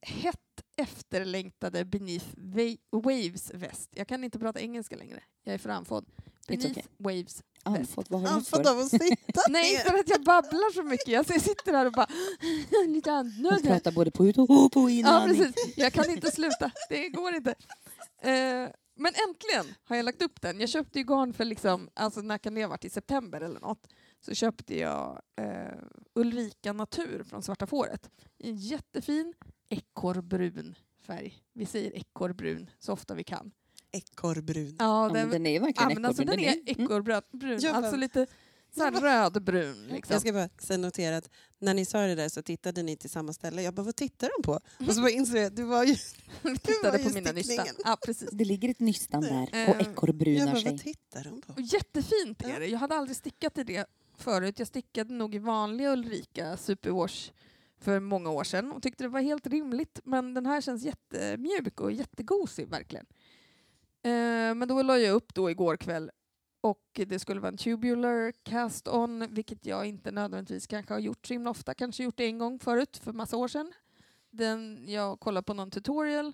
hett 0.01 0.37
efterlängtade 0.77 1.85
Beneath 1.85 2.25
Wa- 2.35 2.77
Waves 2.91 3.51
väst. 3.53 3.89
Jag 3.95 4.07
kan 4.07 4.23
inte 4.23 4.39
prata 4.39 4.59
engelska 4.59 4.95
längre. 4.95 5.23
Jag 5.43 5.53
är 5.53 5.57
för 5.57 5.69
andfådd. 5.69 6.05
Beneath 6.47 6.71
okay. 6.71 6.83
Waves. 6.97 7.43
Andfådd, 7.63 8.05
vad 8.09 8.21
har 8.21 8.63
du 8.63 8.69
av 8.69 8.79
att 8.79 8.89
sitta 8.89 9.41
Nej, 9.49 9.75
för 9.77 9.97
att 9.99 10.09
jag 10.09 10.23
babblar 10.23 10.73
så 10.73 10.83
mycket. 10.83 11.07
Jag 11.07 11.41
sitter 11.41 11.73
här 11.73 11.85
och 11.85 11.91
bara... 11.91 12.07
lite 12.87 13.09
Hon 13.09 13.19
andnöd 13.19 13.53
här. 13.63 13.71
pratar 13.71 13.91
både 13.91 14.11
på 14.11 14.27
ut 14.27 14.37
och 14.37 14.47
på 14.71 14.79
Ja, 14.81 14.89
inandning. 14.89 15.37
precis. 15.37 15.77
Jag 15.77 15.93
kan 15.93 16.09
inte 16.09 16.31
sluta. 16.31 16.71
Det 16.89 17.09
går 17.09 17.35
inte. 17.35 17.49
Eh, 18.21 18.69
men 18.95 19.13
äntligen 19.29 19.75
har 19.83 19.95
jag 19.95 20.05
lagt 20.05 20.21
upp 20.21 20.41
den. 20.41 20.59
Jag 20.59 20.69
köpte 20.69 20.99
ju 20.99 21.05
garn 21.05 21.33
för, 21.33 21.45
liksom, 21.45 21.89
alltså 21.93 22.21
när 22.21 22.37
kan 22.37 22.53
det 22.55 22.61
ha 22.61 22.69
varit, 22.69 22.85
i 22.85 22.89
september 22.89 23.41
eller 23.41 23.59
något. 23.59 23.87
Så 24.21 24.33
köpte 24.33 24.79
jag 24.79 25.21
eh, 25.35 25.77
Ulrika 26.15 26.73
Natur 26.73 27.23
från 27.23 27.43
Svarta 27.43 27.67
Fåret. 27.67 28.09
I 28.37 28.49
en 28.49 28.55
jättefin 28.57 29.33
ekorrbrun 29.69 30.75
färg. 31.07 31.43
Vi 31.53 31.65
säger 31.65 31.95
ekorrbrun 31.97 32.69
så 32.79 32.93
ofta 32.93 33.13
vi 33.15 33.23
kan. 33.23 33.51
Ekorrbrun. 33.91 34.75
Ja, 34.79 35.07
Ja, 35.07 35.13
men 35.13 35.29
den 35.29 35.45
är 35.45 35.59
verkligen 35.59 36.01
ja, 36.03 36.07
alltså, 36.07 36.23
ekorrbrun. 36.23 36.45
den 36.45 36.55
är 36.67 36.71
mm. 36.71 36.83
ekorrbrun. 36.85 37.21
Brun. 37.31 37.59
Ja, 37.61 37.71
men- 37.73 37.83
Alltså 37.83 37.97
lite 37.97 38.27
så 38.75 38.83
här 38.83 38.91
rödbrun. 38.91 39.87
Liksom. 39.87 40.13
Jag 40.13 40.21
ska 40.21 40.33
bara 40.33 40.49
sen 40.59 40.81
notera 40.81 41.17
att 41.17 41.29
när 41.59 41.73
ni 41.73 41.85
sa 41.85 41.99
det 42.01 42.15
där 42.15 42.29
så 42.29 42.41
tittade 42.41 42.83
ni 42.83 42.97
till 42.97 43.09
samma 43.09 43.33
ställe. 43.33 43.61
Jag 43.61 43.73
bara, 43.73 43.83
vad 43.83 43.95
tittar 43.95 44.29
de 44.37 44.43
på? 44.43 44.59
Och 44.89 44.95
så 44.95 45.01
bara 45.01 45.09
insåg 45.11 45.37
jag 45.37 45.45
att 45.45 45.55
du 45.55 45.63
var 45.63 45.83
ju... 45.83 45.95
Vi 46.41 46.57
tittade 46.57 46.97
var 46.97 47.03
på 47.09 47.13
mina 47.13 47.31
nystan. 47.31 47.67
Ja, 47.85 47.97
precis. 48.05 48.29
Det 48.31 48.45
ligger 48.45 48.69
ett 48.69 48.79
nystan 48.79 49.21
där 49.21 49.41
och 49.43 49.55
Eh, 49.55 49.59
Jag 49.69 49.81
ekorrbrunar 49.81 50.45
bara, 50.45 50.55
sig. 50.61 50.71
vad 50.71 50.79
tittar 50.81 51.23
de 51.23 51.41
på? 51.41 51.53
Och 51.53 51.61
jättefint 51.61 52.41
är 52.43 52.49
Ja. 52.49 52.59
det. 52.59 52.67
Jag 52.67 52.79
hade 52.79 52.95
aldrig 52.95 53.17
stickat 53.17 53.57
i 53.57 53.63
det 53.63 53.85
förut. 54.23 54.59
Jag 54.59 54.67
stickade 54.67 55.13
nog 55.13 55.35
i 55.35 55.39
vanliga 55.39 55.91
Ulrika 55.91 56.57
Superwash 56.57 57.31
för 57.79 57.99
många 57.99 58.29
år 58.29 58.43
sedan 58.43 58.71
och 58.71 58.83
tyckte 58.83 59.03
det 59.03 59.07
var 59.07 59.21
helt 59.21 59.47
rimligt. 59.47 59.99
Men 60.03 60.33
den 60.33 60.45
här 60.45 60.61
känns 60.61 60.83
jättemjuk 60.83 61.81
och 61.81 61.91
jättegosig 61.91 62.67
verkligen. 62.67 63.05
Eh, 64.03 64.55
men 64.55 64.67
då 64.67 64.81
la 64.81 64.97
jag 64.97 65.15
upp 65.15 65.33
då 65.33 65.51
igår 65.51 65.77
kväll 65.77 66.11
och 66.61 66.99
det 67.07 67.19
skulle 67.19 67.39
vara 67.39 67.51
en 67.51 67.57
tubular 67.57 68.31
cast-on, 68.43 69.27
vilket 69.33 69.65
jag 69.65 69.85
inte 69.85 70.11
nödvändigtvis 70.11 70.67
kanske 70.67 70.93
har 70.93 70.99
gjort 70.99 71.27
så 71.27 71.33
himla 71.33 71.49
ofta. 71.49 71.73
Kanske 71.73 72.03
gjort 72.03 72.17
det 72.17 72.25
en 72.25 72.37
gång 72.37 72.59
förut, 72.59 72.97
för 72.97 73.13
massa 73.13 73.37
år 73.37 73.47
sedan. 73.47 73.73
Den, 74.29 74.85
jag 74.87 75.19
kollade 75.19 75.43
på 75.43 75.53
någon 75.53 75.71
tutorial, 75.71 76.33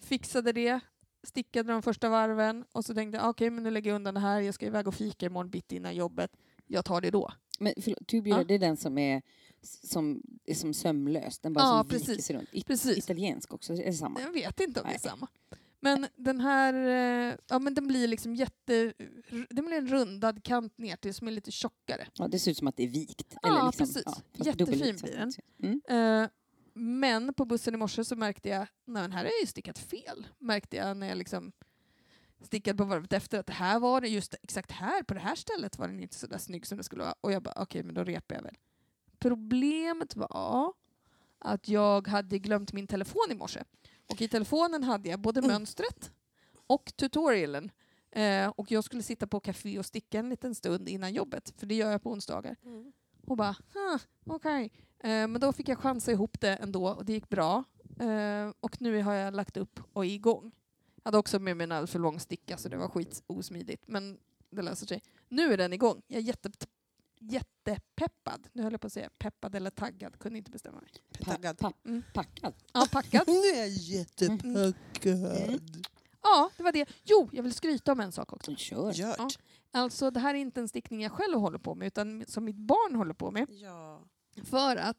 fixade 0.00 0.52
det, 0.52 0.80
stickade 1.22 1.72
de 1.72 1.82
första 1.82 2.08
varven 2.08 2.64
och 2.72 2.84
så 2.84 2.94
tänkte 2.94 3.16
jag 3.16 3.26
ah, 3.26 3.28
okej, 3.28 3.50
men 3.50 3.62
nu 3.62 3.70
lägger 3.70 3.90
jag 3.90 3.96
undan 3.96 4.14
det 4.14 4.20
här. 4.20 4.40
Jag 4.40 4.54
ska 4.54 4.66
iväg 4.66 4.88
och 4.88 4.94
fika 4.94 5.26
imorgon 5.26 5.50
bitti 5.50 5.76
innan 5.76 5.94
jobbet. 5.94 6.36
Jag 6.66 6.84
tar 6.84 7.00
det 7.00 7.10
då. 7.10 7.32
Men 7.60 7.72
förlåt, 7.80 8.06
tubular, 8.06 8.38
Ja. 8.38 8.44
det 8.44 8.54
är 8.54 8.58
den 8.58 8.76
som 8.76 8.98
är 8.98 9.22
som, 9.62 10.22
är 10.44 10.54
som 10.54 10.74
sömlös. 10.74 11.38
Den 11.38 11.52
bara 11.52 11.64
Ja, 11.64 11.78
som 11.80 11.88
precis. 11.88 12.24
sig 12.24 12.36
runt. 12.36 12.48
It, 12.52 12.66
Precis. 12.66 12.98
Italiensk 12.98 13.52
också, 13.54 13.72
är 13.72 13.76
det 13.84 13.92
samma? 13.92 14.20
Jag 14.20 14.32
vet 14.32 14.60
inte 14.60 14.80
om 14.80 14.86
det 14.86 14.90
är 14.90 14.92
Nej. 14.92 15.10
samma. 15.10 15.28
Men 15.80 16.06
den 16.16 16.40
här, 16.40 16.74
eh, 16.74 17.34
ja 17.48 17.58
men 17.58 17.74
den 17.74 17.86
blir 17.86 18.08
liksom 18.08 18.34
jätte, 18.34 18.92
den 19.50 19.66
blir 19.66 19.76
en 19.76 19.88
rundad 19.88 20.42
kant 20.44 20.78
ner 20.78 20.96
till 20.96 21.14
som 21.14 21.28
är 21.28 21.32
lite 21.32 21.50
tjockare. 21.50 22.06
Ja, 22.14 22.28
det 22.28 22.38
ser 22.38 22.50
ut 22.50 22.56
som 22.56 22.66
att 22.68 22.76
det 22.76 22.82
är 22.82 22.88
vikt. 22.88 23.36
Ja, 23.42 23.48
Eller 23.48 23.66
liksom, 23.66 23.86
precis. 23.86 24.04
fast 24.04 24.46
Jättefin 24.46 24.96
blir 25.02 25.16
den. 25.16 25.32
Mm. 25.62 26.22
Eh, 26.22 26.28
men 26.74 27.34
på 27.34 27.44
bussen 27.44 27.74
i 27.74 27.76
morse 27.76 28.04
så 28.04 28.16
märkte 28.16 28.48
jag, 28.48 28.66
nej 28.84 29.02
här 29.02 29.10
har 29.10 29.24
jag 29.24 29.40
ju 29.40 29.46
stickat 29.46 29.78
fel. 29.78 30.26
Märkte 30.38 30.76
jag 30.76 30.96
när 30.96 31.08
jag 31.08 31.18
liksom 31.18 31.52
stickade 32.42 32.78
på 32.78 32.84
varvet 32.84 33.12
efter 33.12 33.38
att 33.38 33.46
det 33.46 33.52
här 33.52 33.80
var 33.80 34.00
det, 34.00 34.08
just 34.08 34.34
exakt 34.42 34.72
här, 34.72 35.02
på 35.02 35.14
det 35.14 35.20
här 35.20 35.34
stället 35.34 35.78
var 35.78 35.88
den 35.88 36.00
inte 36.00 36.14
så 36.14 36.26
där 36.26 36.38
snygg 36.38 36.66
som 36.66 36.78
det 36.78 36.84
skulle 36.84 37.02
vara. 37.02 37.14
Och 37.20 37.32
jag 37.32 37.42
bara, 37.42 37.62
okej 37.62 37.82
men 37.82 37.94
då 37.94 38.04
repar 38.04 38.34
jag 38.34 38.42
väl. 38.42 38.56
Problemet 39.18 40.16
var 40.16 40.72
att 41.38 41.68
jag 41.68 42.08
hade 42.08 42.38
glömt 42.38 42.72
min 42.72 42.86
telefon 42.86 43.26
i 43.30 43.34
morse. 43.34 43.62
Och 44.10 44.22
i 44.22 44.28
telefonen 44.28 44.82
hade 44.84 45.08
jag 45.08 45.20
både 45.20 45.42
mönstret 45.42 46.10
och 46.66 46.92
tutorialen. 46.96 47.70
Eh, 48.10 48.48
och 48.48 48.70
jag 48.70 48.84
skulle 48.84 49.02
sitta 49.02 49.26
på 49.26 49.40
café 49.40 49.78
och 49.78 49.86
sticka 49.86 50.18
en 50.18 50.28
liten 50.28 50.54
stund 50.54 50.88
innan 50.88 51.14
jobbet, 51.14 51.54
för 51.56 51.66
det 51.66 51.74
gör 51.74 51.90
jag 51.90 52.02
på 52.02 52.10
onsdagar. 52.10 52.56
Och 53.26 53.36
bara, 53.36 53.56
okej. 54.26 54.72
Eh, 54.98 55.08
men 55.08 55.40
då 55.40 55.52
fick 55.52 55.68
jag 55.68 55.78
chansa 55.78 56.12
ihop 56.12 56.40
det 56.40 56.56
ändå 56.56 56.88
och 56.88 57.04
det 57.04 57.12
gick 57.12 57.28
bra. 57.28 57.64
Eh, 58.00 58.52
och 58.60 58.82
nu 58.82 59.02
har 59.02 59.14
jag 59.14 59.34
lagt 59.34 59.56
upp 59.56 59.80
och 59.92 60.04
är 60.04 60.08
igång. 60.08 60.52
Hade 61.06 61.18
också 61.18 61.38
med 61.38 61.56
mig 61.56 61.64
en 61.64 61.72
alldeles 61.72 61.90
för 61.90 61.98
lång 61.98 62.20
sticka 62.20 62.56
så 62.56 62.68
det 62.68 62.76
var 62.76 62.88
skit 62.88 63.22
osmidigt. 63.26 63.82
Men 63.86 64.18
det 64.50 64.62
löser 64.62 64.86
sig. 64.86 65.02
Nu 65.28 65.52
är 65.52 65.56
den 65.56 65.72
igång. 65.72 66.02
Jag 66.06 66.18
är 66.18 66.22
jätte, 66.22 66.50
jättepeppad. 67.20 68.48
Nu 68.52 68.62
höll 68.62 68.72
jag 68.72 68.80
på 68.80 68.86
att 68.86 68.92
säga 68.92 69.10
peppad 69.18 69.54
eller 69.54 69.70
taggad. 69.70 70.18
Kunde 70.18 70.38
inte 70.38 70.50
bestämma 70.50 70.80
mig. 70.80 70.90
Taggad. 71.24 71.58
Pa, 71.58 71.72
Mm. 71.84 72.02
packad. 72.14 72.54
Ja, 72.72 72.86
packad. 72.92 73.22
Nu 73.26 73.32
är 73.32 73.56
jag 73.58 73.68
jättepackad. 73.68 75.60
Ja, 76.22 76.50
det 76.56 76.62
var 76.62 76.72
det. 76.72 76.88
Jo, 77.04 77.28
jag 77.32 77.42
vill 77.42 77.54
skryta 77.54 77.92
om 77.92 78.00
en 78.00 78.12
sak 78.12 78.32
också. 78.32 78.56
Kör. 78.56 78.86
Gjort. 78.92 79.16
Ja. 79.18 79.28
Alltså, 79.70 80.10
det 80.10 80.20
här 80.20 80.34
är 80.34 80.38
inte 80.38 80.60
en 80.60 80.68
stickning 80.68 81.02
jag 81.02 81.12
själv 81.12 81.38
håller 81.38 81.58
på 81.58 81.74
med, 81.74 81.86
utan 81.86 82.24
som 82.28 82.44
mitt 82.44 82.56
barn 82.56 82.94
håller 82.94 83.14
på 83.14 83.30
med. 83.30 83.46
Ja. 83.50 84.04
För 84.44 84.76
att 84.76 84.96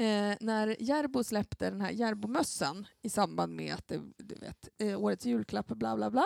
eh, 0.00 0.36
när 0.40 0.76
Järbo 0.82 1.24
släppte 1.24 1.70
den 1.70 1.80
här 1.80 1.90
Järbomössan 1.90 2.86
i 3.02 3.10
samband 3.10 3.56
med 3.56 3.74
att 3.74 3.88
det, 3.88 4.00
du 4.16 4.34
vet, 4.34 4.68
eh, 4.78 5.00
årets 5.00 5.26
julklapp, 5.26 5.66
bla 5.66 5.96
bla 5.96 6.10
bla. 6.10 6.24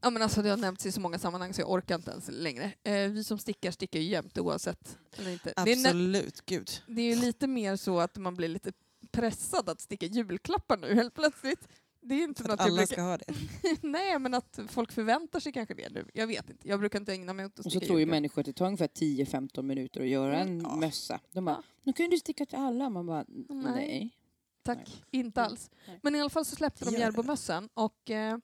Ja, 0.00 0.10
men 0.10 0.22
alltså, 0.22 0.42
det 0.42 0.50
har 0.50 0.56
nämnts 0.56 0.86
i 0.86 0.92
så 0.92 1.00
många 1.00 1.18
sammanhang 1.18 1.54
så 1.54 1.60
jag 1.60 1.70
orkar 1.70 1.94
inte 1.94 2.10
ens 2.10 2.28
längre. 2.32 2.72
Eh, 2.82 3.08
vi 3.10 3.24
som 3.24 3.38
stickar 3.38 3.70
stickar 3.70 4.00
ju 4.00 4.06
jämt 4.06 4.38
oavsett. 4.38 4.98
Eller 5.18 5.30
inte. 5.30 5.52
Det, 5.64 5.72
är, 5.72 5.86
Absolut, 5.86 6.46
gud. 6.46 6.70
det 6.86 7.02
är 7.02 7.14
ju 7.14 7.20
lite 7.20 7.46
mer 7.46 7.76
så 7.76 8.00
att 8.00 8.16
man 8.16 8.36
blir 8.36 8.48
lite 8.48 8.72
pressad 9.10 9.68
att 9.68 9.80
sticka 9.80 10.06
julklappar 10.06 10.76
nu 10.76 10.94
helt 10.94 11.14
plötsligt. 11.14 11.68
Det 12.02 12.14
är 12.14 12.24
inte 12.24 12.42
något 12.42 12.50
att 12.52 12.58
jag 12.60 12.66
alla 12.66 12.76
brukar... 12.76 12.94
ska 12.94 13.02
ha 13.02 13.16
det. 13.16 13.34
Nej, 13.88 14.18
men 14.18 14.34
att 14.34 14.58
folk 14.68 14.92
förväntar 14.92 15.40
sig 15.40 15.52
kanske 15.52 15.74
det 15.74 15.88
nu. 15.92 16.06
Jag 16.14 16.26
vet 16.26 16.50
inte. 16.50 16.68
Jag 16.68 16.80
brukar 16.80 16.98
inte 17.00 17.12
ägna 17.12 17.32
mig 17.32 17.46
åt 17.46 17.58
att 17.58 17.66
Och 17.66 17.72
så 17.72 17.80
tror 17.80 18.00
ju 18.00 18.06
människor 18.06 18.40
att 18.42 18.46
det 18.46 18.52
tar 18.52 18.66
ungefär 18.66 18.88
10-15 18.88 19.62
minuter 19.62 20.00
att 20.00 20.08
göra 20.08 20.40
Mm, 20.40 20.48
en 20.58 20.60
ja. 20.60 20.76
mössa. 20.76 21.20
De 21.32 21.44
bara, 21.44 21.62
nu 21.82 21.92
kan 21.92 22.10
du 22.10 22.18
sticka 22.18 22.46
till 22.46 22.58
alla. 22.58 22.90
Man 22.90 23.06
bara, 23.06 23.24
Nej. 23.28 23.46
nej. 23.74 24.16
Tack, 24.62 24.78
Nej. 24.78 25.20
inte 25.20 25.42
alls. 25.42 25.70
Nej. 25.86 25.98
Men 26.02 26.14
i 26.14 26.20
alla 26.20 26.30
fall 26.30 26.44
så 26.44 26.56
släppte 26.56 26.84
de. 26.84 26.94
Järbomössan 26.94 27.68
och 27.74 28.10
eh, 28.10 28.38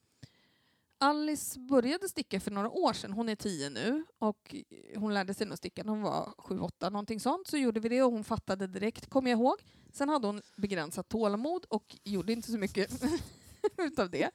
Alice 0.98 1.58
började 1.60 2.08
sticka 2.08 2.40
för 2.40 2.50
några 2.50 2.70
år 2.70 2.92
sedan. 2.92 3.12
Hon 3.12 3.28
är 3.28 3.36
tio 3.36 3.70
nu 3.70 4.04
och 4.18 4.54
hon 4.96 5.14
lärde 5.14 5.34
sig 5.34 5.46
nog 5.46 5.58
sticka 5.58 5.82
när 5.82 5.90
hon 5.90 6.02
var 6.02 6.34
sju, 6.38 6.58
åtta, 6.60 6.90
någonting 6.90 7.20
sånt. 7.20 7.46
Så 7.48 7.56
gjorde 7.56 7.80
vi 7.80 7.88
det 7.88 8.02
och 8.02 8.12
hon 8.12 8.24
fattade 8.24 8.66
direkt, 8.66 9.06
kommer 9.10 9.30
jag 9.30 9.40
ihåg. 9.40 9.56
Sen 9.92 10.08
hade 10.08 10.26
hon 10.26 10.42
begränsat 10.56 11.08
tålamod 11.08 11.64
och 11.68 11.96
gjorde 12.04 12.32
inte 12.32 12.50
så 12.52 12.58
mycket 12.58 12.90
utav 13.78 14.10
det. 14.10 14.30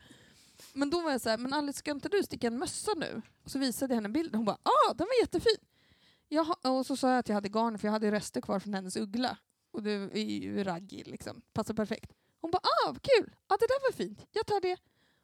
Men 0.74 0.89
då 0.89 1.02
var 1.02 1.12
jag 1.12 1.22
så 1.22 1.30
här, 1.30 1.38
men 1.38 1.54
Alice 1.54 1.80
ska 1.80 1.91
inte 1.91 2.10
du 2.10 2.24
sticka 2.24 2.48
en 2.48 2.58
mössa 2.60 2.91
nu? 2.98 3.22
Och 3.44 3.52
så 3.52 3.60
visade 3.60 3.94
jag 3.94 3.96
henne 3.96 4.10
bilden. 4.10 4.36
Hon 4.36 4.46
bara, 4.46 4.58
ah, 4.63 4.94
den 4.94 5.08
var 5.08 5.22
jättefin. 5.22 5.58
Jaha, 6.28 6.56
och 6.72 6.86
så 6.86 6.96
sa 6.96 7.10
jag 7.10 7.20
att 7.20 7.28
jag 7.30 7.36
hade 7.36 7.50
garn 7.50 7.78
för 7.78 7.88
jag 7.88 7.91
hade 7.94 8.12
rester 8.12 8.41
kvar 8.41 8.60
från 8.60 8.74
hennes 8.74 8.96
uggla. 8.98 9.38
Och 9.72 9.84
det 9.84 9.91
är 9.91 10.17
ju 10.17 10.63
raggi 10.63 11.04
liksom, 11.06 11.41
passar 11.54 11.74
perfekt. 11.74 12.13
Hon 12.41 12.52
bara, 12.52 12.58
ah 12.63 12.91
vad 12.91 13.02
kul, 13.02 13.36
ah, 13.48 13.58
det 13.58 13.67
där 13.67 13.88
var 13.88 13.91
fint, 13.91 14.26
jag 14.32 14.46
tar 14.46 14.62
det. 14.62 14.78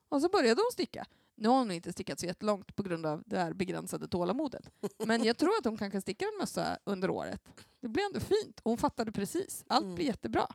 Och 0.10 0.22
så 0.22 0.30
började 0.30 0.62
hon 0.62 0.72
sticka. 0.72 1.06
Nu 1.36 1.50
har 1.50 1.58
hon 1.58 1.72
inte 1.72 1.94
stickat 1.94 2.20
så 2.20 2.26
jättelångt 2.26 2.76
på 2.76 2.84
grund 2.84 3.06
av 3.06 3.24
det 3.26 3.38
här 3.38 3.54
begränsade 3.54 4.08
tålamodet. 4.08 4.70
Men 5.06 5.24
jag 5.24 5.38
tror 5.38 5.58
att 5.60 5.66
hon 5.66 5.78
kanske 5.78 6.02
stickar 6.02 6.26
en 6.28 6.38
mössa 6.40 6.78
under 6.84 7.10
året. 7.10 7.42
Det 7.82 7.88
blir 7.88 8.04
ändå 8.04 8.20
fint. 8.20 8.62
Hon 8.64 8.78
fattade 8.78 9.12
precis. 9.12 9.64
Allt 9.68 9.84
Mm. 9.84 9.96
blir 9.96 10.06
jättebra. 10.06 10.48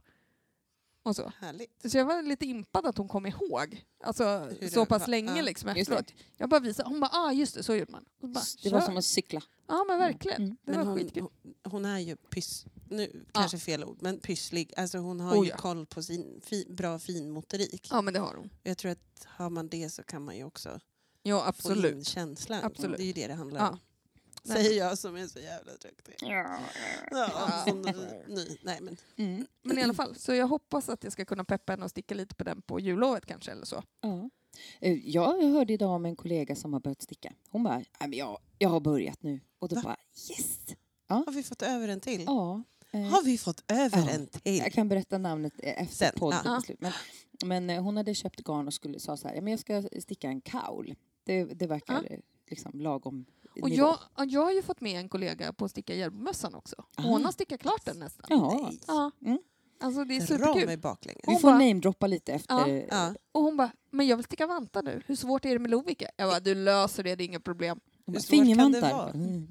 Och 1.04 1.16
så. 1.16 1.32
Härligt. 1.40 1.90
så 1.90 1.98
jag 1.98 2.04
var 2.04 2.22
lite 2.22 2.46
impad 2.46 2.86
att 2.86 2.98
hon 2.98 3.08
kom 3.08 3.26
ihåg. 3.26 3.84
Alltså 4.04 4.48
Hur 4.60 4.68
så 4.68 4.86
pass 4.86 5.00
var. 5.02 5.08
länge 5.08 5.36
Ja. 5.36 5.42
liksom 5.42 5.68
efteråt. 5.68 6.12
Jag 6.36 6.48
bara 6.48 6.60
visade. 6.60 6.88
Hon 6.88 7.00
bara, 7.00 7.10
ah 7.12 7.32
just 7.32 7.54
det, 7.54 7.62
så 7.62 7.74
gjorde 7.74 7.92
man. 7.92 8.04
Bara, 8.20 8.44
Det 8.62 8.70
var 8.70 8.80
som 8.80 8.96
att 8.96 9.04
cykla. 9.04 9.42
Ja 9.66 9.84
men 9.88 9.98
verkligen. 9.98 10.42
Mm. 10.42 10.56
Det 10.64 10.70
Men 10.72 10.80
var 10.80 10.84
hon, 10.86 10.98
skitkul. 10.98 11.26
hon, 11.64 11.84
är 11.84 11.98
ju 11.98 12.16
pyss... 12.16 12.64
Nu 12.90 13.10
Ja. 13.34 13.40
kanske 13.40 13.58
fel 13.58 13.84
ord, 13.84 13.98
men 14.00 14.20
pysslig. 14.20 14.72
Alltså 14.76 14.98
hon 14.98 15.20
har 15.20 15.36
Oh, 15.38 15.44
ju 15.44 15.50
ja. 15.50 15.56
koll 15.56 15.86
på 15.86 16.02
sin 16.02 16.40
fi, 16.44 16.66
bra 16.70 16.98
finmotorik. 16.98 17.88
Ja 17.90 18.00
men 18.02 18.14
det 18.14 18.20
har 18.20 18.34
hon. 18.34 18.50
Jag 18.62 18.78
tror 18.78 18.90
att 18.92 19.26
har 19.26 19.50
man 19.50 19.68
det 19.68 19.90
så 19.90 20.02
kan 20.02 20.22
man 20.24 20.36
ju 20.36 20.44
också 20.44 20.80
Ja 21.22 21.38
få 21.38 21.42
in 21.42 21.48
absolut. 21.48 22.06
känslan. 22.06 22.64
Absolut. 22.64 22.96
Det 22.96 23.02
är 23.02 23.06
ju 23.06 23.12
det 23.12 23.26
det 23.26 23.34
handlar 23.34 23.60
Ja. 23.60 23.68
om. 23.70 23.78
Nej. 24.44 24.64
Säger 24.64 24.78
jag 24.78 24.98
som 24.98 25.16
är 25.16 25.26
så 25.26 25.38
jävla 25.38 25.72
duktig. 25.72 26.14
Ja, 26.20 26.59
Ja. 27.11 27.64
som 27.68 27.83
ny, 27.83 27.92
ny. 28.35 28.59
Nej, 28.62 28.78
men. 28.81 28.96
Mm. 29.16 29.46
Men 29.62 29.78
i 29.78 29.83
alla 29.83 29.94
fall, 29.94 30.14
så 30.14 30.35
jag 30.35 30.46
hoppas 30.46 30.88
att 30.88 31.05
jag 31.05 31.12
ska 31.12 31.24
kunna 31.24 31.44
peppa 31.44 31.72
henne 31.72 31.85
och 31.85 31.90
sticka 31.90 32.14
lite 32.14 32.35
på 32.35 32.44
den 32.44 32.62
på 32.62 32.81
jullovet 32.81 33.26
kanske 33.26 33.52
eller 33.52 33.66
så. 33.66 33.83
Ja. 34.00 34.31
Eh, 34.81 34.92
Jag 35.09 35.42
hörde 35.42 35.72
idag 35.72 35.90
om 35.90 36.05
en 36.07 36.16
kollega 36.16 36.57
som 36.57 36.72
har 36.72 36.81
börjat 36.81 37.02
sticka. 37.02 37.33
Hon 37.50 37.62
bara, 37.64 37.74
"Nej, 37.78 37.87
men 38.00 38.12
jag, 38.12 38.38
jag 38.59 38.68
har 38.68 38.81
börjat 38.81 39.22
nu. 39.22 39.40
Och 39.59 39.68
då 39.68 39.76
Va? 39.76 39.83
bara, 39.83 39.96
yes! 40.31 40.59
Har 41.09 41.33
vi 41.33 41.42
fått 41.42 41.62
över 41.62 41.88
en 41.88 42.00
till? 42.00 42.22
Ja. 42.26 42.62
eh, 42.90 43.00
Har 43.02 43.22
vi 43.24 43.38
fått 43.38 43.64
över 43.68 43.98
Ja. 43.98 44.09
en 44.11 44.26
till? 44.26 44.59
Jag 44.59 44.72
kan 44.72 44.88
berätta 44.88 45.18
namnet 45.18 45.52
eh, 45.59 45.83
efter 45.83 45.94
Sen, 45.96 46.12
podden. 46.18 46.40
ja. 46.44 46.62
Men, 46.78 46.92
men 47.68 47.78
hon 47.85 47.96
hade 47.96 48.14
köpt 48.14 48.40
garn 48.44 48.66
och 48.66 48.74
skulle, 48.74 49.00
sa 49.00 49.16
så 49.16 49.28
här, 49.28 49.35
"Ja, 49.35 49.40
men 49.40 49.50
jag 49.50 49.61
ska 49.61 49.83
sticka 50.00 50.28
en 50.28 50.40
kaul. 50.40 50.94
Det, 51.24 51.44
det 51.44 51.66
verkar 51.66 52.07
eh, 52.12 52.18
liksom 52.50 52.81
lagom 52.81 53.24
Och 53.62 53.70
nivå. 53.70 53.76
jag, 53.84 53.98
ja, 54.16 54.24
jag 54.24 54.40
har 54.44 54.52
ju 54.52 54.62
fått 54.62 54.80
med 54.80 55.00
en 55.00 55.08
kollega 55.08 55.52
på 55.52 55.64
att 55.64 55.70
sticka 55.70 55.94
Järbomössan 55.94 56.54
också. 56.54 56.76
Och 56.96 57.02
hon 57.04 57.22
Ah. 57.22 57.24
har 57.24 57.32
stickat 57.32 57.60
klart 57.60 57.84
den 57.84 57.98
nästan. 57.98 58.26
Ja. 58.30 58.70
Ja. 58.86 59.10
Mm. 59.24 59.38
Alltså 59.80 60.04
det 60.04 60.16
är 60.16 60.20
superkul. 60.20 60.78
baklänges. 60.78 61.22
Vi 61.26 61.32
Hon 61.32 61.40
får 61.40 61.48
bara- 61.48 61.58
namedroppa 61.58 62.06
lite 62.06 62.32
efter. 62.32 62.54
Ja. 62.68 62.84
Ja. 62.90 63.14
Och 63.32 63.42
hon 63.42 63.56
bara, 63.56 63.72
men 63.90 64.06
jag 64.06 64.16
vill 64.16 64.24
sticka 64.24 64.46
vantar 64.46 64.82
nu. 64.82 65.02
Hur 65.06 65.16
svårt 65.16 65.44
är 65.44 65.52
det 65.52 65.58
med 65.58 65.70
Lovikka? 65.70 66.10
Jag 66.16 66.30
bara, 66.30 66.40
du 66.40 66.54
löser 66.54 67.02
det, 67.02 67.14
det 67.14 67.24
är 67.24 67.26
inga 67.26 67.40
problem. 67.40 67.80
Hur 68.06 68.12
bara, 68.12 68.20
svårt 68.20 68.30
kan 68.30 68.38
det 68.38 68.44
Fingervantar. 68.44 68.92
vara? 68.92 69.10
Mm. 69.10 69.46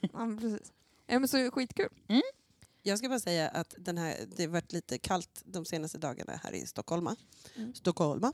Ja, 0.00 0.08
men 0.26 0.38
precis. 0.38 0.72
Ja, 1.06 1.18
men 1.18 1.28
så 1.28 1.50
skitkul. 1.50 1.88
Jag 2.82 2.98
ska 2.98 3.08
bara 3.08 3.20
säga 3.20 3.48
att 3.48 3.74
den 3.78 3.98
här, 3.98 4.16
det 4.36 4.42
har 4.44 4.50
varit 4.50 4.72
lite 4.72 4.98
kallt 4.98 5.42
de 5.44 5.64
senaste 5.64 5.98
dagarna 5.98 6.32
här 6.42 6.52
i 6.54 6.66
Stockholm. 6.66 7.08
Mm. 7.56 7.74
Stockholm. 7.74 8.24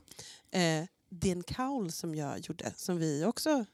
Eh, 0.51 0.85
den 1.09 1.43
kaul 1.43 1.91
som 1.91 2.15
jag 2.15 2.39
gjorde, 2.39 2.73
som 2.75 2.97
vi 2.97 3.25
också 3.25 3.65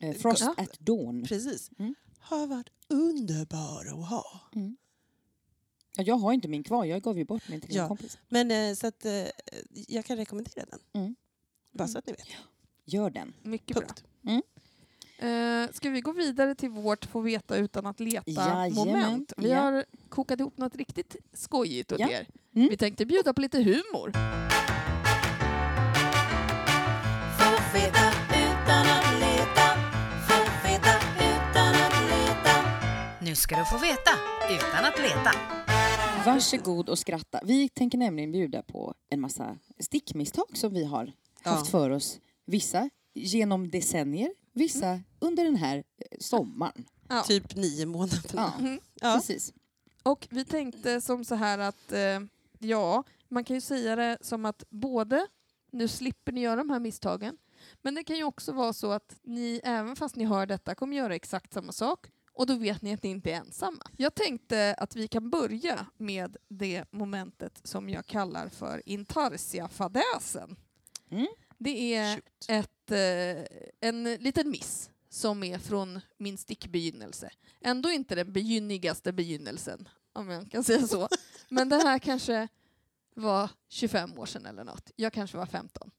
Eh, 0.00 0.14
Frost 0.14 0.40
Ja. 0.42 0.54
at 0.56 0.78
dawn. 0.78 1.24
precis, 1.24 1.70
Mm. 1.78 1.94
har 2.18 2.46
varit 2.46 2.68
underbar 2.88 3.86
att 3.86 4.08
ha. 4.08 4.40
Mm. 4.54 4.76
Ja, 5.96 6.02
jag 6.02 6.14
har 6.16 6.32
inte 6.32 6.48
min 6.48 6.62
kvar, 6.62 6.84
jag 6.84 7.02
gav 7.02 7.18
ju 7.18 7.24
bort 7.24 7.48
min 7.48 7.60
till 7.60 7.74
Ja. 7.74 7.88
kompis. 7.88 8.18
Men 8.28 8.50
eh, 8.50 8.74
så 8.74 8.86
att 8.86 9.04
eh, 9.04 9.24
jag 9.88 10.04
kan 10.04 10.16
rekommendera 10.16 10.64
den. 10.70 10.80
Mm. 11.02 11.16
Bara 11.72 11.88
så 11.88 11.98
att 11.98 12.06
ni 12.06 12.12
vet. 12.12 12.26
Gör 12.84 13.10
den. 13.10 13.32
Mycket 13.42 13.76
bra. 13.76 13.86
Punkt. 13.86 14.04
Eh, 15.18 15.72
ska 15.72 15.90
vi 15.90 16.00
gå 16.00 16.12
vidare 16.12 16.54
till 16.54 16.70
vårt 16.70 17.04
få 17.04 17.20
veta 17.20 17.56
utan 17.56 17.86
att 17.86 18.00
leta 18.00 18.30
Jajamän, 18.30 18.74
moment? 18.74 19.32
Vi 19.36 19.48
ja. 19.50 19.60
har 19.60 19.84
kokat 20.08 20.40
ihop 20.40 20.58
något 20.58 20.76
riktigt 20.76 21.16
skojigt 21.32 21.92
åt 21.92 22.00
Ja. 22.00 22.10
er. 22.10 22.26
Mm. 22.54 22.68
Vi 22.68 22.76
tänkte 22.76 23.06
bjuda 23.06 23.34
på 23.34 23.40
lite 23.40 23.58
humor. 23.62 24.12
Nu 33.26 33.34
ska 33.34 33.56
du 33.58 33.64
få 33.64 33.78
veta 33.78 34.10
utan 34.50 34.84
att 34.84 34.98
leta. 34.98 35.30
Varsågod 36.26 36.88
och 36.88 36.98
skratta. 36.98 37.40
Vi 37.44 37.68
tänker 37.68 37.98
nämligen 37.98 38.32
bjuda 38.32 38.62
på 38.62 38.94
en 39.10 39.20
massa 39.20 39.58
stickmisstag 39.78 40.44
som 40.54 40.74
vi 40.74 40.84
har 40.84 41.12
Ja. 41.44 41.50
haft 41.50 41.70
för 41.70 41.90
oss. 41.90 42.18
Vissa 42.44 42.90
genom 43.14 43.70
decennier, 43.70 44.30
vissa 44.52 45.00
under 45.18 45.44
den 45.44 45.56
här 45.56 45.76
eh, 45.76 46.18
sommaren. 46.20 46.84
Ja. 47.08 47.22
Typ 47.22 47.56
nio 47.56 47.86
månader. 47.86 48.20
Ja, 48.34 48.52
Mm. 48.58 48.80
Ja. 48.94 49.14
precis. 49.14 49.52
Och 50.02 50.26
vi 50.30 50.44
tänkte 50.44 51.00
som 51.00 51.24
så 51.24 51.34
här 51.34 51.58
att, 51.58 51.92
eh, 51.92 52.20
ja, 52.58 53.04
man 53.28 53.44
kan 53.44 53.54
ju 53.56 53.60
säga 53.60 53.96
det 53.96 54.18
som 54.20 54.44
att 54.44 54.64
både 54.70 55.26
nu 55.70 55.88
slipper 55.88 56.32
ni 56.32 56.40
göra 56.40 56.56
de 56.56 56.70
här 56.70 56.80
misstagen, 56.80 57.36
men 57.82 57.94
det 57.94 58.04
kan 58.04 58.16
ju 58.16 58.24
också 58.24 58.52
vara 58.52 58.72
så 58.72 58.90
att 58.92 59.16
ni, 59.22 59.60
även 59.64 59.96
fast 59.96 60.16
ni 60.16 60.24
hör 60.24 60.46
detta, 60.46 60.74
kommer 60.74 60.96
göra 60.96 61.14
exakt 61.14 61.52
samma 61.52 61.72
sak 61.72 62.06
och 62.36 62.46
då 62.46 62.54
vet 62.54 62.82
ni 62.82 62.94
att 62.94 63.02
ni 63.02 63.08
inte 63.08 63.30
är 63.30 63.34
ensamma. 63.34 63.90
Jag 63.96 64.14
tänkte 64.14 64.74
att 64.78 64.96
vi 64.96 65.08
kan 65.08 65.30
börja 65.30 65.86
med 65.96 66.36
det 66.48 66.84
momentet 66.90 67.60
som 67.64 67.88
jag 67.88 68.06
kallar 68.06 68.48
för 68.48 68.82
intarsia-fadäsen. 68.88 70.56
Mm. 71.10 71.26
Det 71.58 71.94
är 71.94 72.20
ett, 72.48 72.90
eh, 72.90 73.58
en 73.80 74.04
liten 74.04 74.50
miss 74.50 74.90
som 75.08 75.42
är 75.42 75.58
från 75.58 76.00
min 76.18 76.38
stickbegynnelse. 76.38 77.30
Ändå 77.60 77.90
inte 77.90 78.14
den 78.14 78.32
begynnigaste 78.32 79.12
begynnelsen, 79.12 79.88
om 80.12 80.30
jag 80.30 80.50
kan 80.50 80.64
säga 80.64 80.86
så. 80.86 81.08
Men 81.48 81.68
det 81.68 81.76
här 81.76 81.98
kanske 81.98 82.48
var 83.14 83.50
25 83.68 84.18
år 84.18 84.26
sedan 84.26 84.46
eller 84.46 84.64
något. 84.64 84.90
Jag 84.96 85.12
kanske 85.12 85.36
var 85.36 85.46
15. 85.46 85.90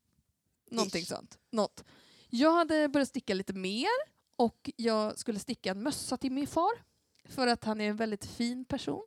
Någonting 0.71 1.01
Ish. 1.01 1.07
sånt. 1.07 1.37
Något. 1.51 1.83
Jag 2.29 2.51
hade 2.51 2.87
börjat 2.87 3.09
sticka 3.09 3.33
lite 3.33 3.53
mer 3.53 4.16
och 4.37 4.69
jag 4.75 5.19
skulle 5.19 5.39
sticka 5.39 5.71
en 5.71 5.83
mössa 5.83 6.17
till 6.17 6.31
min 6.31 6.47
far 6.47 6.71
för 7.25 7.47
att 7.47 7.63
han 7.63 7.81
är 7.81 7.89
en 7.89 7.95
väldigt 7.95 8.25
fin 8.25 8.65
person. 8.65 9.03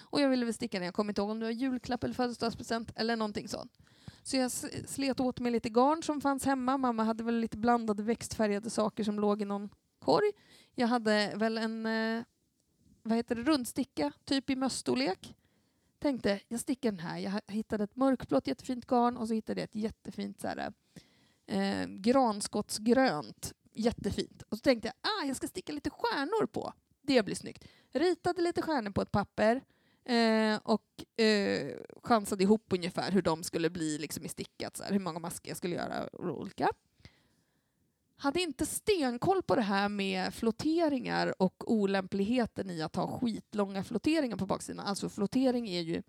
Och 0.00 0.20
jag 0.20 0.28
ville 0.28 0.44
väl 0.44 0.54
sticka 0.54 0.78
den, 0.78 0.84
jag 0.84 0.94
kommer 0.94 1.10
inte 1.10 1.20
ihåg 1.20 1.30
om 1.30 1.38
det 1.38 1.46
var 1.46 1.52
julklapp 1.52 2.04
eller 2.04 2.14
födelsedagspresent 2.14 2.92
eller 2.96 3.16
någonting 3.16 3.48
sånt. 3.48 3.78
Så 4.22 4.36
jag 4.36 4.52
slet 4.86 5.20
åt 5.20 5.40
mig 5.40 5.52
lite 5.52 5.68
garn 5.68 6.02
som 6.02 6.20
fanns 6.20 6.44
hemma. 6.44 6.78
Mamma 6.78 7.04
hade 7.04 7.24
väl 7.24 7.40
lite 7.40 7.56
blandade 7.56 8.02
växtfärgade 8.02 8.70
saker 8.70 9.04
som 9.04 9.20
låg 9.20 9.42
i 9.42 9.44
någon 9.44 9.70
korg. 9.98 10.32
Jag 10.74 10.86
hade 10.86 11.32
väl 11.36 11.58
en 11.58 11.86
eh, 11.86 12.24
vad 13.02 13.16
heter 13.16 13.34
det, 13.34 13.42
rundsticka, 13.42 14.12
typ 14.24 14.50
i 14.50 14.56
mössstorlek. 14.56 15.34
Tänkte, 15.98 16.40
jag 16.48 16.60
stickar 16.60 16.90
den 16.90 17.00
här. 17.00 17.18
Jag 17.18 17.42
hittade 17.48 17.84
ett 17.84 17.96
mörkblått 17.96 18.46
jättefint 18.46 18.86
garn 18.86 19.16
och 19.16 19.28
så 19.28 19.34
hittade 19.34 19.60
jag 19.60 19.64
ett 19.64 19.74
jättefint 19.74 20.40
så 20.40 20.48
här, 20.48 20.72
eh, 21.46 21.86
granskottsgrönt. 21.86 23.52
Jättefint. 23.74 24.42
Och 24.48 24.58
så 24.58 24.62
tänkte 24.62 24.88
jag, 24.88 25.10
ah, 25.10 25.26
jag 25.26 25.36
ska 25.36 25.48
sticka 25.48 25.72
lite 25.72 25.90
stjärnor 25.90 26.46
på. 26.46 26.72
Det 27.02 27.24
blir 27.24 27.34
snyggt. 27.34 27.64
Ritade 27.92 28.42
lite 28.42 28.62
stjärnor 28.62 28.90
på 28.90 29.02
ett 29.02 29.12
papper 29.12 29.64
eh, 30.04 30.56
och 30.62 31.20
eh, 31.24 31.76
chansade 32.02 32.42
ihop 32.42 32.72
ungefär 32.72 33.10
hur 33.12 33.22
de 33.22 33.42
skulle 33.42 33.70
bli 33.70 33.98
liksom 33.98 34.24
i 34.24 34.28
stickat, 34.28 34.76
så 34.76 34.82
här, 34.82 34.92
hur 34.92 35.00
många 35.00 35.18
masker 35.18 35.50
jag 35.50 35.56
skulle 35.56 35.74
göra 35.74 36.06
och 36.06 36.40
olika. 36.40 36.68
Hade 38.16 38.40
inte 38.40 38.66
stenkoll 38.66 39.42
på 39.42 39.54
det 39.54 39.62
här 39.62 39.88
med 39.88 40.34
flotteringar 40.34 41.42
och 41.42 41.72
olämpligheten 41.72 42.70
i 42.70 42.82
att 42.82 42.96
ha 42.96 43.20
skitlånga 43.20 43.84
flotteringar 43.84 44.36
på 44.36 44.46
baksidan. 44.46 44.86
Alltså 44.86 45.08
flottering 45.08 45.68
är 45.68 45.80
ju, 45.80 46.02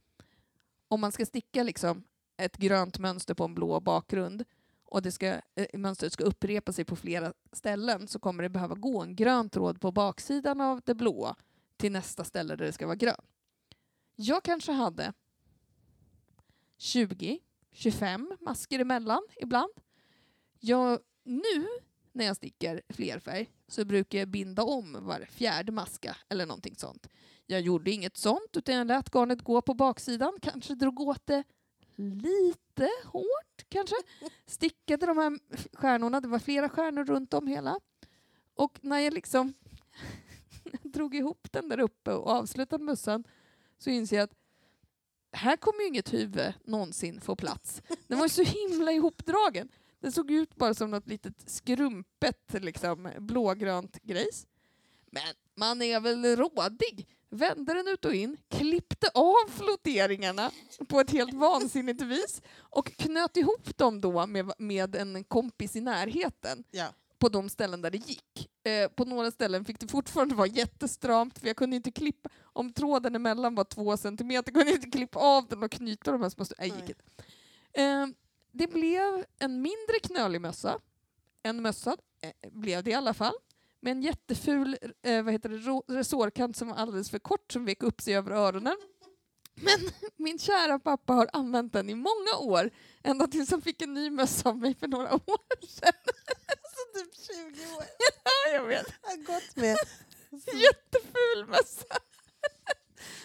om 0.88 1.02
man 1.02 1.12
ska 1.12 1.26
sticka 1.26 1.64
liksom 1.64 2.04
ett 2.38 2.58
grönt 2.58 3.00
mönster 3.00 3.34
på 3.34 3.44
en 3.44 3.56
blå 3.56 3.80
bakgrund 3.80 4.44
och 4.96 5.02
det 5.02 5.12
ska, 5.12 5.28
eh, 5.56 5.68
mönstret 5.74 6.14
ska 6.14 6.24
upprepa 6.24 6.74
sig 6.74 6.86
på 6.86 6.96
flera 6.96 7.34
ställen 7.52 8.08
så 8.08 8.20
kommer 8.20 8.44
det 8.44 8.50
behöva 8.50 8.76
gå 8.76 9.02
en 9.02 9.16
grön 9.16 9.50
tråd 9.50 9.82
på 9.82 9.92
baksidan 9.92 10.62
av 10.62 10.82
det 10.86 10.96
blåa 10.96 11.36
till 11.78 11.92
nästa 11.92 12.24
ställe 12.24 12.56
där 12.56 12.66
det 12.66 12.72
ska 12.72 12.86
vara 12.86 12.96
grön. 12.96 13.26
Jag 14.16 14.44
kanske 14.44 14.72
hade 14.72 15.14
20, 16.78 17.40
25 17.72 18.38
masker 18.42 18.80
emellan 18.80 19.22
ibland. 19.36 19.72
Jag, 20.60 21.00
nu 21.24 21.68
när 22.12 22.26
jag 22.26 22.36
stickar 22.36 22.82
flerfärg 22.90 23.52
så 23.68 23.86
brukar 23.86 24.20
jag 24.20 24.28
binda 24.28 24.64
om 24.64 24.98
var 25.02 25.28
fjärde 25.30 25.72
maska 25.72 26.18
eller 26.30 26.46
någonting 26.46 26.76
sånt. 26.76 27.08
Jag 27.46 27.62
gjorde 27.62 27.92
inget 27.92 28.18
sånt 28.18 28.58
utan 28.58 28.76
jag 28.76 28.88
lät 28.88 29.10
garnet 29.14 29.42
gå 29.42 29.62
på 29.62 29.74
baksidan, 29.74 30.34
kanske 30.42 30.76
drog 30.76 31.00
åt 31.00 31.28
det 31.28 31.44
lite 31.96 32.90
hårt 33.06 33.66
kanske. 33.70 33.96
Stickade 34.46 35.06
de 35.06 35.18
här 35.18 35.40
stjärnorna, 35.74 36.22
det 36.22 36.28
var 36.28 36.40
flera 36.40 36.70
stjärnor 36.70 37.06
runt 37.06 37.34
om 37.34 37.48
hela. 37.48 37.80
Och 38.56 38.80
när 38.82 39.00
jag 39.00 39.14
liksom 39.14 39.54
drog 40.84 41.16
ihop 41.16 41.48
den 41.52 41.70
där 41.70 41.80
uppe 41.80 42.14
och 42.14 42.28
avslutade 42.28 42.84
mössan 42.84 43.24
så 43.78 43.90
inser 43.90 44.16
jag 44.16 44.24
att 44.24 44.36
här 45.32 45.58
kommer 45.58 45.82
ju 45.82 45.88
inget 45.88 46.14
huvud 46.14 46.54
någonsin 46.64 47.22
få 47.22 47.36
plats. 47.36 47.82
Den 48.08 48.18
var 48.18 48.26
ju 48.26 48.30
så 48.30 48.44
himla 48.44 48.92
ihopdragen. 48.92 49.70
Den 50.00 50.12
såg 50.12 50.32
ut 50.32 50.56
bara 50.56 50.74
som 50.74 50.92
något 50.92 51.08
litet 51.08 51.50
skrumpet 51.50 52.54
liksom, 52.54 53.12
blågrönt 53.20 54.02
grejs. 54.04 54.48
Men 55.12 55.34
man 55.56 55.82
är 55.82 56.00
väl 56.00 56.26
rådig. 56.36 57.08
Vände 57.30 57.74
den 57.74 57.88
ut 57.88 58.06
och 58.06 58.14
in, 58.16 58.38
klippte 58.50 59.10
av 59.14 59.50
flotteringarna 59.50 60.52
på 60.88 61.00
ett 61.00 61.12
helt 61.12 61.34
vansinnigt 61.34 62.02
vis 62.02 62.42
och 62.58 62.92
knöt 62.98 63.38
ihop 63.38 63.78
dem 63.78 64.02
då 64.02 64.26
med, 64.26 64.52
med 64.58 64.96
en 64.96 65.24
kompis 65.24 65.76
i 65.76 65.82
närheten 65.82 66.64
Ja. 66.72 66.88
på 67.20 67.30
de 67.30 67.50
ställen 67.50 67.82
där 67.82 67.92
det 67.92 67.98
gick. 67.98 68.50
Eh, 68.64 68.90
på 68.90 69.06
några 69.06 69.32
ställen 69.32 69.66
fick 69.66 69.80
det 69.80 69.88
fortfarande 69.88 70.36
vara 70.36 70.48
jättestramt 70.48 71.40
för 71.40 71.48
jag 71.48 71.56
kunde 71.56 71.76
inte 71.76 71.92
klippa, 71.92 72.30
om 72.44 72.74
tråden 72.74 73.16
emellan 73.16 73.56
var 73.56 73.64
två 73.64 73.98
centimeter 73.98 74.52
kunde 74.52 74.72
jag 74.72 74.78
inte 74.78 74.90
klippa 74.98 75.20
av 75.20 75.48
den 75.48 75.64
och 75.64 75.72
knyta 75.72 76.12
de 76.12 76.22
här 76.22 76.30
små... 76.30 76.46
Nej, 76.60 76.68
gick 76.70 76.90
inte. 76.90 77.04
Eh, 77.74 78.08
det 78.52 78.68
blev 78.68 79.26
en 79.40 79.62
mindre 79.62 80.00
knölig 80.04 80.42
mössa. 80.42 80.80
En 81.44 81.62
mössa 81.62 81.98
eh, 82.22 82.50
blev 82.52 82.84
det 82.84 82.92
i 82.92 82.94
alla 82.94 83.14
fall. 83.14 83.34
Med 83.86 83.92
en 83.92 84.02
jätteful 84.02 84.78
eh, 85.04 85.24
vad 85.24 85.34
heter 85.34 85.50
det, 85.50 85.94
resårkant 86.00 86.58
som 86.58 86.68
var 86.68 86.76
alldeles 86.76 87.10
för 87.10 87.20
kort 87.20 87.52
som 87.52 87.66
vek 87.66 87.84
upp 87.84 88.02
sig 88.02 88.16
över 88.16 88.32
öronen. 88.32 88.78
Men 89.56 89.80
min 90.18 90.40
kära 90.40 90.80
pappa 90.80 91.14
har 91.14 91.30
använt 91.34 91.74
den 91.74 91.90
i 91.90 91.96
många 91.96 92.36
år, 92.40 92.70
ända 93.04 93.28
tills 93.28 93.52
han 93.52 93.62
fick 93.62 93.82
en 93.82 93.94
ny 93.94 94.10
mössa 94.10 94.50
av 94.50 94.58
mig 94.58 94.76
för 94.76 94.88
några 94.88 95.14
år 95.14 95.66
sedan. 95.68 95.92
Så 96.76 97.00
typ 97.00 97.16
20 97.28 97.76
år. 97.76 97.84
Ja, 98.00 98.54
jag 98.54 98.64
vet. 98.66 98.86
Jag 99.02 99.10
har 99.10 99.18
gått 99.18 99.56
med. 99.56 99.78
Jätteful 100.62 101.46
mössa. 101.48 101.86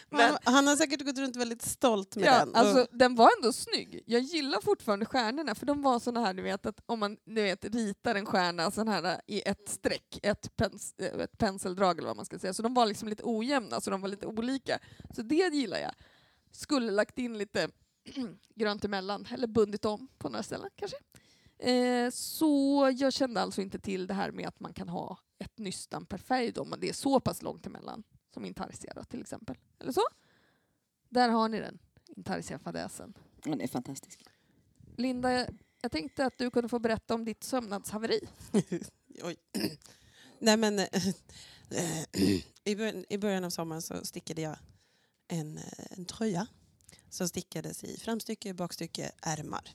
Men- 0.08 0.32
Men, 0.32 0.38
han 0.54 0.66
har 0.66 0.69
säkert 0.80 1.04
gått 1.04 1.18
runt 1.18 1.36
väldigt 1.36 1.62
stolt 1.62 2.16
med 2.16 2.24
Ja, 2.24 2.38
den. 2.38 2.54
Alltså, 2.54 2.86
den 2.90 3.14
var 3.14 3.30
ändå 3.38 3.52
snygg. 3.52 4.02
Jag 4.06 4.20
gillar 4.20 4.60
fortfarande 4.60 5.06
stjärnorna 5.06 5.54
för 5.54 5.66
de 5.66 5.82
var 5.82 5.98
såna 5.98 6.20
här, 6.20 6.34
du 6.34 6.42
vet, 6.42 6.66
att 6.66 6.80
om 6.86 6.98
man 7.00 7.16
du 7.24 7.42
vet, 7.42 7.64
ritar 7.64 8.14
en 8.14 8.26
stjärna 8.26 8.70
sån 8.70 8.88
här 8.88 9.20
i 9.26 9.42
ett 9.48 9.68
streck, 9.68 10.18
ett, 10.22 10.56
pens, 10.56 10.94
eh, 10.98 11.20
ett 11.20 11.38
penseldrag 11.38 11.98
eller 11.98 12.08
vad 12.08 12.16
man 12.16 12.24
ska 12.24 12.38
säga, 12.38 12.54
så 12.54 12.62
de 12.62 12.74
var 12.74 12.86
liksom 12.86 13.08
lite 13.08 13.22
ojämna, 13.26 13.80
så 13.80 13.90
de 13.90 14.00
var 14.00 14.08
lite 14.08 14.26
olika. 14.26 14.78
Så 15.16 15.22
det 15.22 15.54
gillar 15.54 15.78
jag. 15.78 15.92
Skulle 16.52 16.90
lagt 16.90 17.18
in 17.18 17.38
lite 17.38 17.68
grönt 18.54 18.84
emellan, 18.84 19.26
eller 19.30 19.46
bundit 19.46 19.84
om 19.84 20.08
på 20.18 20.28
några 20.28 20.42
ställen 20.42 20.70
kanske. 20.76 20.96
Eh, 21.58 22.10
så 22.10 22.92
jag 22.98 23.12
kände 23.12 23.40
alltså 23.40 23.62
inte 23.62 23.78
till 23.78 24.06
det 24.06 24.14
här 24.14 24.30
med 24.30 24.48
att 24.48 24.60
man 24.60 24.74
kan 24.74 24.88
ha 24.88 25.18
ett 25.38 25.58
nystan 25.58 26.06
per 26.06 26.18
färg 26.18 26.52
då, 26.52 26.64
men 26.64 26.80
det 26.80 26.88
är 26.88 26.92
så 26.92 27.20
pass 27.20 27.42
långt 27.42 27.66
emellan 27.66 28.02
som 28.34 28.44
intarsia 28.44 29.04
till 29.04 29.20
exempel. 29.20 29.56
Eller 29.80 29.92
så. 29.92 30.02
Där 31.10 31.28
har 31.28 31.48
ni 31.48 31.60
den, 31.60 31.78
intarsia-fadäsen. 32.16 33.14
Ja, 33.44 33.56
det 33.56 33.64
är 33.64 33.68
fantastiskt. 33.68 34.20
Linda, 34.96 35.46
jag 35.82 35.92
tänkte 35.92 36.24
att 36.24 36.38
du 36.38 36.50
kunde 36.50 36.68
få 36.68 36.78
berätta 36.78 37.14
om 37.14 37.24
ditt 37.24 37.44
sömnadshaveri. 37.44 38.20
Oj. 39.22 39.36
Nej 40.38 40.56
men 40.56 40.78
eh, 40.78 40.86
i, 42.64 42.76
början, 42.76 43.04
i 43.08 43.18
början 43.18 43.44
av 43.44 43.50
sommaren 43.50 43.82
så 43.82 44.04
stickade 44.04 44.42
jag 44.42 44.56
en, 45.28 45.58
eh, 45.58 45.86
en 45.90 46.04
tröja 46.04 46.46
som 47.08 47.28
stickades 47.28 47.84
i 47.84 47.98
framstycke, 47.98 48.54
bakstycke, 48.54 49.12
ärmar. 49.22 49.74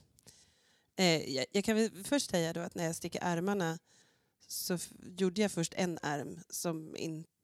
Eh, 0.96 1.34
jag, 1.34 1.46
jag 1.52 1.64
kan 1.64 1.76
väl 1.76 2.04
först 2.04 2.30
säga 2.30 2.52
då 2.52 2.60
att 2.60 2.74
när 2.74 2.84
jag 2.84 2.96
stickade 2.96 3.24
ärmarna 3.24 3.78
så 4.48 4.78
gjorde 5.18 5.40
jag 5.40 5.52
först 5.52 5.74
en 5.76 5.98
ärm 6.02 6.40
som 6.48 6.96
inte 6.96 7.35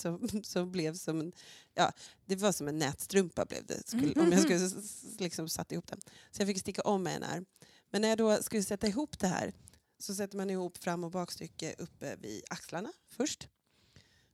som, 0.00 0.28
som 0.44 0.72
blev 0.72 0.94
som 0.94 1.20
en, 1.20 1.32
ja, 1.74 1.92
det 2.26 2.36
var 2.36 2.52
som 2.52 2.68
en 2.68 2.78
nätstrumpa 2.78 3.44
blev 3.44 3.66
det, 3.66 3.88
skulle, 3.88 4.20
om 4.20 4.32
jag 4.32 4.42
skulle 4.42 4.66
s- 4.66 4.74
s- 4.76 5.20
liksom 5.20 5.48
satt 5.48 5.72
ihop 5.72 5.86
den. 5.86 6.00
Så 6.30 6.42
jag 6.42 6.46
fick 6.48 6.58
sticka 6.60 6.82
om 6.82 7.06
en 7.06 7.22
ärm. 7.22 7.46
Men 7.90 8.02
när 8.02 8.08
jag 8.08 8.18
då 8.18 8.42
skulle 8.42 8.62
sätta 8.62 8.86
ihop 8.86 9.18
det 9.18 9.26
här 9.28 9.52
så 9.98 10.14
sätter 10.14 10.36
man 10.36 10.50
ihop 10.50 10.78
fram 10.78 11.04
och 11.04 11.10
bakstycke 11.10 11.74
uppe 11.78 12.16
vid 12.16 12.42
axlarna 12.50 12.92
först. 13.08 13.48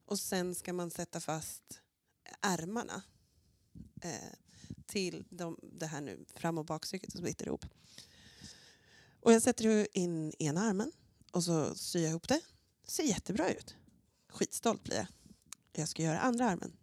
Och 0.05 0.19
sen 0.19 0.55
ska 0.55 0.73
man 0.73 0.91
sätta 0.91 1.21
fast 1.21 1.81
ärmarna 2.41 3.03
eh, 4.03 4.33
till 4.87 5.25
de, 5.31 5.59
det 5.63 5.87
här 5.87 6.01
nu 6.01 6.25
fram 6.35 6.59
och 6.59 6.65
bakstycket 6.65 7.13
som 7.13 7.25
sitter 7.27 7.47
ihop. 7.47 7.65
Och 9.21 9.33
jag 9.33 9.43
sätter 9.43 9.97
in 9.99 10.33
ena 10.39 10.61
armen 10.61 10.93
och 11.33 11.45
så 11.45 11.75
syr 11.75 12.01
jag 12.01 12.11
ihop 12.11 12.29
det. 12.29 12.41
Ser 12.89 13.03
jättebra 13.05 13.51
ut. 13.53 13.75
Skitstolt 14.29 14.83
blir 14.85 14.97
jag. 14.97 15.07
Jag 15.81 15.89
ska 15.89 16.03
göra 16.03 16.21
andra 16.21 16.51
armen. 16.51 16.77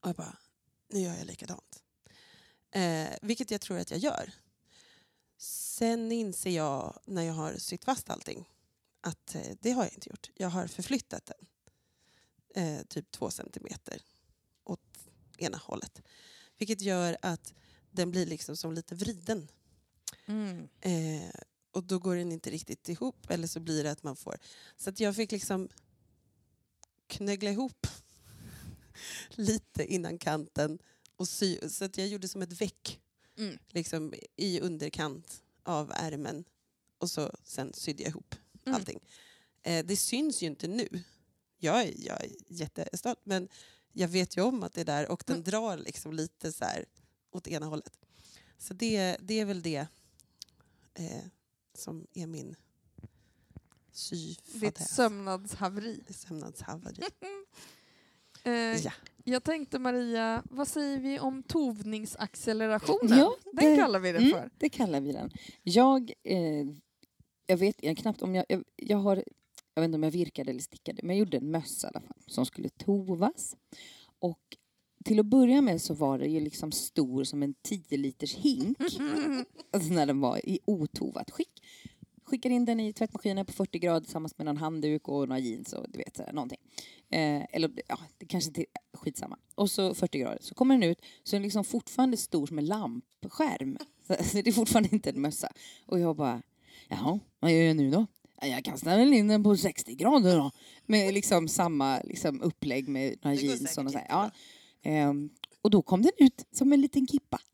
Och 0.00 0.08
jag 0.08 0.16
bara, 0.16 0.36
nu 0.88 1.00
gör 1.00 1.14
jag 1.14 1.26
likadant. 1.26 1.82
Eh, 2.70 3.08
vilket 3.22 3.50
jag 3.50 3.60
tror 3.60 3.78
att 3.78 3.90
jag 3.90 4.00
gör. 4.00 4.32
Sen 5.38 6.12
inser 6.12 6.50
jag 6.50 7.00
när 7.04 7.22
jag 7.22 7.34
har 7.34 7.54
sytt 7.54 7.84
fast 7.84 8.10
allting 8.10 8.48
att 9.00 9.34
eh, 9.34 9.56
det 9.60 9.70
har 9.70 9.82
jag 9.84 9.92
inte 9.94 10.08
gjort. 10.08 10.30
Jag 10.34 10.48
har 10.48 10.66
förflyttat 10.66 11.26
den 11.26 11.46
eh, 12.64 12.82
typ 12.86 13.10
två 13.10 13.30
centimeter 13.30 14.02
åt 14.64 14.98
ena 15.38 15.58
hållet. 15.58 16.02
Vilket 16.58 16.80
gör 16.80 17.16
att 17.22 17.54
den 17.90 18.10
blir 18.10 18.26
liksom 18.26 18.56
som 18.56 18.72
lite 18.72 18.94
vriden. 18.94 19.48
Mm. 20.26 20.68
Eh, 20.80 21.30
och 21.70 21.84
då 21.84 21.98
går 21.98 22.16
den 22.16 22.32
inte 22.32 22.50
riktigt 22.50 22.88
ihop 22.88 23.30
eller 23.30 23.46
så 23.46 23.60
blir 23.60 23.84
det 23.84 23.90
att 23.90 24.02
man 24.02 24.16
får... 24.16 24.36
Så 24.76 24.90
att 24.90 25.00
jag 25.00 25.16
fick 25.16 25.32
liksom 25.32 25.68
knöggla 27.06 27.50
ihop 27.50 27.86
lite 29.30 29.84
innan 29.84 30.18
kanten 30.18 30.78
och 31.16 31.28
sy. 31.28 31.68
Så 31.68 31.84
att 31.84 31.98
jag 31.98 32.08
gjorde 32.08 32.28
som 32.28 32.42
ett 32.42 32.60
veck 32.60 33.00
Mm. 33.38 33.58
liksom, 33.68 34.14
i 34.36 34.60
underkant 34.60 35.42
av 35.62 35.92
ärmen 35.94 36.44
och 36.98 37.10
så 37.10 37.32
sen 37.44 37.72
sydde 37.74 38.02
jag 38.02 38.10
ihop 38.10 38.34
Mm. 38.64 38.74
allting. 38.76 39.00
Eh, 39.62 39.86
det 39.86 39.96
syns 39.96 40.42
ju 40.42 40.46
inte 40.46 40.68
nu. 40.68 40.88
Jag 41.58 41.82
är, 41.82 41.94
jag 41.96 42.24
är 42.24 42.30
jättestolt 42.48 43.20
men 43.24 43.48
jag 43.92 44.08
vet 44.08 44.36
ju 44.36 44.40
om 44.42 44.62
att 44.62 44.72
det 44.72 44.80
är 44.80 44.84
där 44.84 45.08
och 45.10 45.22
den 45.26 45.36
Mm. 45.36 45.44
drar 45.44 45.76
liksom 45.76 46.12
lite 46.12 46.52
så 46.52 46.64
här 46.64 46.84
åt 47.30 47.48
ena 47.48 47.66
hållet. 47.66 47.98
Så 48.58 48.74
det, 48.74 49.16
det 49.20 49.40
är 49.40 49.44
väl 49.44 49.62
det 49.62 49.86
eh, 50.94 51.24
som 51.74 52.06
är 52.14 52.26
min 52.26 52.48
Ditt 52.50 53.96
syfadäs. 53.96 54.94
sömnadshaveri. 54.94 56.02
Sömnadshaveri. 56.10 57.02
Eh, 58.44 58.52
Ja. 58.84 58.92
Jag 59.24 59.44
tänkte 59.44 59.78
Maria, 59.78 60.42
vad 60.50 60.68
säger 60.68 60.98
vi 60.98 61.18
om 61.18 61.42
tovningsaccelerationen? 61.42 63.18
Ja, 63.18 63.36
Den 63.52 63.70
det- 63.70 63.76
kallar 63.76 63.98
vi 64.00 64.12
det 64.12 64.18
Mm, 64.18 64.30
för. 64.30 64.50
det 64.58 64.68
kallar 64.68 65.00
vi 65.00 65.12
den. 65.12 65.30
Jag, 65.62 66.12
eh, 66.24 66.66
jag 67.46 67.56
vet 67.56 67.76
jag, 67.82 67.96
knappt 67.96 68.22
om 68.22 68.34
jag, 68.34 68.44
jag... 68.48 68.64
Jag 68.76 68.98
har... 68.98 69.24
Jag 69.74 69.80
vet 69.82 69.88
inte 69.88 69.96
om 69.96 70.02
jag 70.02 70.10
virkade 70.10 70.50
eller 70.50 70.60
stickade, 70.60 71.00
men 71.02 71.16
jag 71.16 71.18
gjorde 71.18 71.36
en 71.36 71.50
mössa 71.50 71.86
i 71.86 71.90
alla 71.94 72.00
fall 72.06 72.16
som 72.26 72.46
skulle 72.46 72.68
tovas. 72.68 73.56
Och 74.18 74.40
till 75.04 75.20
att 75.20 75.26
börja 75.26 75.60
med 75.60 75.82
så 75.82 75.94
var 75.94 76.18
det 76.18 76.26
ju 76.26 76.40
liksom 76.40 76.72
stor 76.72 77.24
som 77.24 77.42
en 77.42 77.54
10 77.62 77.96
liters 77.96 78.34
hink. 78.34 78.78
alltså 79.72 79.92
när 79.92 80.06
den 80.06 80.20
var 80.20 80.48
i 80.48 80.58
otovat 80.64 81.30
skick. 81.30 81.62
Skickade 82.28 82.54
in 82.54 82.64
den 82.64 82.80
i 82.80 82.92
tvättmaskinen 82.92 83.46
på 83.46 83.52
40 83.52 83.78
grader 83.78 84.00
tillsammans 84.00 84.38
med 84.38 84.44
någon 84.44 84.56
handduk 84.56 85.08
och 85.08 85.28
några 85.28 85.38
jeans 85.38 85.72
och 85.72 85.86
du 85.88 85.98
vet 85.98 86.16
så 86.16 86.22
här, 86.22 86.32
någonting. 86.32 86.58
Eh, 87.10 87.42
eller 87.52 87.70
ja, 87.88 87.98
det 88.18 88.26
kanske 88.26 88.48
inte 88.48 88.64
skitsamma. 88.92 89.38
Och 89.54 89.70
så 89.70 89.94
40 89.94 90.18
grader. 90.18 90.38
Så 90.40 90.54
kommer 90.54 90.74
den 90.74 90.82
ut 90.82 91.00
så 91.22 91.36
är 91.36 91.38
den 91.38 91.42
liksom 91.42 91.64
fortfarande 91.64 92.16
stor 92.16 92.46
som 92.46 92.58
en 92.58 92.66
lampskärm. 92.66 93.78
Så, 94.06 94.24
så 94.24 94.42
det 94.42 94.50
är 94.50 94.52
fortfarande 94.52 94.88
inte 94.92 95.10
en 95.10 95.20
mössa. 95.20 95.52
Och 95.86 96.00
jag 96.00 96.16
bara, 96.16 96.42
jaha, 96.88 97.20
vad 97.38 97.52
gör 97.52 97.62
jag 97.62 97.76
nu 97.76 97.90
då? 97.90 98.06
Ja, 98.40 98.46
Jag 98.46 98.64
kastar 98.64 98.98
väl 98.98 99.12
in 99.12 99.28
den 99.28 99.42
på 99.42 99.56
60 99.56 99.94
grader 99.94 100.36
då. 100.36 100.50
Med 100.86 101.14
liksom 101.14 101.48
samma 101.48 102.00
liksom 102.00 102.42
upplägg 102.42 102.88
med 102.88 103.18
några 103.22 103.34
jeans 103.34 103.78
och 103.78 103.84
något. 103.84 103.94
Ja. 104.08 104.30
Ehm, 104.82 105.30
och 105.62 105.70
då 105.70 105.82
kom 105.82 106.02
den 106.02 106.12
ut 106.16 106.46
som 106.52 106.72
en 106.72 106.80
liten 106.80 107.06
kippa. 107.06 107.40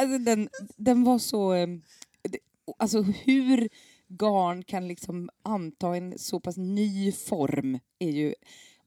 alltså 0.00 0.18
den, 0.18 0.48
den 0.76 1.04
var 1.04 1.18
så... 1.18 1.52
ehm, 1.52 1.82
det- 2.22 2.38
Alltså 2.78 3.02
hur 3.02 3.68
garn 4.08 4.62
kan 4.64 4.88
liksom 4.88 5.30
anta 5.42 5.96
en 5.96 6.18
så 6.18 6.40
pass 6.40 6.56
ny 6.56 7.12
form 7.12 7.78
är 7.98 8.10
ju 8.10 8.34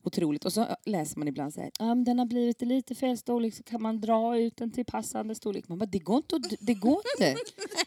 otroligt. 0.03 0.45
Och 0.45 0.53
så 0.53 0.67
läser 0.85 1.19
man 1.19 1.27
ibland 1.27 1.53
så 1.53 1.61
här, 1.61 1.71
men 1.79 2.03
den 2.03 2.19
har 2.19 2.25
blivit 2.25 2.61
i 2.61 2.65
lite 2.65 2.95
fel 2.95 3.17
storlek 3.17 3.53
så 3.55 3.63
kan 3.63 3.81
man 3.81 4.01
dra 4.01 4.37
ut 4.39 4.57
den 4.57 4.71
till 4.71 4.85
passande 4.85 5.35
storlek. 5.35 5.67
Man 5.67 5.77
bara, 5.77 5.85
det 5.85 5.99
går 5.99 6.17
inte 6.17 6.35
att, 6.35 6.43
det 6.59 6.73
går 6.73 7.01
inte. 7.19 7.35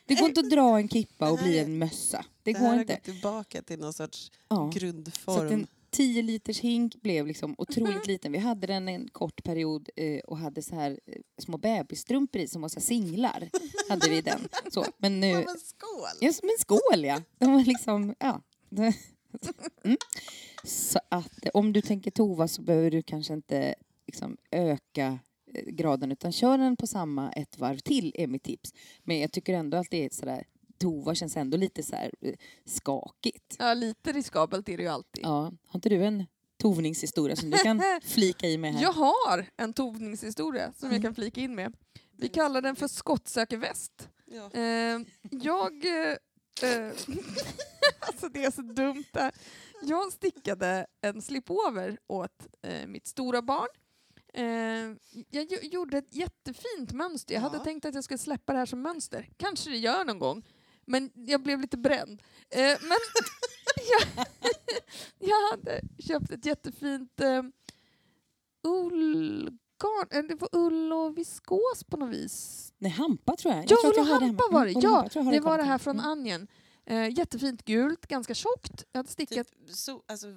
Det 0.06 0.14
går 0.14 0.28
inte 0.28 0.40
att 0.40 0.50
dra 0.50 0.78
en 0.78 0.88
kippa 0.88 1.30
och 1.30 1.38
bli 1.38 1.58
en 1.58 1.78
mössa. 1.78 2.24
Det 2.42 2.52
Det 2.52 2.58
här 2.58 2.64
går 2.66 2.74
har 2.74 2.80
inte. 2.80 2.94
gått 2.94 3.02
tillbaka 3.02 3.62
till 3.62 3.78
någon 3.78 3.92
sorts 3.92 4.30
Ja. 4.48 4.56
Så 4.56 4.68
att 4.68 4.74
grundform. 4.74 5.66
En 6.00 6.06
10 6.06 6.22
liters 6.22 6.60
hink 6.60 7.02
blev 7.02 7.26
liksom 7.26 7.54
otroligt 7.58 8.06
liten. 8.06 8.32
Vi 8.32 8.38
hade 8.38 8.66
den 8.66 8.88
en 8.88 9.08
kort 9.08 9.44
period 9.44 9.88
eh, 9.96 10.20
och 10.20 10.38
hade 10.38 10.62
så 10.62 10.74
här 10.74 11.00
eh, 11.06 11.20
små 11.38 11.58
bebisstrumpor 11.58 12.40
i 12.40 12.48
som 12.48 12.62
var 12.62 12.68
så 12.68 12.78
här 12.78 12.84
singlar. 12.84 13.48
hade 13.88 14.08
vi 14.10 14.20
den. 14.20 14.48
Så, 14.70 14.84
men 14.98 15.20
nu... 15.20 15.32
Som 15.32 15.40
en 15.40 15.58
skål! 15.58 16.18
Ja, 16.20 16.32
som 16.32 16.48
en 16.48 16.58
skål 16.58 17.04
ja. 17.04 17.22
De 17.38 17.52
var 17.52 17.64
liksom, 17.64 18.14
ja. 18.18 18.42
Mm. 19.84 19.96
Så 20.64 20.98
att 21.08 21.48
om 21.54 21.72
du 21.72 21.80
tänker 21.80 22.10
tova 22.10 22.48
så 22.48 22.62
behöver 22.62 22.90
du 22.90 23.02
kanske 23.02 23.34
inte 23.34 23.74
liksom 24.06 24.36
öka 24.50 25.18
eh, 25.54 25.64
graden 25.64 26.12
utan 26.12 26.32
kör 26.32 26.58
den 26.58 26.76
på 26.76 26.86
samma 26.86 27.32
ett 27.32 27.58
varv 27.58 27.78
till 27.78 28.12
är 28.14 28.26
mitt 28.26 28.42
tips. 28.42 28.74
Men 29.02 29.20
jag 29.20 29.32
tycker 29.32 29.54
ändå 29.54 29.76
att 29.76 29.90
det 29.90 30.04
är 30.04 30.10
sådär, 30.10 30.44
tova 30.78 31.14
känns 31.14 31.36
ändå 31.36 31.56
lite 31.56 31.82
så 31.82 31.96
här 31.96 32.10
eh, 32.20 32.34
skakigt. 32.64 33.56
Ja, 33.58 33.74
lite 33.74 34.12
riskabelt 34.12 34.68
är 34.68 34.76
det 34.76 34.82
ju 34.82 34.88
alltid. 34.88 35.24
Ja, 35.24 35.52
har 35.66 35.78
inte 35.78 35.88
du 35.88 36.04
en 36.04 36.24
tovningshistoria 36.58 37.36
som 37.36 37.50
du 37.50 37.58
kan 37.58 37.82
flika 38.02 38.46
i 38.48 38.58
med 38.58 38.74
här? 38.74 38.82
Jag 38.82 38.92
har 38.92 39.46
en 39.56 39.72
tovningshistoria 39.72 40.72
som 40.72 40.86
Mm. 40.88 40.94
jag 40.94 41.02
kan 41.02 41.14
flika 41.14 41.40
in 41.40 41.54
med. 41.54 41.72
Vi 42.18 42.28
kallar 42.28 42.62
den 42.62 42.76
för 42.76 42.88
skottsäkerväst. 42.88 44.08
Ja. 44.26 44.50
Eh, 44.60 45.00
jag... 45.30 45.84
Eh, 46.62 46.68
eh, 46.70 46.92
alltså 48.00 48.28
det 48.28 48.44
är 48.44 48.50
så 48.50 48.62
dumt 48.62 49.04
där. 49.12 49.32
Jag 49.82 50.12
stickade 50.12 50.86
en 51.00 51.22
slipover 51.22 51.98
åt 52.06 52.46
eh, 52.62 52.86
mitt 52.86 53.06
stora 53.06 53.42
barn. 53.42 53.68
Eh, 54.34 54.44
jag 55.30 55.44
gjo- 55.46 55.62
gjorde 55.62 55.98
ett 55.98 56.14
jättefint 56.14 56.92
mönster. 56.92 57.34
Jag 57.34 57.40
hade 57.40 57.56
Ja. 57.56 57.64
tänkt 57.64 57.84
att 57.84 57.94
jag 57.94 58.04
skulle 58.04 58.18
släppa 58.18 58.52
det 58.52 58.58
här 58.58 58.66
som 58.66 58.82
mönster. 58.82 59.28
Kanske 59.36 59.70
det 59.70 59.76
gör 59.76 60.04
någon 60.04 60.18
gång. 60.18 60.42
Men 60.86 61.10
jag 61.14 61.42
blev 61.42 61.60
lite 61.60 61.76
bränd. 61.76 62.22
Eh, 62.50 62.76
men 62.80 62.98
jag, 63.90 64.26
jag 65.30 65.50
hade 65.50 65.80
köpt 65.98 66.30
ett 66.30 66.46
jättefint 66.46 67.20
eh, 67.20 67.42
ullgarn. 68.66 70.08
Eh, 70.10 70.22
Det 70.22 70.34
var 70.34 70.48
ull 70.52 70.92
och 70.92 71.18
viskos 71.18 71.84
på 71.90 71.96
något 71.96 72.10
vis. 72.14 72.72
Nej, 72.78 72.90
hampa 72.92 73.36
tror 73.36 73.54
jag. 73.54 73.64
jag 73.64 73.70
Ja, 73.70 73.76
tror 73.80 73.90
att 73.90 73.96
ull 73.98 74.12
och 74.12 74.20
hampa 74.20 74.44
var 74.50 74.64
det. 74.64 74.70
Mm, 74.70 74.82
Ja, 74.82 75.08
det 75.32 75.40
var 75.40 75.58
det 75.58 75.64
här 75.64 75.78
från 75.78 76.00
Mm. 76.00 76.10
Anjen. 76.10 76.48
Eh, 76.86 77.18
jättefint 77.18 77.64
gult, 77.64 78.06
ganska 78.06 78.34
tjockt. 78.34 78.84
Jag 78.92 78.98
hade 78.98 79.08
stickat 79.08 79.46
Typ, 79.48 79.70
so, 79.76 80.02
alltså, 80.06 80.28
eh, 80.28 80.34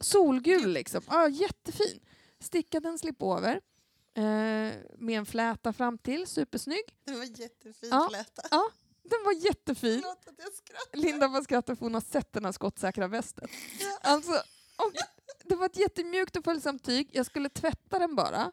solgul 0.00 0.72
liksom. 0.72 1.00
Ja, 1.08 1.28
jättefin. 1.28 2.00
Stickade 2.40 2.88
en 2.88 2.98
slipover 2.98 3.60
eh, 4.14 4.22
med 4.98 5.18
en 5.18 5.26
fläta 5.26 5.72
fram 5.72 5.98
till, 5.98 6.26
supersnygg. 6.26 6.82
det 7.04 7.12
var 7.12 7.24
jättefin 7.40 7.88
Ja. 7.90 8.08
fläta. 8.10 8.42
Den 9.10 9.24
var 9.24 9.32
jättefin. 9.32 10.00
Förlåt 10.02 10.18
att 10.28 10.34
jag 10.38 10.52
skrattar. 10.52 10.98
Linda 10.98 11.28
bara 11.28 11.42
skrattar 11.42 11.74
för 11.74 11.80
hon 11.86 11.94
har 11.94 12.00
sett 12.00 12.32
den 12.32 12.44
här 12.44 12.52
skottsäkra 12.52 13.08
västen. 13.08 13.48
Alltså, 14.00 14.32
och 14.76 14.92
det 15.44 15.54
var 15.54 15.66
ett 15.66 15.76
jättemjukt 15.78 16.36
och 16.36 16.44
följsamt 16.44 16.84
tyg. 16.84 17.08
Jag 17.12 17.26
skulle 17.26 17.48
tvätta 17.48 17.98
den 17.98 18.16
bara. 18.16 18.52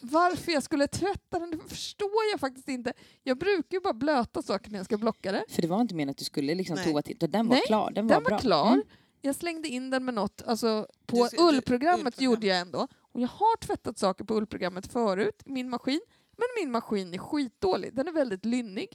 Varför 0.00 0.52
jag 0.52 0.62
skulle 0.62 0.86
tvätta 0.88 1.38
den 1.38 1.50
det 1.50 1.58
förstår 1.68 2.10
jag 2.32 2.40
faktiskt 2.40 2.68
inte. 2.68 2.92
Jag 3.22 3.38
brukar 3.38 3.76
ju 3.76 3.80
bara 3.80 3.92
blöta 3.94 4.42
saker 4.42 4.70
när 4.70 4.78
jag 4.78 4.86
ska 4.86 4.96
blocka 4.98 5.32
det. 5.32 5.44
För 5.48 5.62
det 5.62 5.68
var 5.68 5.80
inte 5.80 5.94
meningen 5.94 6.10
att 6.10 6.16
du 6.18 6.24
skulle 6.24 6.54
liksom 6.54 6.76
tova 6.84 7.02
till. 7.02 7.16
utan 7.16 7.30
Den 7.30 7.48
var 7.48 7.54
Nej, 7.56 7.62
klar. 7.66 7.90
Den 7.90 8.06
var, 8.06 8.14
Den 8.14 8.22
var 8.22 8.30
bra. 8.30 8.38
klar. 8.38 8.72
Mm. 8.72 8.82
jag 9.20 9.34
slängde 9.34 9.68
in 9.68 9.90
den 9.90 10.04
med 10.04 10.14
något, 10.14 10.42
alltså 10.46 10.86
på 11.06 11.16
Du- 11.30 11.36
du- 11.36 11.42
ullprogrammet 11.42 12.06
ullprogram. 12.06 12.24
gjorde 12.24 12.46
jag 12.46 12.58
ändå. 12.58 12.88
Och 13.12 13.20
jag 13.20 13.28
har 13.28 13.56
tvättat 13.56 13.98
saker 13.98 14.24
på 14.24 14.34
ullprogrammet 14.34 14.92
förut, 14.92 15.42
i 15.46 15.50
min 15.52 15.70
maskin. 15.70 16.00
Men 16.36 16.46
min 16.64 16.72
maskin 16.72 17.14
är 17.14 17.18
skitdålig, 17.18 17.94
den 17.94 18.08
är 18.08 18.12
väldigt 18.12 18.44
lynnig. 18.44 18.88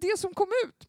Det 0.00 0.18
som 0.18 0.34
kom 0.34 0.48
ut... 0.64 0.88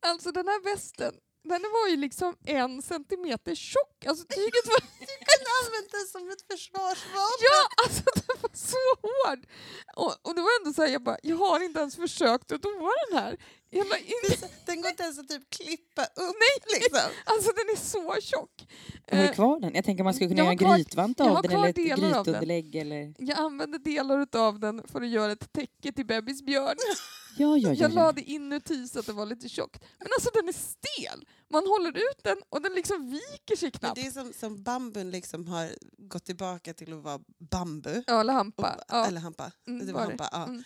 alltså 0.00 0.32
den 0.32 0.48
här 0.48 0.64
västen, 0.64 1.14
den 1.44 1.62
var 1.62 1.88
ju 1.88 1.96
liksom 1.96 2.36
en 2.44 2.82
centimeter 2.82 3.54
tjock. 3.54 4.06
Alltså 4.06 4.26
tyget 4.26 4.66
var... 4.66 4.80
Du 5.00 5.06
kunde 5.06 5.50
använt 5.64 5.90
det 5.90 6.06
som 6.10 6.30
ett 6.30 6.42
försvarsvapen. 6.52 7.46
Ja, 7.50 7.84
alltså 7.84 8.02
den 8.14 8.36
var 8.42 8.50
så 8.52 8.84
hård! 9.02 9.46
Och, 9.96 10.28
och 10.28 10.34
det 10.34 10.42
var 10.42 10.50
ändå 10.60 10.72
så 10.72 10.82
här, 10.82 10.88
jag 10.88 11.02
bara, 11.02 11.18
jag 11.22 11.36
har 11.36 11.60
inte 11.64 11.80
ens 11.80 11.96
försökt 11.96 12.52
att 12.52 12.62
dova 12.62 12.90
den 13.08 13.18
här. 13.18 13.36
Jag 13.74 13.86
bara, 13.88 13.98
inte, 13.98 14.48
Den 14.66 14.80
går 14.82 14.90
inte 14.90 15.02
ens 15.02 15.18
att 15.18 15.28
typ 15.28 15.50
klippa 15.50 16.02
upp. 16.04 16.36
Nej, 16.44 16.80
liksom. 16.80 17.00
alltså 17.24 17.50
den 17.52 17.68
är 17.72 17.76
så 17.76 18.20
tjock. 18.20 18.66
Har 19.10 19.18
du 19.18 19.24
Eh, 19.24 19.32
kvar 19.32 19.60
den? 19.60 19.74
Jag 19.74 19.84
tänker 19.84 20.04
man 20.04 20.14
skulle 20.14 20.28
kunna 20.28 20.38
jag 20.38 20.44
göra 20.44 20.52
en 20.52 20.58
kvar- 20.58 20.76
grytvant 20.76 21.18
jag 21.18 21.28
av 21.36 21.42
den 21.42 21.52
eller 21.52 21.68
ett 21.68 21.76
delar 21.76 21.94
av 21.94 22.10
den. 22.12 22.22
grytunderlägg 22.24 22.74
eller... 22.76 23.14
Jag 23.18 23.38
använde 23.38 23.78
delar 23.78 24.26
av 24.36 24.60
den 24.60 24.82
för 24.88 25.00
att 25.00 25.08
göra 25.08 25.32
ett 25.32 25.52
täcke 25.52 25.92
till 25.92 26.06
bebis 26.06 26.42
björn. 26.42 26.76
Ja, 27.38 27.56
ja, 27.56 27.56
ja. 27.56 27.72
Jag 27.72 27.90
ja. 27.90 27.94
la 27.94 28.12
det 28.12 28.22
inuti 28.22 28.88
så 28.88 28.98
att 28.98 29.06
det 29.06 29.12
var 29.12 29.26
lite 29.26 29.48
tjockt. 29.48 29.84
Men 29.98 30.08
alltså 30.16 30.30
den 30.34 30.48
är 30.48 30.52
stel! 30.52 31.26
Man 31.50 31.66
håller 31.66 31.90
ut 31.96 32.20
den 32.22 32.36
och 32.48 32.62
den 32.62 32.72
liksom 32.74 33.10
viker 33.10 33.56
sig 33.56 33.66
Men 33.72 33.78
knappt. 33.80 33.94
det 33.94 34.06
är 34.06 34.10
som, 34.10 34.32
som 34.32 34.62
bambun 34.62 35.10
liksom 35.10 35.46
har 35.48 35.68
gått 35.98 36.24
tillbaka 36.24 36.74
till 36.74 36.92
att 36.92 37.02
vara 37.02 37.20
bambu. 37.50 38.02
Ja, 38.06 38.20
eller 38.20 38.32
Och, 38.32 38.36
hampa. 38.36 38.76
Ja. 38.88 39.06
Eller 39.06 39.20
hampa. 39.20 39.50
Mm, 39.66 39.86
det 39.86 39.92
var 39.92 40.00
var 40.00 40.06
det. 40.06 40.22
hampa 40.22 40.28
ja. 40.32 40.44
Mm. 40.44 40.62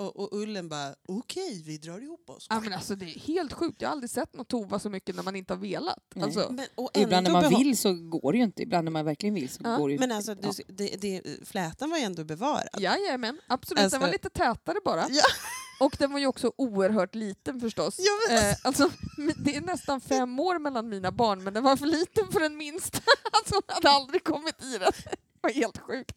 Och, 0.00 0.16
och 0.20 0.28
ullen 0.32 0.68
bara, 0.68 0.94
okej 1.08 1.62
vi 1.66 1.78
drar 1.78 2.00
ihop 2.02 2.30
oss. 2.30 2.46
Ja, 2.50 2.60
men 2.60 2.72
alltså, 2.72 2.94
det 2.96 3.04
är 3.04 3.18
helt 3.18 3.52
sjukt. 3.52 3.82
Jag 3.82 3.88
har 3.88 3.92
aldrig 3.92 4.10
sett 4.10 4.34
något 4.36 4.48
tova 4.48 4.78
så 4.78 4.90
mycket 4.90 5.16
när 5.16 5.22
man 5.22 5.36
inte 5.36 5.52
har 5.54 5.58
velat. 5.60 5.98
Nej. 6.14 6.24
Alltså, 6.24 6.48
Men, 6.50 6.66
och 6.74 6.90
Ibland 6.94 7.24
när 7.24 7.32
man 7.32 7.42
behå- 7.42 7.58
vill 7.58 7.78
så 7.78 7.92
går 7.92 8.32
det 8.32 8.38
ju 8.38 8.44
inte. 8.44 8.62
Ibland 8.62 8.84
när 8.84 8.92
man 8.92 9.04
verkligen 9.04 9.34
vill 9.34 9.48
så 9.48 9.60
Ja. 9.64 9.76
går 9.76 9.88
det 9.88 9.92
ju 9.92 9.98
Men 10.00 10.12
alltså, 10.12 10.36
ja. 10.42 10.52
du, 10.66 10.74
det, 10.74 10.96
det, 11.00 11.22
flätan 11.48 11.90
var 11.90 11.98
ju 11.98 12.04
ändå 12.04 12.24
bevarad. 12.24 12.68
Jajamän, 12.78 13.40
absolut. 13.46 13.82
Alltså- 13.84 13.94
den 13.98 14.06
var 14.06 14.12
lite 14.12 14.30
tätare 14.30 14.78
bara. 14.84 15.06
Ja. 15.10 15.22
Och 15.80 15.96
den 15.98 16.12
var 16.12 16.18
ju 16.18 16.26
också 16.26 16.52
oerhört 16.56 17.14
liten 17.14 17.60
förstås. 17.60 17.96
Ja, 17.98 18.12
men 18.28 18.50
Eh, 18.50 18.56
alltså, 18.64 18.90
det 19.44 19.56
är 19.56 19.60
nästan 19.60 20.00
fem 20.00 20.40
år 20.40 20.58
mellan 20.58 20.88
mina 20.88 21.12
barn 21.12 21.44
men 21.44 21.54
den 21.54 21.64
var 21.64 21.76
för 21.76 21.86
liten 21.86 22.28
för 22.32 22.40
den 22.40 22.56
minsta. 22.56 22.98
Alltså 23.32 23.54
hon 23.54 23.62
hade 23.66 23.90
aldrig 23.90 24.24
kommit 24.24 24.62
i 24.62 24.78
den. 24.78 24.92
Det 25.04 25.16
var 25.40 25.50
helt 25.50 25.78
sjukt. 25.78 26.16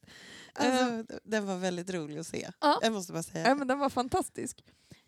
Eh, 0.59 0.87
Alltså, 0.87 1.19
den 1.23 1.45
var 1.45 1.57
väldigt 1.57 1.89
rolig 1.93 2.17
att 2.17 2.27
se. 2.27 2.49
Ja. 2.61 2.79
Jag 2.81 2.93
måste 2.93 3.13
bara 3.13 3.23
säga. 3.23 3.47
ja, 3.47 3.55
men 3.55 3.67
den 3.67 3.79
var 3.79 3.89
fantastisk. 3.89 4.63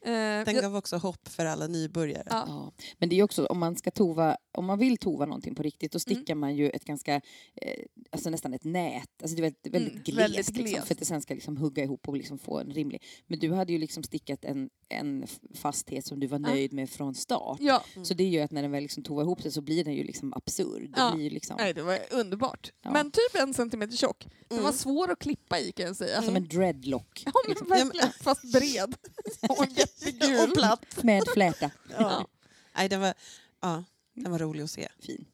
Eh, 0.05 0.45
Den 0.45 0.55
gav 0.61 0.75
också 0.75 0.97
hopp 0.97 1.27
för 1.27 1.45
alla 1.45 1.67
nybörjare. 1.67 2.27
Ja. 2.29 2.43
Ja. 2.47 2.71
Men 2.99 3.09
det 3.09 3.15
är 3.15 3.17
ju 3.17 3.23
också 3.23 3.45
om 3.45 3.59
man 3.59 3.75
ska 3.75 3.91
tova, 3.91 4.37
om 4.57 4.65
man 4.65 4.79
vill 4.79 4.97
tova 4.97 5.25
någonting 5.25 5.55
på 5.55 5.63
riktigt, 5.63 5.91
då 5.91 5.95
Mm. 5.97 5.99
stickar 6.01 6.35
man 6.35 6.55
ju 6.55 6.69
ett 6.69 6.85
ganska, 6.85 7.15
eh, 7.15 7.83
alltså 8.11 8.29
nästan 8.29 8.53
ett 8.53 8.63
nät. 8.63 9.09
Alltså 9.21 9.35
det 9.35 9.39
är 9.39 9.43
väldigt, 9.43 9.67
väldigt 9.73 9.91
Mm, 9.91 10.03
glest, 10.03 10.19
väldigt 10.19 10.37
Liksom, 10.57 10.65
glest. 10.65 10.87
för 10.87 10.93
att 10.95 10.99
det 10.99 11.05
sen 11.05 11.21
ska 11.21 11.33
liksom 11.33 11.57
hugga 11.57 11.83
ihop 11.83 12.07
och 12.07 12.17
liksom 12.17 12.39
få 12.39 12.59
en 12.59 12.71
rimlig. 12.71 13.03
Men 13.27 13.39
du 13.39 13.51
hade 13.53 13.71
ju 13.73 13.79
liksom 13.79 14.03
stickat 14.03 14.45
en, 14.45 14.69
en 14.89 15.25
fasthet 15.55 16.05
som 16.05 16.19
du 16.19 16.27
var 16.27 16.39
Ja. 16.39 16.47
nöjd 16.47 16.73
med 16.73 16.89
från 16.89 17.15
start. 17.15 17.57
ja, 17.61 17.83
Så 18.03 18.13
det 18.13 18.23
gör 18.23 18.31
ju 18.31 18.39
att 18.45 18.51
när 18.51 18.61
den 18.61 18.71
väl 18.71 18.83
liksom 18.83 19.03
tovar 19.03 19.23
ihop 19.23 19.41
sig 19.41 19.51
så 19.51 19.61
blir 19.61 19.83
den 19.83 19.93
ju 19.93 20.03
liksom 20.03 20.33
absurd. 20.33 20.81
Det 20.81 20.93
Ja. 20.97 21.11
blir 21.15 21.23
ju 21.23 21.29
liksom 21.29 21.57
nej, 21.59 21.73
det 21.73 21.83
var 21.83 21.99
underbart. 22.11 22.71
Ja. 22.83 22.91
Men 22.91 23.11
typ 23.11 23.35
en 23.41 23.53
centimeter 23.53 23.97
tjock. 23.97 24.27
Den 24.47 24.57
Mm. 24.57 24.63
var 24.65 24.71
svår 24.71 25.11
att 25.11 25.19
klippa 25.19 25.59
i 25.59 25.71
kan 25.71 25.85
jag 25.85 25.95
säga. 25.95 26.21
som 26.21 26.35
en 26.35 26.47
dreadlock 26.47 27.23
Ja, 27.25 27.31
men 27.45 27.49
liksom, 27.49 27.67
verkligen. 27.67 28.09
Fast 28.21 28.51
bred. 28.53 28.95
Och 30.01 30.07
jättegul. 30.07 30.49
Och 30.49 30.55
platt. 30.55 30.85
med 31.03 31.23
fläta. 31.33 31.71
Ja. 31.99 32.27
Nej, 32.75 32.89
den, 32.89 33.01
var, 33.01 33.13
ja, 33.61 33.83
den 34.13 34.31
var 34.31 34.39
rolig 34.39 34.63
att 34.63 34.71
se. 34.71 34.87
Fin. 34.99 35.25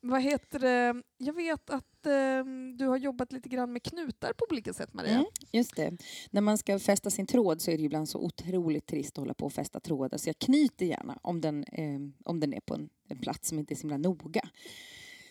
Vad 0.00 0.22
heter 0.22 0.58
det? 0.58 1.02
Jag 1.18 1.32
vet 1.32 1.70
att 1.70 2.06
eh, 2.06 2.44
du 2.76 2.86
har 2.86 2.96
jobbat 2.96 3.32
lite 3.32 3.48
grann 3.48 3.72
med 3.72 3.82
knutar 3.82 4.32
på 4.32 4.46
olika 4.50 4.72
sätt 4.72 4.94
Maria. 4.94 5.12
Mm, 5.12 5.26
just 5.52 5.76
det. 5.76 5.96
När 6.30 6.40
man 6.40 6.58
ska 6.58 6.78
fästa 6.78 7.10
sin 7.10 7.26
tråd 7.26 7.60
så 7.62 7.70
är 7.70 7.74
det 7.74 7.80
ju 7.80 7.86
ibland 7.86 8.08
så 8.08 8.18
otroligt 8.18 8.86
trist 8.86 9.12
att 9.12 9.16
hålla 9.16 9.34
på 9.34 9.46
och 9.46 9.52
fästa 9.52 9.80
trådar. 9.80 10.18
Så 10.18 10.28
jag 10.28 10.38
knyter 10.38 10.86
gärna 10.86 11.18
om 11.22 11.40
den, 11.40 11.64
eh, 11.64 12.00
om 12.24 12.40
den 12.40 12.54
är 12.54 12.60
på 12.60 12.74
en, 12.74 12.88
en 13.08 13.18
plats 13.18 13.48
som 13.48 13.58
inte 13.58 13.74
är 13.74 13.76
så 13.76 13.80
himla 13.80 13.96
noga. 13.96 14.48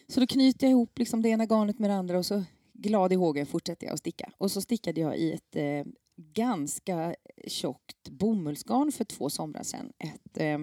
Så 0.07 0.19
då 0.19 0.27
knyter 0.27 0.67
jag 0.67 0.71
ihop 0.71 0.99
liksom 0.99 1.21
det 1.21 1.29
ena 1.29 1.45
garnet 1.45 1.79
med 1.79 1.89
det 1.89 1.95
andra 1.95 2.17
och 2.17 2.25
så 2.25 2.43
glad 2.73 3.13
i 3.13 3.15
hågen 3.15 3.45
fortsätter 3.45 3.87
jag 3.87 3.93
att 3.93 3.99
sticka. 3.99 4.31
Och 4.37 4.51
så 4.51 4.61
stickade 4.61 5.01
jag 5.01 5.17
i 5.17 5.33
ett 5.33 5.55
eh, 5.55 5.93
ganska 6.17 7.15
tjockt 7.47 8.09
bomullsgarn 8.09 8.91
för 8.91 9.03
två 9.03 9.29
somrar 9.29 9.63
sedan. 9.63 9.91
Ett, 9.97 10.37
eh, 10.37 10.59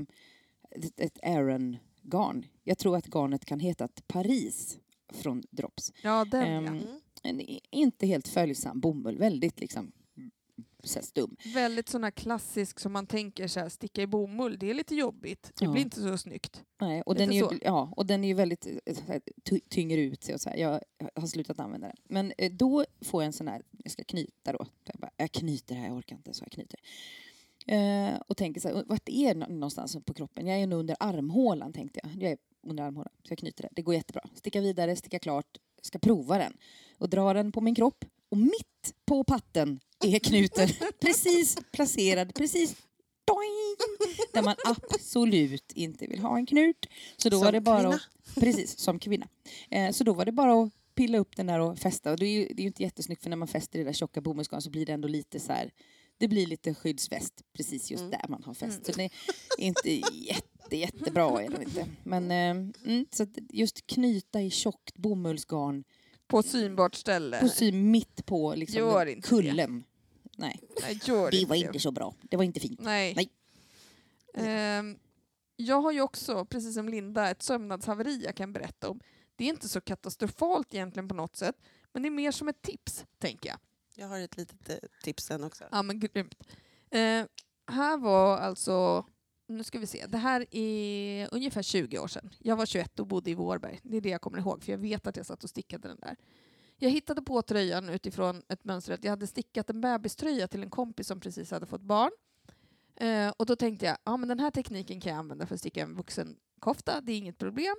ett, 0.70 1.00
ett 1.00 1.18
Aran-garn. 1.22 2.46
Jag 2.62 2.78
tror 2.78 2.96
att 2.96 3.06
garnet 3.14 3.44
kan 3.44 3.60
heta 3.60 3.88
Paris 4.06 4.78
från 5.12 5.42
Drops. 5.50 5.92
Ja, 6.02 6.24
den 6.24 6.42
Ehm, 6.42 6.64
ja. 6.64 6.70
Mm. 6.70 7.00
En 7.22 7.58
inte 7.70 8.06
helt 8.06 8.28
följsam 8.28 8.80
bomull, 8.80 9.18
väldigt 9.18 9.60
liksom 9.60 9.92
så 10.88 11.02
stum. 11.02 11.36
Väldigt 11.54 11.88
sån 11.88 12.04
här 12.04 12.10
klassisk 12.10 12.80
som 12.80 12.92
man 12.92 13.06
tänker 13.06 13.48
så 13.48 13.60
här, 13.60 13.68
sticka 13.68 14.02
i 14.02 14.06
bomull, 14.06 14.58
det 14.58 14.70
är 14.70 14.74
lite 14.74 14.94
jobbigt. 14.94 15.52
Det 15.58 15.64
Ja. 15.64 15.70
blir 15.72 15.82
inte 15.82 16.00
så 16.00 16.18
snyggt. 16.18 16.62
Nej, 16.80 17.02
och, 17.02 17.12
Lite 17.14 17.22
den 17.24 17.32
är 17.32 17.36
ju, 17.36 17.42
så. 17.42 17.54
ja, 17.62 17.92
och 17.96 18.06
den 18.06 18.24
är 18.24 18.28
ju 18.28 18.34
väldigt 18.34 18.66
eh, 18.86 18.96
här, 19.08 19.20
tynger 19.68 19.98
ut 19.98 20.24
sig 20.24 20.34
och 20.34 20.40
så 20.40 20.50
här. 20.50 20.56
Jag 20.56 20.80
har 21.14 21.26
slutat 21.26 21.60
använda 21.60 21.86
den. 21.86 21.96
Men 22.04 22.32
eh, 22.38 22.52
då 22.52 22.84
får 23.00 23.22
jag 23.22 23.26
en 23.26 23.32
sån 23.32 23.48
här, 23.48 23.62
jag 23.84 23.92
ska 23.92 24.04
knyta 24.04 24.52
då. 24.52 24.66
Jag, 24.84 24.96
bara, 25.00 25.10
jag 25.16 25.32
knyter 25.32 25.74
här, 25.74 25.86
jag 25.86 25.96
orkar 25.96 26.16
inte 26.16 26.34
så 26.34 26.44
jag 26.44 26.52
knyter. 26.52 26.80
Eh, 27.66 28.20
och 28.28 28.36
tänker 28.36 28.60
så 28.60 28.68
här, 28.68 28.84
vart 28.86 29.08
är 29.08 29.34
någonstans 29.34 29.96
på 30.04 30.14
kroppen? 30.14 30.46
Jag 30.46 30.58
är 30.58 30.66
nog 30.66 30.80
under 30.80 30.96
armhålan 31.00 31.72
tänkte 31.72 32.00
jag. 32.02 32.22
Jag 32.22 32.32
är 32.32 32.38
under 32.62 32.84
armhålan, 32.84 33.12
så 33.22 33.32
jag 33.32 33.38
knyter 33.38 33.62
det. 33.62 33.68
Det 33.72 33.82
går 33.82 33.94
jättebra. 33.94 34.22
Sticka 34.34 34.60
vidare, 34.60 34.96
sticka 34.96 35.18
klart, 35.18 35.58
ska 35.82 35.98
prova 35.98 36.38
den. 36.38 36.52
Och 36.98 37.08
dra 37.10 37.32
den 37.34 37.52
på 37.52 37.60
min 37.60 37.74
kropp. 37.74 38.04
Och 38.34 38.38
mitt 38.38 38.94
på 39.06 39.24
patten 39.24 39.80
är 40.04 40.18
knuten 40.18 40.68
precis 41.00 41.56
placerad, 41.72 42.34
precis 42.34 42.76
doing, 43.24 43.76
där 44.32 44.42
man 44.42 44.56
absolut 44.64 45.72
inte 45.72 46.06
vill 46.06 46.18
ha 46.18 46.36
en 46.36 46.46
knut. 46.46 46.86
Så 47.16 47.28
då 47.28 47.36
Som 47.36 47.44
var 47.44 47.52
det 47.52 47.60
bara 47.60 47.80
kvinna. 47.82 47.94
Att, 47.94 48.34
precis, 48.34 48.78
som 48.78 48.98
kvinna. 48.98 49.28
Eh, 49.70 49.90
så 49.90 50.04
då 50.04 50.12
var 50.12 50.24
det 50.24 50.32
bara 50.32 50.62
att 50.62 50.70
pilla 50.94 51.18
upp 51.18 51.36
den 51.36 51.46
där 51.46 51.58
och 51.60 51.78
fästa. 51.78 52.10
Och 52.10 52.18
det 52.18 52.26
är 52.26 52.32
ju, 52.32 52.46
det 52.46 52.60
är 52.60 52.62
ju 52.62 52.66
inte 52.66 52.82
jättesnyggt 52.82 53.22
för 53.22 53.30
när 53.30 53.36
man 53.36 53.48
fäster 53.48 53.78
i 53.78 53.82
det 53.82 53.88
där 53.88 53.92
tjocka 53.92 54.20
bomullsgarn 54.20 54.62
så 54.62 54.70
blir 54.70 54.86
det 54.86 54.92
ändå 54.92 55.08
lite 55.08 55.40
så 55.40 55.52
här 55.52 55.70
det 56.18 56.28
blir 56.28 56.46
lite 56.46 56.74
skyddsväst 56.74 57.42
precis 57.52 57.90
just 57.90 58.00
Mm. 58.00 58.10
där 58.10 58.28
man 58.28 58.44
har 58.44 58.54
fäst. 58.54 58.86
Så 58.86 58.92
det 58.92 59.04
är 59.04 59.10
inte 59.58 59.90
jätte, 60.12 60.76
jättebra. 60.76 61.42
Är 61.42 61.48
det 61.48 61.62
inte. 61.62 61.86
Men 62.02 62.30
eh, 62.30 62.50
mm, 62.90 63.06
så 63.10 63.26
just 63.50 63.86
knyta 63.86 64.42
i 64.42 64.50
tjockt 64.50 64.98
bomullsgarn 64.98 65.84
På 66.26 66.42
synbart 66.42 66.94
ställe. 66.94 67.40
och 67.42 67.50
sy 67.50 67.72
mitt 67.72 68.26
på 68.26 68.54
liksom, 68.54 68.78
Gör 68.78 69.06
inte 69.06 69.28
kullen. 69.28 69.84
Nej, 70.36 70.60
Nej, 70.82 71.00
gör 71.04 71.30
det 71.30 71.44
var 71.46 71.56
inte 71.56 71.66
inte 71.66 71.80
så 71.80 71.90
bra. 71.92 72.14
Det 72.22 72.36
var 72.36 72.44
inte 72.44 72.60
fint. 72.60 72.80
Nej. 72.82 73.14
Nej. 73.16 73.30
Ehm, 74.34 74.98
jag 75.56 75.80
har 75.80 75.92
ju 75.92 76.00
också, 76.00 76.44
precis 76.44 76.74
som 76.74 76.88
Linda, 76.88 77.30
ett 77.30 77.42
sömnadshaveri 77.42 78.24
jag 78.24 78.34
kan 78.36 78.52
berätta 78.52 78.90
om. 78.90 79.00
Det 79.36 79.44
är 79.44 79.48
inte 79.48 79.68
så 79.68 79.80
katastrofalt 79.80 80.74
egentligen 80.74 81.08
på 81.08 81.14
något 81.14 81.36
sätt, 81.36 81.56
men 81.92 82.02
det 82.02 82.08
är 82.08 82.10
mer 82.10 82.30
som 82.30 82.48
ett 82.48 82.62
tips, 82.62 83.04
tänker 83.18 83.48
jag. 83.48 83.58
Jag 83.94 84.08
har 84.08 84.18
ett 84.18 84.36
litet 84.36 84.68
eh, 84.70 84.76
tips 85.02 85.24
sen 85.24 85.44
också. 85.44 85.64
Ja, 85.70 85.82
men 85.82 86.00
grymt. 86.00 86.42
Eh, 86.90 87.24
här 87.66 87.96
var 87.98 88.38
alltså, 88.38 89.06
nu 89.46 89.64
ska 89.64 89.78
vi 89.78 89.86
se, 89.86 90.06
det 90.06 90.18
här 90.18 90.46
är 90.50 91.28
ungefär 91.32 91.62
20 91.62 91.98
år 91.98 92.08
sedan. 92.08 92.30
Jag 92.38 92.56
var 92.56 92.66
21 92.66 93.00
och 93.00 93.06
bodde 93.06 93.30
i 93.30 93.34
Vårberg. 93.34 93.80
Det 93.82 93.96
är 93.96 94.00
det 94.00 94.08
jag 94.08 94.20
kommer 94.20 94.38
ihåg, 94.38 94.62
för 94.62 94.72
jag 94.72 94.78
vet 94.78 95.06
att 95.06 95.16
jag 95.16 95.26
satt 95.26 95.44
och 95.44 95.50
stickade 95.50 95.88
den 95.88 96.00
där. 96.00 96.16
Jag 96.76 96.90
hittade 96.90 97.22
på 97.22 97.42
tröjan 97.42 97.88
utifrån 97.88 98.42
ett 98.48 98.64
mönster 98.64 98.94
att 98.94 99.04
jag 99.04 99.10
hade 99.10 99.26
stickat 99.26 99.70
en 99.70 99.80
bebiströja 99.80 100.48
till 100.48 100.62
en 100.62 100.70
kompis 100.70 101.06
som 101.06 101.20
precis 101.20 101.50
hade 101.50 101.66
fått 101.66 101.82
barn. 101.82 102.10
Eh, 102.96 103.32
och 103.36 103.46
då 103.46 103.56
tänkte 103.56 103.86
jag, 103.86 103.96
ja 104.04 104.16
men 104.16 104.28
den 104.28 104.40
här 104.40 104.50
tekniken 104.50 105.00
kan 105.00 105.12
jag 105.12 105.18
använda 105.18 105.46
för 105.46 105.54
att 105.54 105.60
sticka 105.60 105.82
en 105.82 105.96
vuxen 105.96 106.36
kofta, 106.60 107.00
det 107.00 107.12
är 107.12 107.18
inget 107.18 107.38
problem. 107.38 107.76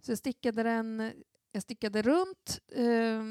Så 0.00 0.10
jag 0.10 0.18
stickade 0.18 0.62
den, 0.62 1.12
jag 1.52 1.62
stickade 1.62 2.02
runt, 2.02 2.60
eh, 2.72 3.22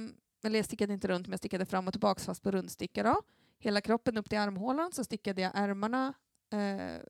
eller 0.44 0.60
jag 0.60 0.66
stickade 0.66 0.94
inte 0.94 1.08
runt 1.08 1.28
men 1.28 1.32
jag 1.32 1.40
stickade 1.40 1.66
fram 1.66 1.88
och 1.88 1.94
tillbaka 1.94 2.20
fast 2.20 2.44
på 2.44 2.52
rundsticka 2.52 3.04
då. 3.04 3.22
Hela 3.60 3.82
kroppen 3.82 4.18
upp 4.18 4.30
till 4.30 4.38
armhålan 4.40 4.92
så 4.92 5.04
stickade 5.04 5.42
jag 5.42 5.52
ärmarna 5.56 6.14
eh, 6.54 7.02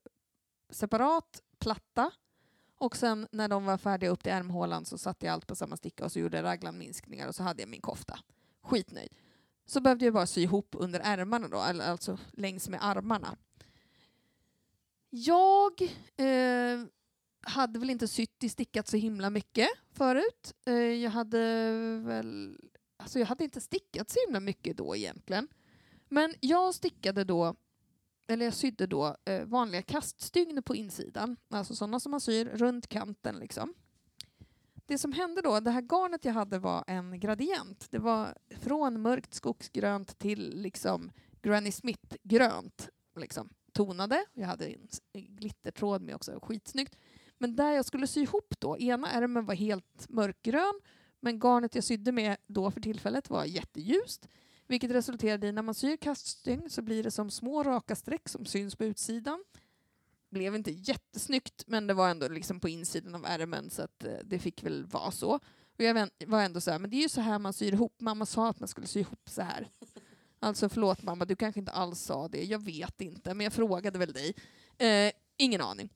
separat, 0.70 1.42
platta. 1.58 2.10
Och 2.78 2.96
sen 2.96 3.28
när 3.32 3.48
de 3.48 3.64
var 3.64 3.78
färdiga 3.78 4.10
upp 4.10 4.22
till 4.22 4.32
ärmhålan 4.32 4.84
så 4.84 4.98
satte 4.98 5.26
jag 5.26 5.32
allt 5.32 5.46
på 5.46 5.56
samma 5.56 5.76
sticka 5.76 6.04
och 6.04 6.12
så 6.12 6.18
gjorde 6.18 6.36
jag 6.36 6.44
raglanminskningar 6.44 7.28
och 7.28 7.34
så 7.34 7.42
hade 7.42 7.62
jag 7.62 7.68
min 7.68 7.80
kofta. 7.80 8.18
Skitnöjd. 8.62 9.12
Så 9.66 9.80
behövde 9.80 10.04
jag 10.04 10.14
bara 10.14 10.26
sy 10.26 10.42
ihop 10.42 10.74
under 10.78 11.00
ärmarna 11.00 11.48
då, 11.48 11.58
alltså 11.58 12.18
längs 12.32 12.68
med 12.68 12.84
armarna. 12.84 13.36
Jag 15.10 15.82
eh, 16.16 16.86
hade 17.40 17.78
väl 17.78 17.90
inte 17.90 18.08
sytt 18.08 18.44
i 18.44 18.48
stickat 18.48 18.88
så 18.88 18.96
himla 18.96 19.30
mycket 19.30 19.68
förut. 19.90 20.54
Eh, 20.66 20.74
jag 20.74 21.10
hade 21.10 21.38
väl... 22.04 22.58
Alltså 22.96 23.18
jag 23.18 23.26
hade 23.26 23.44
inte 23.44 23.60
stickat 23.60 24.10
så 24.10 24.18
himla 24.26 24.40
mycket 24.40 24.76
då 24.76 24.96
egentligen. 24.96 25.48
Men 26.08 26.34
jag 26.40 26.74
stickade 26.74 27.24
då 27.24 27.56
eller 28.28 28.44
jag 28.44 28.54
sydde 28.54 28.86
då 28.86 29.16
eh, 29.24 29.44
vanliga 29.44 29.82
kaststygn 29.82 30.62
på 30.62 30.76
insidan, 30.76 31.36
alltså 31.50 31.74
sådana 31.74 32.00
som 32.00 32.10
man 32.10 32.20
syr 32.20 32.44
runt 32.44 32.86
kanten 32.86 33.38
liksom. 33.38 33.74
Det 34.86 34.98
som 34.98 35.12
hände 35.12 35.42
då, 35.42 35.60
det 35.60 35.70
här 35.70 35.82
garnet 35.82 36.24
jag 36.24 36.32
hade 36.32 36.58
var 36.58 36.84
en 36.86 37.20
gradient. 37.20 37.86
Det 37.90 37.98
var 37.98 38.34
från 38.60 39.02
mörkt 39.02 39.34
skogsgrönt 39.34 40.18
till 40.18 40.62
liksom 40.62 41.10
Granny 41.42 41.72
Smith-grönt. 41.72 42.88
Liksom, 43.16 43.48
tonade. 43.72 44.24
Jag 44.32 44.46
hade 44.46 44.66
en 44.66 44.88
glittertråd 45.12 46.02
med 46.02 46.14
också, 46.14 46.40
skitsnyggt. 46.42 46.96
Men 47.38 47.56
där 47.56 47.72
jag 47.72 47.84
skulle 47.84 48.06
sy 48.06 48.22
ihop 48.22 48.54
då, 48.58 48.78
ena 48.78 49.10
ärmen 49.10 49.46
var 49.46 49.54
helt 49.54 50.08
mörkgrön 50.08 50.80
men 51.20 51.38
garnet 51.38 51.74
jag 51.74 51.84
sydde 51.84 52.12
med 52.12 52.36
då 52.46 52.70
för 52.70 52.80
tillfället 52.80 53.30
var 53.30 53.44
jätteljust. 53.44 54.28
Vilket 54.66 54.90
resulterade 54.90 55.46
i 55.46 55.52
när 55.52 55.62
man 55.62 55.74
syr 55.74 55.96
kaststygn 55.96 56.70
så 56.70 56.82
blir 56.82 57.02
det 57.02 57.10
som 57.10 57.30
små 57.30 57.62
raka 57.62 57.96
streck 57.96 58.28
som 58.28 58.44
syns 58.44 58.76
på 58.76 58.84
utsidan. 58.84 59.44
Blev 60.30 60.54
inte 60.54 60.70
jättesnyggt 60.70 61.64
men 61.66 61.86
det 61.86 61.94
var 61.94 62.08
ändå 62.08 62.28
liksom 62.28 62.60
på 62.60 62.68
insidan 62.68 63.14
av 63.14 63.24
ärmen 63.26 63.70
så 63.70 63.82
att 63.82 64.04
eh, 64.04 64.14
det 64.24 64.38
fick 64.38 64.64
väl 64.64 64.86
vara 64.86 65.10
så. 65.10 65.40
Och 65.78 65.84
jag 65.84 66.08
var 66.26 66.42
ändå 66.42 66.60
så 66.60 66.70
här, 66.70 66.78
men 66.78 66.90
det 66.90 66.96
är 66.96 67.02
ju 67.02 67.08
så 67.08 67.20
här 67.20 67.38
man 67.38 67.52
syr 67.52 67.72
ihop. 67.72 68.00
Mamma 68.00 68.26
sa 68.26 68.48
att 68.48 68.60
man 68.60 68.68
skulle 68.68 68.86
sy 68.86 69.00
ihop 69.00 69.30
så 69.30 69.42
här. 69.42 69.68
Alltså 70.38 70.68
förlåt 70.68 71.02
mamma, 71.02 71.24
du 71.24 71.36
kanske 71.36 71.60
inte 71.60 71.72
alls 71.72 72.00
sa 72.00 72.28
det. 72.28 72.44
Jag 72.44 72.64
vet 72.64 73.00
inte, 73.00 73.34
men 73.34 73.44
jag 73.44 73.52
frågade 73.52 73.98
väl 73.98 74.12
dig. 74.12 74.34
Eh, 74.78 75.12
ingen 75.36 75.60
aning. 75.60 75.92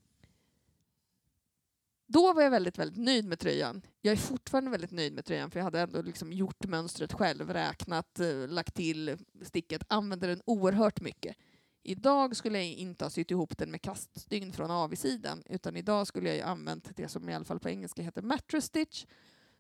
Då 2.13 2.33
var 2.33 2.43
jag 2.43 2.51
väldigt, 2.51 2.79
väldigt 2.79 3.05
nöjd 3.05 3.25
med 3.25 3.39
tröjan. 3.39 3.83
Jag 4.01 4.13
är 4.13 4.17
fortfarande 4.17 4.71
väldigt 4.71 4.91
nöjd 4.91 5.13
med 5.13 5.25
tröjan 5.25 5.51
för 5.51 5.59
jag 5.59 5.65
hade 5.65 5.81
ändå 5.81 6.03
liksom 6.03 6.33
gjort 6.33 6.67
mönstret 6.67 7.13
själv, 7.13 7.51
räknat, 7.51 8.21
eh, 8.21 8.49
lagt 8.49 8.75
till 8.75 9.19
sticket, 9.43 9.83
använde 9.89 10.27
den 10.27 10.43
oerhört 10.45 11.01
mycket. 11.01 11.37
Idag 11.83 12.37
skulle 12.37 12.59
jag 12.59 12.67
inte 12.67 13.05
ha 13.05 13.11
sytt 13.11 13.31
ihop 13.31 13.59
den 13.59 13.71
med 13.71 13.83
kaststygn 13.83 14.53
från 14.53 14.71
avisidan 14.71 15.43
utan 15.47 15.77
idag 15.77 16.07
skulle 16.07 16.29
jag 16.29 16.37
ju 16.37 16.43
använt 16.43 16.97
det 16.97 17.09
som 17.09 17.29
i 17.29 17.35
alla 17.35 17.45
fall 17.45 17.61
på 17.61 17.69
engelska 17.69 18.03
heter 18.03 18.23
mattress 18.23 18.65
stitch 18.65 19.05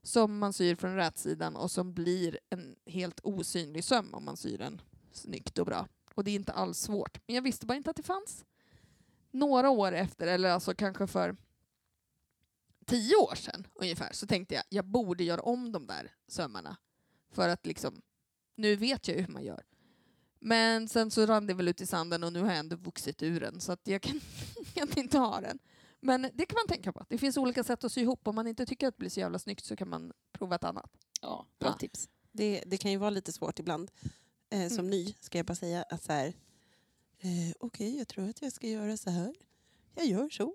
som 0.02 0.38
man 0.38 0.52
syr 0.52 0.74
från 0.74 0.96
rätsidan 0.96 1.56
och 1.56 1.70
som 1.70 1.94
blir 1.94 2.38
en 2.50 2.76
helt 2.86 3.20
osynlig 3.22 3.84
söm 3.84 4.14
om 4.14 4.24
man 4.24 4.36
syr 4.36 4.58
den 4.58 4.82
snyggt 5.12 5.58
och 5.58 5.66
bra. 5.66 5.88
Och 6.14 6.24
det 6.24 6.30
är 6.30 6.34
inte 6.34 6.52
alls 6.52 6.78
svårt. 6.78 7.18
Men 7.26 7.34
jag 7.34 7.42
visste 7.42 7.66
bara 7.66 7.76
inte 7.76 7.90
att 7.90 7.96
det 7.96 8.02
fanns. 8.02 8.44
Några 9.30 9.70
år 9.70 9.92
efter, 9.92 10.26
eller 10.26 10.50
alltså 10.50 10.74
kanske 10.74 11.06
för 11.06 11.36
tio 12.90 13.16
år 13.16 13.34
sedan 13.34 13.66
ungefär, 13.74 14.12
så 14.12 14.26
tänkte 14.26 14.54
jag 14.54 14.64
jag 14.68 14.84
borde 14.84 15.24
göra 15.24 15.40
om 15.40 15.72
de 15.72 15.86
där 15.86 16.12
sömmarna. 16.28 16.76
För 17.32 17.48
att 17.48 17.66
liksom, 17.66 18.02
nu 18.56 18.76
vet 18.76 19.08
jag 19.08 19.16
ju 19.16 19.22
hur 19.22 19.32
man 19.32 19.44
gör. 19.44 19.62
Men 20.40 20.88
sen 20.88 21.10
så 21.10 21.26
rann 21.26 21.46
det 21.46 21.54
väl 21.54 21.68
ut 21.68 21.80
i 21.80 21.86
sanden 21.86 22.24
och 22.24 22.32
nu 22.32 22.40
har 22.40 22.48
jag 22.48 22.58
ändå 22.58 22.76
vuxit 22.76 23.22
ur 23.22 23.40
den 23.40 23.60
så 23.60 23.72
att 23.72 23.88
jag 23.88 24.02
kan, 24.02 24.20
kan 24.74 24.98
inte 24.98 25.18
ha 25.18 25.40
den. 25.40 25.58
Men 26.00 26.22
det 26.34 26.46
kan 26.46 26.56
man 26.56 26.66
tänka 26.68 26.92
på. 26.92 27.04
Det 27.08 27.18
finns 27.18 27.36
olika 27.36 27.64
sätt 27.64 27.84
att 27.84 27.92
sy 27.92 28.00
ihop. 28.00 28.28
Om 28.28 28.34
man 28.34 28.46
inte 28.46 28.66
tycker 28.66 28.88
att 28.88 28.94
det 28.94 28.98
blir 28.98 29.10
så 29.10 29.20
jävla 29.20 29.38
snyggt 29.38 29.64
så 29.64 29.76
kan 29.76 29.88
man 29.88 30.12
prova 30.32 30.56
ett 30.56 30.64
annat. 30.64 30.90
Ja, 31.20 31.46
bra 31.58 31.68
Ja. 31.68 31.74
tips. 31.76 32.08
Det, 32.32 32.62
det 32.66 32.76
kan 32.76 32.90
ju 32.90 32.96
vara 32.96 33.10
lite 33.10 33.32
svårt 33.32 33.58
ibland. 33.58 33.90
Eh, 34.50 34.68
som 34.68 34.78
Mm. 34.78 34.90
ny 34.90 35.14
ska 35.20 35.38
jag 35.38 35.46
bara 35.46 35.54
säga 35.54 35.82
att 35.82 36.02
så 36.02 36.12
här, 36.12 36.26
eh, 37.18 37.52
okej 37.60 37.98
jag 37.98 38.08
tror 38.08 38.28
att 38.28 38.42
jag 38.42 38.52
ska 38.52 38.66
göra 38.68 38.96
så 38.96 39.10
här. 39.10 39.34
Jag 39.94 40.06
gör 40.06 40.28
så. 40.28 40.54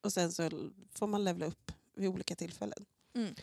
Och 0.00 0.12
sen 0.12 0.32
så 0.32 0.70
får 0.94 1.06
man 1.06 1.24
levla 1.24 1.46
upp 1.46 1.72
vid 1.96 2.08
olika 2.08 2.36
tillfällen. 2.36 2.84
Mm. 3.14 3.34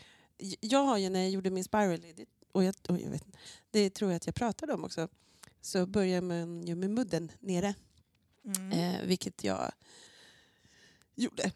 Jag 0.60 0.84
har 0.84 0.98
ju 0.98 1.08
när 1.08 1.20
jag 1.20 1.30
gjorde 1.30 1.50
min 1.50 1.64
spiral, 1.64 2.04
och 2.52 2.64
jag, 2.64 2.74
och 2.88 3.00
jag 3.00 3.10
vet, 3.10 3.24
det 3.70 3.90
tror 3.90 4.10
jag 4.10 4.16
att 4.16 4.26
jag 4.26 4.34
pratade 4.34 4.72
om 4.72 4.84
också, 4.84 5.08
så 5.60 5.86
börjar 5.86 6.20
man 6.20 6.66
ju 6.66 6.74
med 6.74 6.90
mudden 6.90 7.32
nere. 7.40 7.74
Mm. 8.44 8.72
Eh, 8.72 9.06
vilket 9.06 9.44
jag 9.44 9.72
gjorde. 11.14 11.52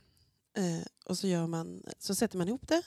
Eh, 0.53 0.87
och 1.05 1.19
så, 1.19 1.27
gör 1.27 1.47
man, 1.47 1.83
så 1.99 2.15
sätter 2.15 2.39
man 2.39 2.49
ihop 2.49 2.69
det 2.69 2.83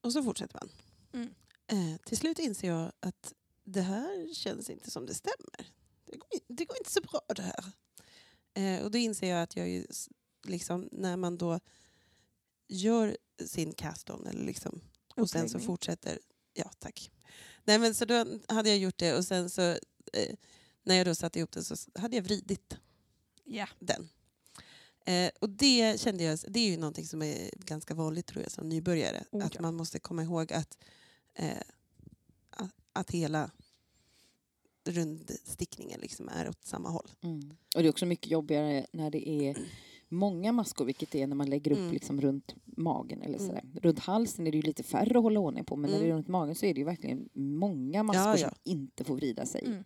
och 0.00 0.12
så 0.12 0.22
fortsätter 0.22 0.60
man. 0.60 0.70
Mm. 1.12 1.34
Eh, 1.66 2.00
till 2.00 2.16
slut 2.16 2.38
inser 2.38 2.68
jag 2.68 2.92
att 3.00 3.32
det 3.64 3.80
här 3.80 4.34
känns 4.34 4.70
inte 4.70 4.90
som 4.90 5.06
det 5.06 5.14
stämmer. 5.14 5.72
Det 6.04 6.16
går, 6.16 6.28
det 6.48 6.64
går 6.64 6.76
inte 6.78 6.90
så 6.92 7.00
bra 7.00 7.20
det 7.36 7.42
här. 7.42 7.64
Eh, 8.54 8.84
och 8.84 8.90
då 8.90 8.98
inser 8.98 9.30
jag 9.30 9.42
att 9.42 9.56
jag 9.56 9.68
ju, 9.68 9.86
liksom, 10.46 10.88
när 10.92 11.16
man 11.16 11.38
då 11.38 11.60
gör 12.68 13.16
sin 13.46 13.72
cast-on 13.72 14.26
eller 14.26 14.44
liksom, 14.44 14.80
och 15.16 15.30
sen 15.30 15.48
så 15.48 15.58
fortsätter, 15.58 16.18
ja 16.54 16.70
tack. 16.78 17.10
Nej 17.64 17.78
men 17.78 17.94
så 17.94 18.04
då 18.04 18.38
hade 18.48 18.68
jag 18.68 18.78
gjort 18.78 18.98
det 18.98 19.16
och 19.16 19.24
sen 19.24 19.50
så 19.50 19.62
eh, 20.12 20.34
när 20.82 20.94
jag 20.94 21.06
då 21.06 21.14
satte 21.14 21.38
ihop 21.38 21.52
det 21.52 21.64
så 21.64 21.76
hade 21.94 22.16
jag 22.16 22.22
vridit 22.22 22.76
Ja. 23.44 23.68
den. 23.78 24.08
Eh, 25.06 25.30
och 25.40 25.50
det 25.50 26.00
kände 26.00 26.24
jag, 26.24 26.38
det 26.48 26.60
är 26.60 26.70
ju 26.70 26.76
någonting 26.76 27.06
som 27.06 27.22
är 27.22 27.50
ganska 27.56 27.94
vanligt 27.94 28.26
tror 28.26 28.42
jag 28.42 28.52
som 28.52 28.68
nybörjare. 28.68 29.24
Oh, 29.30 29.44
att 29.46 29.54
ja. 29.54 29.60
man 29.60 29.74
måste 29.74 29.98
komma 29.98 30.22
ihåg 30.22 30.52
att, 30.52 30.78
eh, 31.34 31.62
att, 32.50 32.70
att 32.92 33.10
hela 33.10 33.50
rundstickningen 34.84 36.00
liksom 36.00 36.28
är 36.28 36.48
åt 36.48 36.64
samma 36.64 36.88
håll. 36.88 37.10
Mm. 37.22 37.56
Och 37.74 37.82
det 37.82 37.88
är 37.88 37.90
också 37.90 38.06
mycket 38.06 38.30
jobbigare 38.30 38.86
när 38.92 39.10
det 39.10 39.28
är 39.28 39.56
många 40.08 40.52
maskor, 40.52 40.84
vilket 40.84 41.10
det 41.10 41.22
är 41.22 41.26
när 41.26 41.36
man 41.36 41.50
lägger 41.50 41.70
upp 41.72 41.78
Mm. 41.78 41.92
liksom 41.92 42.20
runt 42.20 42.54
magen. 42.64 43.22
Eller 43.22 43.38
Mm. 43.38 43.46
sådär. 43.48 43.64
Runt 43.82 43.98
halsen 43.98 44.46
är 44.46 44.50
det 44.50 44.56
ju 44.56 44.62
lite 44.62 44.82
färre 44.82 45.18
att 45.18 45.22
hålla 45.22 45.40
ordning 45.40 45.64
på, 45.64 45.76
men 45.76 45.90
när 45.90 45.98
det 45.98 46.04
är 46.04 46.06
Mm. 46.06 46.16
runt 46.16 46.28
magen 46.28 46.54
så 46.54 46.66
är 46.66 46.74
det 46.74 46.78
ju 46.80 46.84
verkligen 46.84 47.28
många 47.34 48.02
maskor 48.02 48.22
Ja, 48.24 48.30
ja. 48.38 48.48
som 48.48 48.56
inte 48.64 49.04
får 49.04 49.14
vrida 49.16 49.46
sig. 49.46 49.64
Mm. 49.66 49.84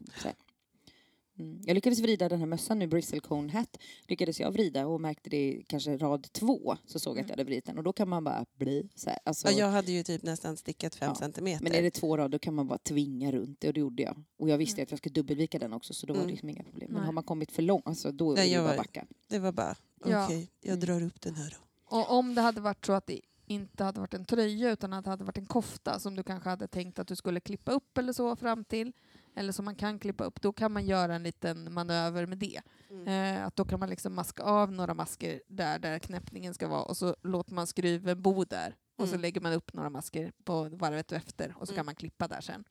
Mm. 1.39 1.61
Jag 1.67 1.75
lyckades 1.75 1.99
vrida 2.01 2.29
den 2.29 2.39
här 2.39 2.47
mössan 2.47 2.79
nu, 2.79 2.87
Bristle 2.87 3.21
Cone 3.21 3.53
Hat, 3.53 3.77
lyckades 4.09 4.41
jag 4.41 4.51
vrida 4.53 4.87
och 4.87 5.01
märkte 5.01 5.31
det 5.31 5.63
kanske 5.67 5.97
rad 5.97 6.33
två 6.33 6.77
så 6.87 6.99
såg 6.99 7.17
jag 7.17 7.23
att 7.23 7.29
jag 7.29 7.33
hade 7.37 7.45
vridit 7.45 7.65
den 7.67 7.79
och 7.79 7.85
då 7.85 7.93
kan 7.93 8.09
man 8.09 8.25
bara 8.25 8.47
bli 8.59 8.89
så 8.95 9.11
här. 9.11 9.19
Alltså, 9.25 9.49
Ja, 9.51 9.59
jag 9.59 9.69
hade 9.71 9.93
ju 9.93 10.03
typ 10.03 10.23
nästan 10.23 10.57
stickat 10.57 10.95
fem 10.95 11.09
Ja, 11.09 11.15
centimeter. 11.15 11.65
men 11.65 11.75
är 11.75 11.83
det 11.83 11.91
två 11.91 12.17
rader 12.17 12.39
kan 12.39 12.55
man 12.55 12.67
bara 12.69 12.79
tvinga 12.79 13.33
runt 13.33 13.61
det 13.61 13.69
och 13.69 13.75
det 13.75 13.81
gjorde 13.81 14.03
jag. 14.03 14.23
Och 14.39 14.49
jag 14.49 14.59
visste 14.59 14.81
Mm. 14.81 14.83
att 14.85 14.91
jag 14.91 14.99
skulle 14.99 15.13
dubbelvika 15.13 15.59
den 15.59 15.73
också 15.73 15.95
så 15.95 16.07
då 16.07 16.13
var 16.13 16.19
Mm. 16.21 16.27
det 16.27 16.33
liksom 16.33 16.49
inga 16.49 16.63
problem. 16.63 16.91
Men 16.91 16.97
Nej. 17.01 17.07
har 17.07 17.13
man 17.13 17.25
kommit 17.25 17.53
för 17.53 17.63
långt, 17.63 17.87
alltså, 17.87 18.13
då 18.13 18.33
är 18.37 18.57
det 18.59 18.63
bara 18.65 18.77
backa. 18.77 19.07
Det 19.29 19.39
var 19.39 19.53
bara, 19.53 19.77
okej, 20.01 20.13
Ja. 20.13 20.47
jag 20.61 20.73
Mm. 20.73 20.81
drar 20.81 21.03
upp 21.07 21.21
den 21.21 21.35
här 21.35 21.51
då. 21.59 21.97
Och 21.97 22.11
om 22.19 22.35
det 22.35 22.41
hade 22.43 22.61
varit 22.61 22.87
så 22.87 22.93
att 22.93 23.07
det 23.07 23.21
inte 23.47 23.85
hade 23.85 24.01
varit 24.01 24.15
en 24.15 24.25
tröja 24.25 24.71
utan 24.71 24.93
att 24.93 25.05
det 25.05 25.11
hade 25.11 25.25
varit 25.25 25.39
en 25.39 25.47
kofta 25.47 25.99
som 25.99 26.17
du 26.17 26.23
kanske 26.23 26.49
hade 26.49 26.69
tänkt 26.69 26.99
att 26.99 27.09
du 27.09 27.17
skulle 27.17 27.41
klippa 27.41 27.73
upp 27.73 27.99
eller 27.99 28.13
så 28.13 28.37
fram 28.37 28.65
till, 28.65 28.93
eller 29.35 29.53
som 29.53 29.65
man 29.65 29.75
kan 29.75 29.99
klippa 29.99 30.25
upp, 30.25 30.41
då 30.43 30.53
kan 30.53 30.73
man 30.73 30.87
göra 30.87 31.15
en 31.15 31.23
liten 31.23 31.73
manöver 31.73 32.27
med 32.27 32.39
det. 32.39 32.61
Eh, 33.07 33.47
att 33.47 33.57
då 33.57 33.65
kan 33.65 33.81
man 33.81 33.89
liksom 33.89 34.15
maska 34.15 34.43
av 34.43 34.73
några 34.73 34.95
masker 34.95 35.43
där, 35.49 35.79
där 35.79 35.99
knäppningen 35.99 36.55
ska 36.55 36.69
vara 36.69 36.83
och 36.83 36.97
så 36.97 37.17
låter 37.23 37.55
man 37.55 37.67
skruven 37.67 38.23
bo 38.23 38.45
där 38.45 38.77
och 38.97 39.05
så 39.09 39.15
Mm. 39.15 39.21
lägger 39.23 39.41
man 39.41 39.53
upp 39.53 39.73
några 39.73 39.91
masker 39.91 40.33
på 40.45 40.69
varvet 40.69 41.13
efter 41.13 41.55
och 41.59 41.67
så 41.69 41.73
Mm. 41.73 41.77
kan 41.79 41.87
man 41.87 41.95
klippa 41.95 42.29
där 42.29 42.41
sen. 42.41 42.65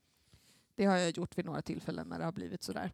Det 0.75 0.86
har 0.86 0.97
jag 0.97 1.17
gjort 1.17 1.38
vid 1.38 1.45
några 1.45 1.61
tillfällen 1.61 2.07
när 2.07 2.19
det 2.19 2.25
har 2.25 2.32
blivit 2.32 2.63
sådär. 2.63 2.91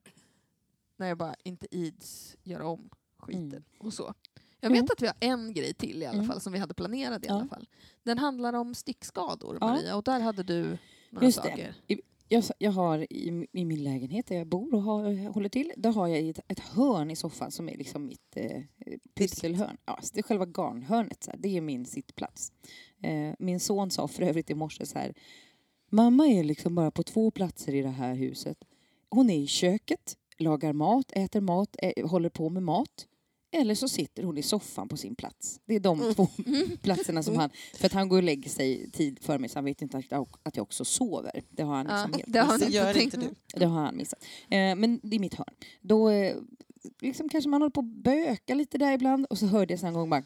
När 0.98 1.08
jag 1.08 1.18
bara 1.18 1.36
inte 1.44 1.76
ids 1.76 2.36
göra 2.44 2.68
om 2.68 2.90
skiten 3.26 3.44
Mm. 3.52 3.64
och 3.80 3.94
så. 3.94 4.14
Jag 4.60 4.70
vet 4.70 4.78
Mm. 4.80 4.90
att 4.92 5.02
vi 5.02 5.08
har 5.08 5.16
en 5.20 5.54
grej 5.54 5.74
till 5.74 6.02
i 6.02 6.06
alla 6.06 6.14
Mm. 6.18 6.28
fall 6.28 6.42
som 6.42 6.54
vi 6.54 6.60
hade 6.60 6.74
planerat 6.74 7.26
i 7.26 7.28
alla 7.28 7.48
fall. 7.48 7.68
Den 8.04 8.18
handlar 8.18 8.54
om 8.54 8.76
stickskador. 8.76 9.58
Maria 9.62 9.96
och 9.96 10.04
där 10.04 10.20
hade 10.20 10.44
du 10.44 10.78
några 11.10 11.26
Just 11.26 11.44
det. 11.44 11.50
saker. 11.50 11.76
Jag, 12.28 12.44
jag 12.58 12.72
har 12.72 13.14
i, 13.14 13.48
i 13.52 13.66
min 13.66 13.84
lägenhet 13.84 14.28
där 14.28 14.36
jag 14.36 14.48
bor 14.48 14.74
och 14.74 14.82
har, 14.84 15.30
håller 15.30 15.50
till, 15.50 15.72
där 15.78 15.92
har 15.92 16.08
jag 16.08 16.28
ett, 16.30 16.40
ett 16.48 16.60
hörn 16.60 17.12
i 17.12 17.16
soffan 17.16 17.52
som 17.52 17.70
är 17.70 17.78
liksom 17.78 18.06
mitt 18.06 18.34
eh, 18.38 18.62
pysselhörn. 19.14 19.78
Ja, 19.86 20.00
det 20.14 20.20
är 20.20 20.24
själva 20.24 20.46
garnhörnet, 20.46 21.24
så 21.24 21.32
här, 21.32 21.38
det 21.38 21.58
är 21.58 21.62
min 21.62 21.86
sittplats. 21.86 22.52
Eh, 23.04 23.34
min 23.40 23.60
son 23.60 23.92
sa 23.92 24.08
för 24.08 24.24
övrigt 24.24 24.50
i 24.50 24.54
morse 24.56 24.86
så 24.86 25.00
här, 25.00 25.14
mamma 25.90 26.28
är 26.28 26.44
liksom 26.44 26.76
bara 26.76 26.92
på 26.92 27.04
två 27.04 27.32
platser 27.32 27.76
i 27.76 27.82
det 27.82 27.90
här 27.90 28.16
huset. 28.16 28.58
Hon 29.10 29.30
är 29.30 29.38
i 29.38 29.48
köket, 29.48 30.18
lagar 30.38 30.74
mat, 30.74 31.12
äter 31.12 31.42
mat, 31.42 31.76
ä, 31.82 31.94
håller 32.06 32.30
på 32.30 32.50
med 32.50 32.64
mat. 32.64 33.08
Eller 33.56 33.76
så 33.76 33.88
sitter 33.88 34.24
hon 34.24 34.38
i 34.38 34.42
soffan 34.44 34.88
på 34.88 34.98
sin 34.98 35.16
plats. 35.16 35.60
Det 35.66 35.76
är 35.76 35.80
de 35.80 36.02
Mm. 36.02 36.14
två 36.16 36.28
platserna 36.82 37.24
som 37.24 37.36
han... 37.38 37.50
För 37.74 37.86
att 37.86 37.94
han 37.94 38.10
går 38.10 38.18
och 38.18 38.24
lägger 38.24 38.50
sig 38.50 38.92
tid 38.92 39.20
för 39.22 39.40
mig 39.40 39.50
så 39.50 39.58
han 39.58 39.66
vet 39.66 39.82
inte 39.82 39.98
att 39.98 40.12
jag, 40.12 40.62
också 40.64 40.86
sover. 40.86 41.42
Det 41.50 41.64
har 41.64 41.76
han 41.76 41.86
liksom 41.86 42.12
Ja, 42.12 42.18
helt 42.18 42.34
det 42.34 42.40
har 42.40 42.54
missat. 42.54 42.74
Gör 42.74 42.98
inte 42.98 43.18
du. 43.18 43.30
Det 43.60 43.66
har 43.66 43.82
han 43.82 43.98
missat. 43.98 44.24
Eh, 44.50 44.76
men 44.76 45.00
det 45.04 45.16
är 45.16 45.20
mitt 45.20 45.34
hörn. 45.34 45.54
Då 45.82 46.10
eh, 46.10 46.36
liksom 47.02 47.30
kanske 47.30 47.50
man 47.50 47.62
håller 47.62 47.72
på 47.72 47.80
att 47.80 48.04
böka 48.04 48.54
lite 48.56 48.78
där 48.78 48.94
ibland 48.94 49.26
och 49.30 49.38
så 49.38 49.46
hörde 49.46 49.74
jag 49.74 49.84
en 49.84 49.94
gång 49.94 50.10
bara 50.10 50.24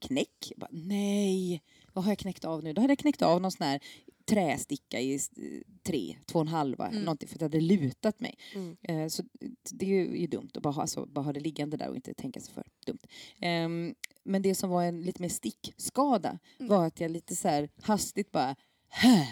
knäck. 0.00 0.52
Bara, 0.56 0.70
nej, 0.72 1.62
vad 1.92 2.04
har 2.04 2.10
jag 2.10 2.18
knäckt 2.18 2.44
av 2.44 2.62
nu? 2.64 2.72
Då 2.72 2.80
hade 2.80 2.90
jag 2.90 2.98
knäckt 2.98 3.22
av 3.22 3.40
någon 3.40 3.50
sån 3.52 3.66
här 3.66 3.80
trästicka 4.26 5.00
i 5.00 5.20
tre, 5.82 6.16
två 6.26 6.38
och 6.38 6.44
en 6.44 6.48
halva, 6.48 6.88
Mm. 6.88 7.02
någonting 7.02 7.28
för 7.28 7.36
att 7.36 7.40
jag 7.40 7.48
hade 7.48 7.60
lutat 7.60 8.20
mig. 8.20 8.38
Mm. 8.54 8.76
Eh, 8.82 9.08
så 9.08 9.22
det 9.70 9.86
är 9.86 9.88
ju, 10.16 10.26
dumt 10.26 10.50
att 10.54 10.62
bara 10.62 10.72
ha, 10.72 10.82
alltså, 10.82 11.06
bara 11.06 11.24
ha 11.24 11.32
det 11.32 11.40
liggande 11.40 11.76
där 11.76 11.88
och 11.88 11.96
inte 11.96 12.14
tänka 12.14 12.40
sig 12.40 12.54
för. 12.54 12.64
Dumt. 12.86 12.98
Ehm, 13.40 13.94
men 14.24 14.42
det 14.42 14.54
som 14.54 14.70
var 14.70 14.82
en 14.84 15.02
lite 15.02 15.22
mer 15.22 15.28
stickskada 15.28 16.38
Mm. 16.58 16.68
var 16.70 16.86
att 16.86 17.00
jag 17.00 17.10
lite 17.10 17.36
så 17.36 17.48
här 17.48 17.68
hastigt 17.82 18.32
bara 18.32 18.56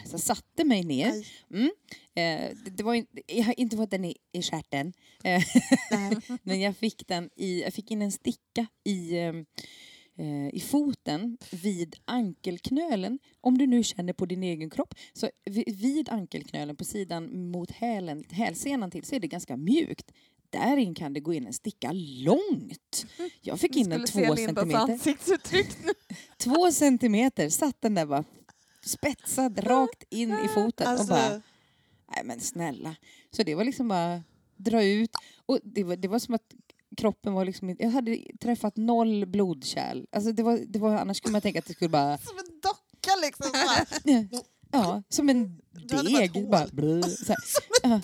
Så 0.06 0.10
jag 0.14 0.20
satte 0.20 0.64
mig 0.64 0.84
ner. 0.84 1.12
Mm. 1.50 1.70
Eh, 2.14 2.56
det, 2.64 2.70
det 2.70 2.82
var 2.82 2.94
ju, 2.94 3.06
jag 3.26 3.44
har 3.44 3.60
inte 3.60 3.76
fått 3.76 3.90
den 3.90 4.04
i, 4.04 4.16
i 4.32 4.42
stjärten. 4.42 4.92
Eh, 5.24 5.42
men 6.42 6.60
jag 6.60 6.76
fick, 6.76 7.06
den 7.08 7.30
i, 7.36 7.62
jag 7.62 7.74
fick 7.74 7.90
in 7.90 8.02
en 8.02 8.12
sticka 8.12 8.66
i, 8.84 9.16
eh, 9.16 9.24
eh, 9.26 9.34
i 10.52 10.60
foten 10.60 11.38
vid 11.50 11.96
ankelknölen. 12.04 13.18
Om 13.40 13.58
du 13.58 13.66
nu 13.66 13.82
känner 13.82 14.12
på 14.12 14.26
din 14.26 14.42
egen 14.42 14.70
kropp. 14.70 14.94
Så 15.12 15.30
vid, 15.66 16.08
ankelknölen 16.08 16.76
på 16.76 16.84
sidan 16.84 17.50
mot 17.50 17.70
hälen, 17.70 18.24
hälsenan 18.30 18.90
till 18.90 19.04
så 19.04 19.14
är 19.14 19.20
det 19.20 19.28
ganska 19.28 19.56
mjukt. 19.56 20.12
Där 20.50 20.94
kan 20.94 21.12
det 21.12 21.20
gå 21.20 21.34
in 21.34 21.46
en 21.46 21.52
sticka 21.52 21.92
långt. 21.94 23.06
Jag 23.40 23.60
fick 23.60 23.76
in 23.76 23.92
en 23.92 24.04
två 24.04 24.36
centimeter. 24.36 24.98
Två 26.38 26.72
centimeter 26.72 27.48
satt 27.48 27.80
den 27.80 27.94
där 27.94 28.06
bara 28.06 28.24
spetsad 28.86 29.66
rakt 29.66 30.04
in 30.10 30.32
i 30.32 30.48
foten. 30.48 30.98
och 31.00 31.06
bara, 31.06 31.20
Alltså, 31.20 31.42
nej 32.14 32.24
men 32.24 32.40
snälla. 32.40 32.96
Så 33.30 33.42
det 33.42 33.54
var 33.54 33.64
liksom 33.64 33.88
bara 33.88 34.22
dra 34.56 34.84
ut. 34.84 35.10
Och 35.46 35.58
det 35.62 35.84
var, 35.84 35.96
det 35.96 36.08
var 36.08 36.18
som 36.18 36.34
att 36.34 36.54
kroppen 36.96 37.32
var 37.32 37.44
liksom 37.44 37.70
inte- 37.70 37.82
Jag 37.82 37.90
hade 37.90 38.18
träffat 38.40 38.76
noll 38.76 39.26
blodkärl. 39.26 40.04
Alltså 40.12 40.32
det 40.32 40.42
var, 40.42 40.58
det 40.68 40.78
var, 40.78 40.96
annars 40.96 41.16
skulle 41.16 41.32
man 41.32 41.40
tänka 41.40 41.58
att 41.58 41.66
det 41.66 41.72
skulle 41.74 41.88
bara... 41.88 42.18
som 42.18 42.38
en 42.38 42.60
docka 42.62 43.10
liksom. 43.22 43.46
Så. 44.30 44.42
Ja, 44.72 45.02
som 45.08 45.28
en 45.28 45.60
deg. 46.04 46.48
Bara, 46.50 46.66
blö, 46.72 47.02
så 47.26 47.32
här. 47.32 47.38
Ja. 47.82 48.00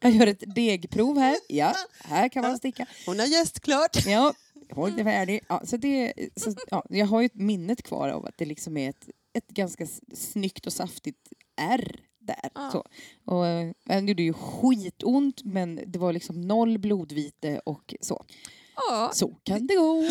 Jag 0.00 0.12
gör 0.12 0.26
ett 0.26 0.54
degprov 0.54 1.18
här. 1.18 1.36
Ja, 1.48 1.74
här 2.04 2.28
kan 2.28 2.42
man 2.42 2.58
sticka. 2.58 2.86
Hon 3.06 3.18
har 3.18 3.26
gästklart. 3.26 4.06
Ja, 4.06 4.34
hon 4.72 4.98
är 4.98 5.04
färdig. 5.04 5.40
Ja, 5.48 5.62
så 5.64 5.76
det, 5.76 6.12
så, 6.36 6.54
ja, 6.70 6.86
jag 6.88 7.06
har 7.06 7.20
ju 7.20 7.26
ett 7.26 7.34
minnet 7.34 7.82
kvar 7.82 8.08
av 8.08 8.26
att 8.26 8.38
det 8.38 8.44
liksom 8.44 8.76
är 8.76 8.90
ett, 8.90 9.08
ett 9.32 9.48
ganska 9.48 9.86
snyggt 10.14 10.66
och 10.66 10.72
saftigt 10.72 11.28
R 11.60 12.00
där. 12.26 12.50
Ja. 12.54 12.70
Så. 12.72 12.84
Och, 13.24 13.46
eh, 13.46 13.72
det 13.84 14.00
gjorde 14.00 14.22
ju 14.22 14.32
skitont 14.32 15.44
men 15.44 15.80
det 15.86 15.98
var 15.98 16.12
liksom 16.12 16.40
noll 16.40 16.78
blodvite 16.78 17.60
och 17.66 17.94
så. 18.00 18.24
Ja, 18.76 19.10
Så 19.14 19.34
kan 19.42 19.66
det 19.66 19.74
gå. 19.76 20.08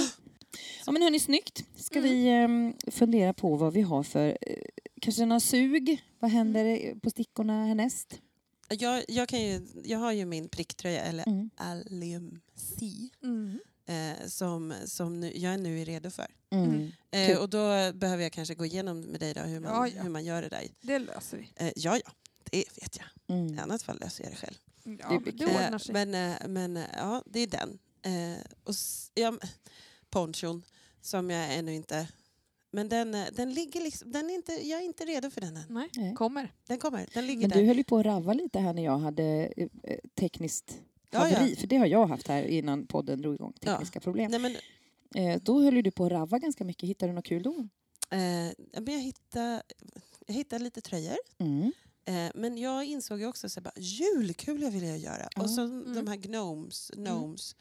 Ja 0.86 0.92
men 0.92 1.02
hörni, 1.02 1.20
snyggt. 1.20 1.66
Ska 1.76 2.02
vi 2.02 2.28
ehm, 2.28 2.74
fundera 2.92 3.34
på 3.34 3.56
vad 3.56 3.74
vi 3.74 3.82
har 3.82 4.04
för, 4.04 4.38
eh, 4.42 4.58
kanske 5.02 5.26
några 5.26 5.40
sug? 5.40 6.02
Vad 6.20 6.32
händer 6.32 6.66
eh, 6.66 6.96
på 6.96 7.10
stickorna 7.10 7.66
härnäst? 7.66 8.20
Jag, 8.70 9.04
jag, 9.08 9.30
kan 9.30 9.42
ju, 9.42 9.62
jag 9.84 10.00
har 10.00 10.12
ju 10.12 10.26
min 10.26 10.50
pricktröja, 10.50 11.02
eller 11.04 11.28
Mm. 11.28 11.50
Allium 11.56 12.40
C, 12.56 12.86
mm. 13.24 13.60
Eh, 13.86 14.28
som, 14.28 14.74
som 14.86 15.20
nu, 15.20 15.32
jag 15.38 15.60
nu 15.60 15.82
är 15.82 15.86
redo 15.86 16.10
för. 16.10 16.28
Mm. 16.52 16.92
Eh, 17.12 17.28
Kul. 17.28 17.38
och 17.38 17.50
då 17.50 17.92
behöver 17.94 18.24
jag 18.24 18.32
kanske 18.32 18.56
gå 18.56 18.66
igenom 18.66 19.00
med 19.02 19.20
dig 19.20 19.34
då 19.34 19.42
hur 19.42 19.60
man, 19.60 19.72
Ja, 19.72 19.88
ja. 19.96 20.02
Hur 20.04 20.10
man 20.10 20.26
gör 20.26 20.42
det 20.42 20.50
där. 20.50 20.68
det 20.82 21.00
löser 21.00 21.38
vi. 21.38 21.50
Eh, 21.56 21.72
ja, 21.76 22.00
ja, 22.06 22.12
det 22.52 22.58
vet 22.82 22.98
jag. 22.98 23.38
Mm. 23.38 23.56
I 23.56 23.60
annat 23.60 23.84
fall 23.84 24.00
löser 24.00 24.24
jag 24.24 24.34
det 24.34 24.38
själv. 24.38 24.58
Ja, 25.00 25.22
Det 25.26 25.32
det, 25.32 25.46
ordnar 25.46 25.78
sig. 25.78 25.94
men, 25.94 26.14
eh, 26.32 26.48
men 26.48 26.78
eh, 26.78 26.84
ja, 26.98 27.24
det 27.26 27.40
är 27.40 27.48
den. 27.48 27.80
Eh, 28.06 28.38
och 28.64 28.74
ja, 29.14 29.34
ponchon 30.10 30.64
som 31.02 31.30
jag 31.30 31.56
ännu 31.58 31.76
inte... 31.76 32.08
Men 32.76 32.90
den, 32.90 33.14
eh, 33.16 33.26
den 33.34 33.54
ligger 33.54 33.82
liksom... 33.82 34.12
Den 34.12 34.30
är 34.30 34.34
inte, 34.34 34.68
jag 34.68 34.80
är 34.82 34.86
inte 34.86 35.06
redo 35.06 35.30
för 35.30 35.42
den 35.42 35.58
än. 35.58 35.64
Nej, 35.70 36.14
kommer. 36.16 36.54
Den 36.68 36.78
kommer. 36.80 37.08
Den 37.14 37.28
ligger 37.28 37.42
Men 37.42 37.50
där. 37.50 37.62
du 37.62 37.68
höll 37.68 37.78
ju 37.78 37.84
på 37.84 37.98
att 37.98 38.06
ravva 38.06 38.34
lite 38.34 38.60
här 38.60 38.74
när 38.74 38.84
jag 38.84 38.98
hade 38.98 39.24
eh, 39.58 39.68
eh, 39.84 39.98
tekniskt 40.20 40.78
Ja, 41.14 41.30
ja. 41.30 41.36
haveri. 41.38 41.56
För 41.56 41.68
det 41.68 41.78
har 41.78 41.86
jag 41.86 42.08
haft 42.08 42.28
här 42.28 42.44
innan 42.44 42.88
podden 42.88 43.22
drog 43.22 43.36
igång. 43.36 43.54
Tekniska 43.54 44.00
problem. 44.00 44.32
Nej, 44.32 44.40
men, 44.40 44.56
Eh, 45.16 45.42
då 45.44 45.62
höll 45.62 45.84
du 45.84 45.92
på 45.92 46.06
att 46.06 46.12
ravva 46.12 46.40
ganska 46.40 46.64
mycket. 46.64 46.90
Hittade 46.90 47.12
du 47.12 47.16
något 47.16 47.26
kul 47.26 47.44
då? 47.44 47.68
eh, 48.10 48.52
men 48.82 48.94
jag, 48.94 49.00
hittade, 49.00 49.64
jag 50.28 50.34
hittade 50.36 50.64
lite 50.64 50.82
tröjor. 50.82 51.18
Mm. 51.38 51.72
Eh, 52.06 52.32
men 52.36 52.58
jag 52.58 52.86
insåg 52.86 53.20
ju 53.20 53.26
också 53.28 53.48
att 53.48 53.78
julkulor 53.78 54.70
vill 54.72 54.84
jag 54.84 54.98
göra. 54.98 55.30
Ja. 55.36 55.42
Och 55.44 55.50
så 55.50 55.62
Mm. 55.62 55.94
de 55.96 56.08
här 56.08 56.16
gnomes. 56.16 56.92
gnomes. 56.94 57.56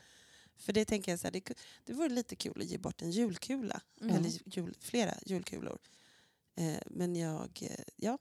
För 0.56 0.72
det 0.72 0.84
tänker 0.84 1.12
jag 1.12 1.18
så 1.20 1.26
här, 1.26 1.32
det, 1.32 1.50
det 1.84 1.92
vore 1.92 2.08
lite 2.08 2.36
kul 2.36 2.60
att 2.60 2.66
ge 2.66 2.78
bort 2.78 3.02
en 3.02 3.10
julkula. 3.10 3.80
Mm. 4.00 4.16
Eller 4.16 4.30
jul, 4.56 4.74
flera 4.80 5.14
julkulor. 5.26 5.78
Eh, 6.56 6.74
men 6.86 7.16
jag, 7.16 7.58
eh, 7.62 7.84
ja. 7.96 8.18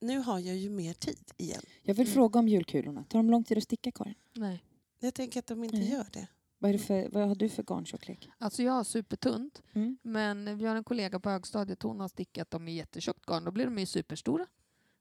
Nu 0.00 0.18
har 0.18 0.38
jag 0.38 0.56
ju 0.56 0.70
mer 0.70 0.94
tid 0.94 1.18
igen. 1.36 1.60
Jag 1.82 1.94
vill 1.94 2.06
Mm. 2.06 2.14
fråga 2.14 2.38
om 2.40 2.48
julkulorna. 2.48 3.04
Tar 3.04 3.18
de 3.18 3.30
lång 3.30 3.44
tid 3.44 3.58
att 3.58 3.64
sticka, 3.64 3.92
Karin? 3.92 4.14
Nej. 4.34 4.64
Jag 5.00 5.14
tänker 5.14 5.38
att 5.40 5.46
de 5.46 5.64
inte 5.64 5.76
Nej. 5.76 5.90
gör 5.90 6.06
det. 6.12 6.26
Vad, 6.58 6.68
är 6.68 6.72
det 6.72 6.78
för, 6.78 7.08
vad 7.12 7.28
har 7.28 7.34
du 7.34 7.48
för 7.48 7.62
garntjocklek? 7.62 8.28
Alltså 8.38 8.62
jag 8.62 8.72
har 8.72 8.84
supertunt, 8.84 9.62
Mm. 9.72 9.98
men 10.02 10.58
vi 10.58 10.66
har 10.66 10.76
en 10.76 10.84
kollega 10.84 11.20
på 11.20 11.30
högstadiet, 11.30 11.82
hon 11.82 12.00
har 12.00 12.08
stickat 12.08 12.50
dem 12.50 12.68
i 12.68 12.74
jättetjockt 12.76 13.26
garn. 13.26 13.44
Då 13.44 13.50
blir 13.50 13.64
de 13.64 13.78
ju 13.78 13.86
superstora. 13.86 14.46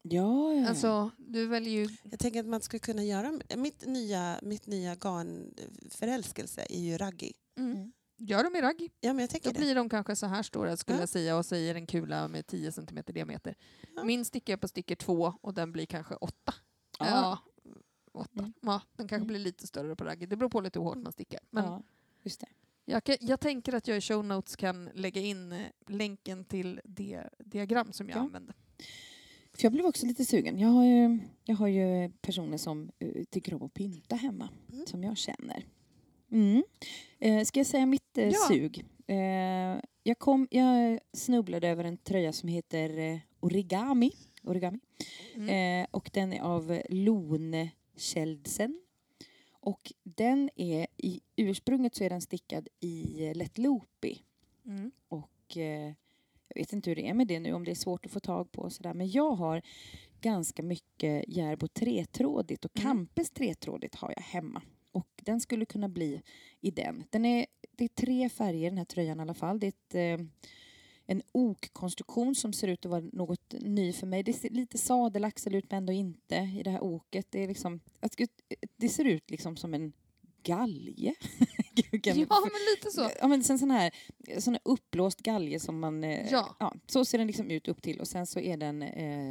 Ja, 0.02 0.54
ja. 0.54 0.68
Alltså, 0.70 1.12
du 1.18 1.48
väljer 1.48 1.74
ju... 1.74 1.98
Jag 2.04 2.20
tänker 2.20 2.40
att 2.40 2.46
man 2.46 2.62
skulle 2.62 2.80
kunna 2.80 3.04
göra... 3.04 3.40
Mitt 3.56 3.86
nya, 3.86 4.40
mitt 4.44 4.68
nya 4.68 4.96
garnförälskelse 4.96 6.66
är 6.70 6.80
ju 6.80 6.98
raggi. 6.98 7.34
Mm. 7.58 7.92
Gör 8.18 8.44
dem 8.44 8.56
i 8.56 8.62
ragg. 8.62 8.90
Ja, 9.00 9.14
men 9.14 9.20
jag 9.20 9.30
tänker 9.30 9.50
Då 9.50 9.54
det. 9.54 9.60
blir 9.60 9.76
de 9.76 9.90
kanske 9.90 10.16
så 10.16 10.26
här 10.26 10.44
stora 10.44 10.78
skulle 10.78 10.98
Ja. 10.98 11.02
jag 11.02 11.10
säga 11.10 11.38
och 11.38 11.46
säger 11.46 11.76
en 11.76 11.88
kula 11.88 12.28
med 12.28 12.48
10 12.48 12.72
cm 12.72 13.00
diameter. 13.08 13.56
Ja. 13.96 14.04
Min 14.04 14.26
sticker 14.26 14.54
jag 14.54 14.62
på 14.62 14.68
sticker 14.68 14.96
två 14.96 15.34
och 15.42 15.54
den 15.54 15.72
blir 15.72 15.86
kanske 15.86 16.16
åtta. 16.16 16.54
Ja. 17.00 17.06
Ja, 17.06 17.40
åtta. 18.12 18.40
Mm. 18.40 18.54
Ja, 18.62 18.82
den 18.94 19.08
kanske 19.08 19.16
Mm. 19.16 19.28
blir 19.28 19.40
lite 19.40 19.68
större 19.68 19.96
på 19.96 20.04
ragg. 20.04 20.30
Det 20.30 20.36
beror 20.38 20.50
på 20.50 20.62
lite 20.62 20.80
hur 20.80 20.84
hårt 20.84 20.98
man 20.98 21.12
stickar. 21.12 21.40
Men 21.50 21.64
ja, 21.66 21.84
just 22.24 22.40
det. 22.42 22.48
jag, 22.86 23.04
kan, 23.04 23.16
jag 23.22 23.40
tänker 23.40 23.74
att 23.74 23.88
jag 23.88 23.98
i 23.98 24.02
show 24.02 24.26
notes 24.26 24.56
kan 24.56 24.86
lägga 24.94 25.22
in 25.22 25.52
eh, 25.52 25.60
länken 25.88 26.46
till 26.46 26.82
det 26.84 27.30
diagram 27.40 27.94
som 27.94 28.10
jag 28.10 28.18
Ja. 28.18 28.22
använde. 28.22 28.54
För 29.54 29.64
jag 29.66 29.72
blev 29.72 29.86
också 29.86 30.06
lite 30.06 30.26
sugen. 30.26 30.60
Jag 30.60 30.68
har 30.70 30.86
ju, 30.86 31.20
jag 31.44 31.56
har 31.56 31.68
ju 31.68 32.10
personer 32.22 32.58
som 32.58 32.92
eh, 33.00 33.24
tycker 33.30 33.54
om 33.54 33.64
att 33.64 33.74
pynta 33.74 34.16
hemma, 34.16 34.50
Mm. 34.72 34.86
som 34.88 35.04
jag 35.04 35.18
känner. 35.18 35.66
Mm. 36.32 36.64
Eh, 37.20 37.44
ska 37.44 37.60
jag 37.60 37.68
säga 37.68 37.86
mitt 37.86 38.18
eh, 38.18 38.28
Ja. 38.28 38.40
sug? 38.48 38.86
Eh, 39.08 39.18
jag, 40.04 40.20
kom, 40.20 40.48
jag 40.52 41.00
snubblade 41.14 41.68
över 41.68 41.84
en 41.84 41.98
tröja 41.98 42.34
som 42.34 42.50
heter 42.50 42.98
eh, 42.98 43.18
Origami. 43.40 44.12
Origami. 44.44 44.80
Mm. 45.36 45.50
Eh, 45.84 45.88
och 45.92 46.10
den 46.14 46.34
är 46.34 46.42
av 46.42 46.82
Lone 46.90 47.70
Kjeldsen. 47.96 48.82
Och 49.52 49.94
den 50.04 50.50
är 50.56 50.88
i 50.98 51.22
ursprunget 51.36 51.96
så 51.96 52.04
är 52.04 52.10
den 52.10 52.22
stickad 52.22 52.68
i 52.80 53.26
eh, 53.28 53.36
Let 53.36 53.58
Loopy. 53.58 54.18
Mm. 54.66 54.92
Och 55.08 55.32
jag 56.48 56.56
vet 56.56 56.74
inte 56.74 56.90
hur 56.90 56.96
det 56.96 57.08
är 57.10 57.14
med 57.14 57.28
det 57.28 57.40
nu, 57.40 57.54
om 57.54 57.64
det 57.66 57.72
är 57.72 57.76
svårt 57.76 58.06
att 58.06 58.12
få 58.12 58.20
tag 58.20 58.52
på 58.52 58.62
och 58.62 58.74
sådär. 58.74 58.94
Men 58.94 59.10
jag 59.12 59.32
har 59.32 59.62
ganska 60.22 60.64
mycket 60.64 61.24
Järbo 61.28 61.68
tretrådigt 61.68 62.66
och 62.66 62.80
Mm. 62.80 62.88
Campes 62.88 63.30
tretrådigt 63.32 63.96
har 63.96 64.14
jag 64.16 64.24
hemma. 64.24 64.62
Och 64.98 65.22
den 65.24 65.40
skulle 65.42 65.66
kunna 65.66 65.90
bli 65.90 66.22
i 66.62 66.72
den. 66.72 67.04
den 67.10 67.26
är, 67.26 67.46
det 67.72 67.84
är 67.84 67.88
tre 67.88 68.30
färger 68.30 68.70
den 68.70 68.78
här 68.78 68.86
tröjan 68.86 69.20
i 69.20 69.22
alla 69.22 69.34
fall. 69.34 69.60
Det 69.60 69.68
är 69.68 69.70
ett, 69.70 70.20
eh, 70.20 70.26
en 71.06 71.22
okkonstruktion 71.32 72.36
som 72.36 72.54
ser 72.54 72.68
ut 72.68 72.86
att 72.86 72.92
vara 72.92 73.04
något 73.14 73.54
ny 73.62 73.94
för 73.94 74.08
mig. 74.08 74.24
Det 74.24 74.34
ser 74.34 74.50
lite 74.50 74.78
sadelaxel 74.78 75.56
ut 75.56 75.72
men 75.72 75.78
ändå 75.78 75.94
inte 75.94 76.36
i 76.36 76.64
det 76.64 76.70
här 76.72 76.84
oket. 76.84 77.28
Det, 77.30 77.44
är 77.44 77.48
liksom, 77.48 77.80
det 78.78 78.90
ser 78.90 79.06
ut 79.06 79.32
liksom 79.32 79.58
som 79.58 79.74
en 79.74 79.94
galge. 80.44 81.16
Ja, 82.30 82.40
men 82.42 82.62
lite 82.76 82.92
så. 82.92 83.10
Ja, 83.22 83.28
men 83.28 83.44
sen 83.44 83.60
sån 83.60 83.72
här, 83.72 83.92
sån 84.40 84.54
här 84.54 84.62
uppblåst 84.66 85.22
galge 85.22 85.60
som 85.60 85.80
man... 85.80 86.04
Eh, 86.04 86.28
Ja. 86.60 86.74
så 86.88 87.06
ser 87.06 87.18
den 87.18 87.28
liksom 87.28 87.52
ut 87.52 87.68
upp 87.68 87.82
till 87.82 88.00
och 88.00 88.08
sen 88.08 88.28
så 88.28 88.40
är 88.40 88.58
den... 88.58 88.82
Eh, 88.82 89.30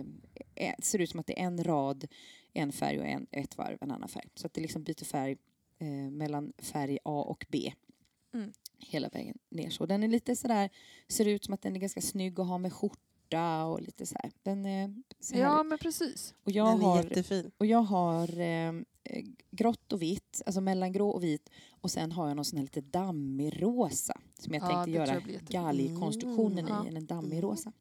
eh, 0.55 0.75
ser 0.83 0.99
ut 0.99 1.11
som 1.11 1.21
att 1.21 1.27
det 1.27 1.41
är 1.41 1.45
en 1.47 1.64
rad, 1.64 2.07
en 2.53 2.73
färg 2.73 2.99
och 2.99 3.07
en, 3.07 3.27
ett 3.31 3.59
varv, 3.59 3.79
en 3.81 3.91
annan 3.91 4.09
färg. 4.09 4.29
Så 4.35 4.47
att 4.47 4.55
det 4.55 4.61
liksom 4.61 4.83
byter 4.85 5.05
färg 5.05 5.37
eh, 5.79 5.87
mellan 6.11 6.53
färg 6.59 6.99
A 7.05 7.22
och 7.29 7.47
B. 7.49 7.72
Mm. 8.35 8.53
Hela 8.79 9.09
vägen 9.09 9.39
ner 9.51 9.70
så. 9.70 9.87
Den 9.87 10.03
är 10.03 10.09
lite 10.09 10.37
sådär, 10.37 10.70
ser 11.09 11.29
ut 11.29 11.45
som 11.45 11.55
att 11.55 11.62
den 11.62 11.77
är 11.77 11.81
ganska 11.81 12.01
snygg 12.01 12.41
att 12.41 12.47
ha 12.47 12.59
med 12.59 12.72
skjorta 12.72 13.64
och 13.64 13.83
lite 13.83 14.07
så 14.07 14.14
här. 14.22 14.31
Den 14.43 14.66
är 14.66 14.95
så 15.20 15.37
Ja, 15.37 15.62
men 15.62 15.79
precis. 15.79 16.35
Och 16.45 16.51
jag 16.53 16.66
Den 16.72 16.81
är 16.81 16.85
har 16.85 17.03
jättefin. 17.03 17.51
och 17.59 17.66
jag 17.66 17.83
har 17.83 18.41
eh, 18.41 18.72
grått 19.51 19.93
och 19.93 20.03
vitt, 20.03 20.43
alltså 20.47 20.61
mellangrå 20.61 21.11
och 21.11 21.24
vit. 21.24 21.51
Och 21.81 21.91
sen 21.91 22.12
har 22.12 22.29
jag 22.29 22.37
någon 22.37 22.45
sån 22.45 22.57
här 22.57 22.64
lite 22.64 22.81
dammig 22.81 23.62
rosa 23.62 24.20
som 24.39 24.55
jag 24.55 24.62
Ja, 24.62 24.68
tänkte 24.68 24.91
göra 24.91 25.20
galgkonstruktionen 25.49 26.59
Mm, 26.59 26.72
ja. 26.87 26.93
i, 26.93 26.97
en 26.97 27.07
dammig 27.07 27.33
Mm. 27.39 27.43
rosa. 27.43 27.72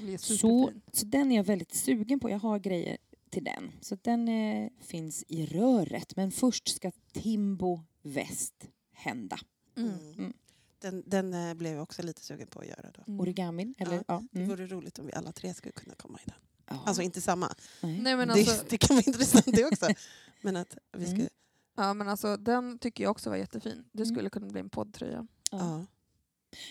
Blir 0.00 0.18
Så, 0.18 0.70
så 0.92 1.06
den 1.06 1.32
är 1.32 1.36
jag 1.36 1.44
väldigt 1.44 1.74
sugen 1.74 2.20
på. 2.20 2.30
Jag 2.30 2.38
har 2.38 2.58
grejer 2.58 2.96
till 3.32 3.44
den. 3.44 3.72
Så 3.80 3.96
den 4.02 4.28
eh, 4.28 4.70
finns 4.80 5.24
i 5.28 5.46
röret. 5.46 6.16
Men 6.16 6.30
först 6.32 6.68
ska 6.68 6.90
Timbo 7.12 7.80
Väst 8.02 8.68
hända. 8.92 9.38
Mm. 9.76 9.92
Mm. 10.18 10.32
Den, 10.78 11.02
den 11.06 11.34
eh, 11.34 11.54
blev 11.54 11.72
jag 11.74 11.82
också 11.82 12.02
lite 12.02 12.22
sugen 12.24 12.46
på 12.46 12.60
att 12.60 12.66
göra. 12.66 12.90
Då. 12.94 13.02
Mm. 13.06 13.20
Origamin, 13.20 13.74
eller? 13.78 13.96
Ja, 13.96 14.02
Ja. 14.08 14.22
Det 14.32 14.38
Mm. 14.38 14.48
vore 14.50 14.66
roligt 14.66 14.98
om 14.98 15.06
vi 15.06 15.12
alla 15.12 15.32
tre 15.32 15.54
skulle 15.54 15.72
kunna 15.72 15.94
komma 15.94 16.18
i 16.26 16.28
den. 16.30 16.38
ja. 16.68 16.82
Alltså 16.86 17.02
inte 17.02 17.20
samma. 17.20 17.54
nej. 17.82 18.00
Nej, 18.00 18.16
men 18.16 18.30
alltså, 18.30 18.62
det, 18.62 18.66
det 18.70 18.78
kan 18.78 18.96
vara 18.96 19.04
intressant 19.06 19.46
det 19.46 19.64
också. 19.64 19.86
Men 20.44 20.56
att 20.56 20.76
vi 20.92 21.04
ska... 21.06 21.14
Mm. 21.14 21.28
ja, 21.76 21.94
men 21.94 22.08
alltså, 22.08 22.36
den 22.36 22.78
tycker 22.78 23.04
jag 23.04 23.10
också 23.10 23.30
var 23.30 23.36
jättefin. 23.36 23.84
Det 23.92 24.02
Mm. 24.02 24.14
skulle 24.14 24.30
kunna 24.30 24.46
bli 24.46 24.60
en 24.60 24.70
poddtröja. 24.70 25.26
Ja. 25.50 25.58
Ja. 25.58 25.86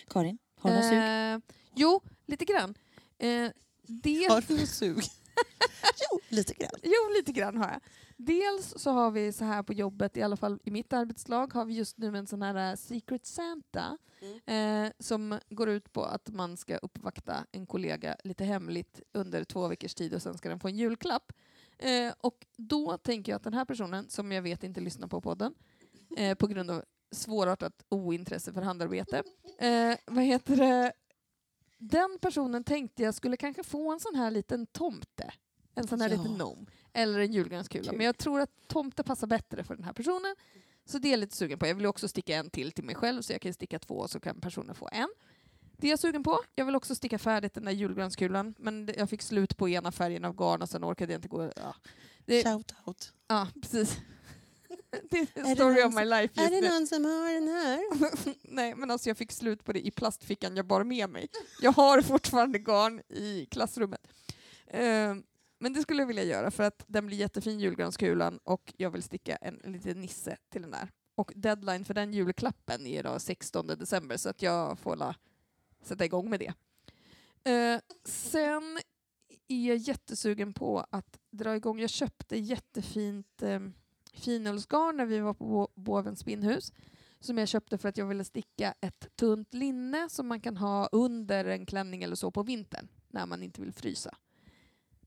Karin, 0.08 0.38
Har 0.60 0.70
du 0.70 0.76
någon 0.76 0.84
sug? 0.88 0.98
Eh, 0.98 1.56
jo, 1.74 2.00
lite 2.26 2.44
grann. 2.44 2.74
Eh, 3.18 3.50
det, 3.86 4.26
Har 4.30 4.44
du 4.48 4.66
sug? 4.66 5.02
jo, 6.10 6.20
lite 6.28 6.54
grann. 6.54 6.70
jo, 6.82 7.16
lite 7.16 7.32
grann 7.32 7.56
har 7.56 7.70
jag. 7.70 7.80
Dels 8.16 8.74
så 8.76 8.90
har 8.90 9.10
vi 9.10 9.32
så 9.32 9.44
här 9.44 9.62
på 9.62 9.72
jobbet, 9.72 10.16
i 10.16 10.22
alla 10.22 10.36
fall 10.36 10.60
i 10.64 10.70
mitt 10.70 10.92
arbetslag, 10.92 11.52
har 11.52 11.64
vi 11.64 11.74
just 11.74 11.98
nu 11.98 12.16
en 12.16 12.26
sån 12.26 12.42
här 12.42 12.70
eh, 12.70 12.76
Secret 12.76 13.26
Santa 13.26 13.98
eh, 14.46 14.86
som 14.98 15.38
går 15.50 15.68
ut 15.68 15.92
på 15.92 16.04
att 16.04 16.28
man 16.28 16.56
ska 16.56 16.76
uppvakta 16.76 17.46
en 17.52 17.66
kollega 17.66 18.16
lite 18.24 18.44
hemligt 18.44 19.00
under 19.12 19.44
två 19.44 19.68
veckors 19.68 19.94
tid 19.94 20.14
och 20.14 20.22
sen 20.22 20.38
ska 20.38 20.48
den 20.48 20.60
få 20.60 20.68
en 20.68 20.76
julklapp. 20.76 21.32
Eh, 21.78 22.12
och 22.20 22.46
då 22.56 22.98
tänker 22.98 23.32
jag 23.32 23.36
att 23.36 23.44
den 23.44 23.54
här 23.54 23.64
personen, 23.64 24.08
som 24.08 24.32
jag 24.32 24.42
vet 24.42 24.64
inte 24.64 24.80
lyssnar 24.80 25.08
på 25.08 25.20
podden, 25.20 25.54
eh, 26.16 26.34
på 26.34 26.46
grund 26.46 26.70
av 26.70 26.84
svårartat 27.12 27.84
ointresse 27.88 28.52
för 28.52 28.62
handarbete, 28.62 29.22
eh, 29.58 29.96
vad 30.06 30.24
heter 30.24 30.56
det? 30.56 30.92
Den 31.90 32.18
personen 32.20 32.64
tänkte 32.64 33.02
jag 33.02 33.14
skulle 33.14 33.36
kanske 33.36 33.62
få 33.64 33.92
en 33.92 34.00
sån 34.00 34.14
här 34.14 34.30
liten 34.30 34.66
tomte. 34.66 35.32
En 35.74 35.88
sån 35.88 36.00
här 36.00 36.08
Ja. 36.10 36.16
liten 36.16 36.34
gnome. 36.34 36.66
Eller 36.92 37.18
en 37.20 37.32
julgranskula. 37.32 37.84
Kul. 37.90 37.96
Men 37.96 38.06
jag 38.06 38.18
tror 38.18 38.40
att 38.40 38.50
tomte 38.68 39.02
passar 39.02 39.26
bättre 39.26 39.64
för 39.64 39.74
den 39.74 39.84
här 39.84 39.92
personen. 39.92 40.36
Så 40.84 40.98
det 40.98 41.08
är 41.08 41.10
jag 41.10 41.20
lite 41.20 41.36
sugen 41.36 41.58
på. 41.58 41.66
Jag 41.66 41.74
vill 41.74 41.86
också 41.86 42.08
sticka 42.08 42.36
en 42.36 42.50
till 42.50 42.72
till 42.72 42.84
mig 42.84 42.94
själv 42.94 43.22
så 43.22 43.32
jag 43.32 43.40
kan 43.40 43.54
sticka 43.54 43.78
två 43.78 43.94
och 43.94 44.10
så 44.10 44.20
kan 44.20 44.40
personen 44.40 44.74
få 44.74 44.88
en. 44.92 45.08
Det 45.76 45.86
är 45.86 45.90
jag 45.90 45.98
sugen 45.98 46.22
på. 46.22 46.38
Jag 46.54 46.64
vill 46.64 46.74
också 46.76 46.94
sticka 46.94 47.18
färdigt 47.18 47.54
den 47.54 47.64
där 47.64 47.72
julgranskulan 47.72 48.54
men 48.58 48.90
jag 48.98 49.10
fick 49.10 49.22
slut 49.22 49.56
på 49.56 49.68
ena 49.68 49.92
färgen 49.92 50.24
av 50.24 50.34
garn 50.36 50.62
och 50.62 50.68
sen 50.68 50.84
orkade 50.84 51.12
jag 51.12 51.18
inte 51.18 51.28
gå... 51.28 51.52
Ja, 51.56 51.74
det, 52.26 52.42
Shout 52.42 52.74
out. 52.86 53.12
ja 53.28 53.48
precis. 53.62 53.98
det 55.10 55.18
är 55.18 55.22
Är 55.22 55.44
the 55.44 55.54
story 55.54 55.74
någon 55.74 55.88
of 55.88 55.94
my 55.94 56.04
life 56.04 56.40
Är 56.40 56.42
just 56.42 56.52
det 56.52 56.60
nu. 56.60 56.68
någon 56.68 56.86
som 56.86 57.04
har 57.04 57.34
den 57.34 57.48
här? 57.48 57.80
Nej, 58.54 58.74
men 58.74 58.90
alltså 58.90 59.10
jag 59.10 59.16
fick 59.16 59.32
slut 59.32 59.64
på 59.64 59.72
det 59.72 59.86
i 59.86 59.90
plastfickan 59.90 60.56
jag 60.56 60.66
bar 60.66 60.84
med 60.84 61.10
mig. 61.10 61.28
Jag 61.60 61.72
har 61.72 62.02
fortfarande 62.02 62.58
garn 62.58 63.00
i 63.08 63.46
klassrummet. 63.46 64.06
Ehm, 64.66 65.22
men 65.58 65.72
det 65.72 65.82
skulle 65.82 66.02
jag 66.02 66.06
vilja 66.06 66.24
göra 66.24 66.50
för 66.50 66.62
att 66.62 66.84
den 66.86 67.06
blir 67.06 67.16
jättefin 67.16 67.60
julgranskulan 67.60 68.38
och 68.44 68.74
jag 68.76 68.90
vill 68.90 69.02
sticka 69.02 69.36
en 69.36 69.72
liten 69.72 70.00
nisse 70.00 70.36
till 70.52 70.62
den 70.62 70.70
där. 70.70 70.88
Och 71.14 71.32
deadline 71.36 71.84
för 71.84 71.94
den 71.94 72.12
julklappen 72.12 72.86
är 72.86 73.02
då 73.02 73.18
16 73.18 73.66
december 73.66 74.16
så 74.16 74.28
att 74.28 74.42
jag 74.42 74.78
får 74.78 74.96
la 74.96 75.14
sätta 75.82 76.04
igång 76.04 76.30
med 76.30 76.40
det. 76.40 76.54
Eh, 77.52 77.80
sen 78.04 78.78
är 79.48 79.68
jag 79.68 79.76
jättesugen 79.76 80.52
på 80.52 80.86
att 80.90 81.18
dra 81.30 81.56
igång. 81.56 81.80
Jag 81.80 81.90
köpte 81.90 82.36
jättefint 82.36 83.42
eh, 83.42 83.60
finullsgarn 84.12 84.96
när 84.96 85.06
vi 85.06 85.18
var 85.18 85.34
på 85.34 85.44
Bo- 85.44 85.68
Bovens 85.74 86.18
spinnhus 86.18 86.72
som 87.20 87.38
jag 87.38 87.48
köpte 87.48 87.78
för 87.78 87.88
att 87.88 87.96
jag 87.96 88.06
ville 88.06 88.24
sticka 88.24 88.74
ett 88.80 89.16
tunt 89.16 89.54
linne 89.54 90.08
som 90.08 90.26
man 90.26 90.40
kan 90.40 90.56
ha 90.56 90.88
under 90.92 91.44
en 91.44 91.66
klänning 91.66 92.02
eller 92.02 92.16
så 92.16 92.30
på 92.30 92.42
vintern 92.42 92.88
när 93.08 93.26
man 93.26 93.42
inte 93.42 93.60
vill 93.60 93.72
frysa. 93.72 94.14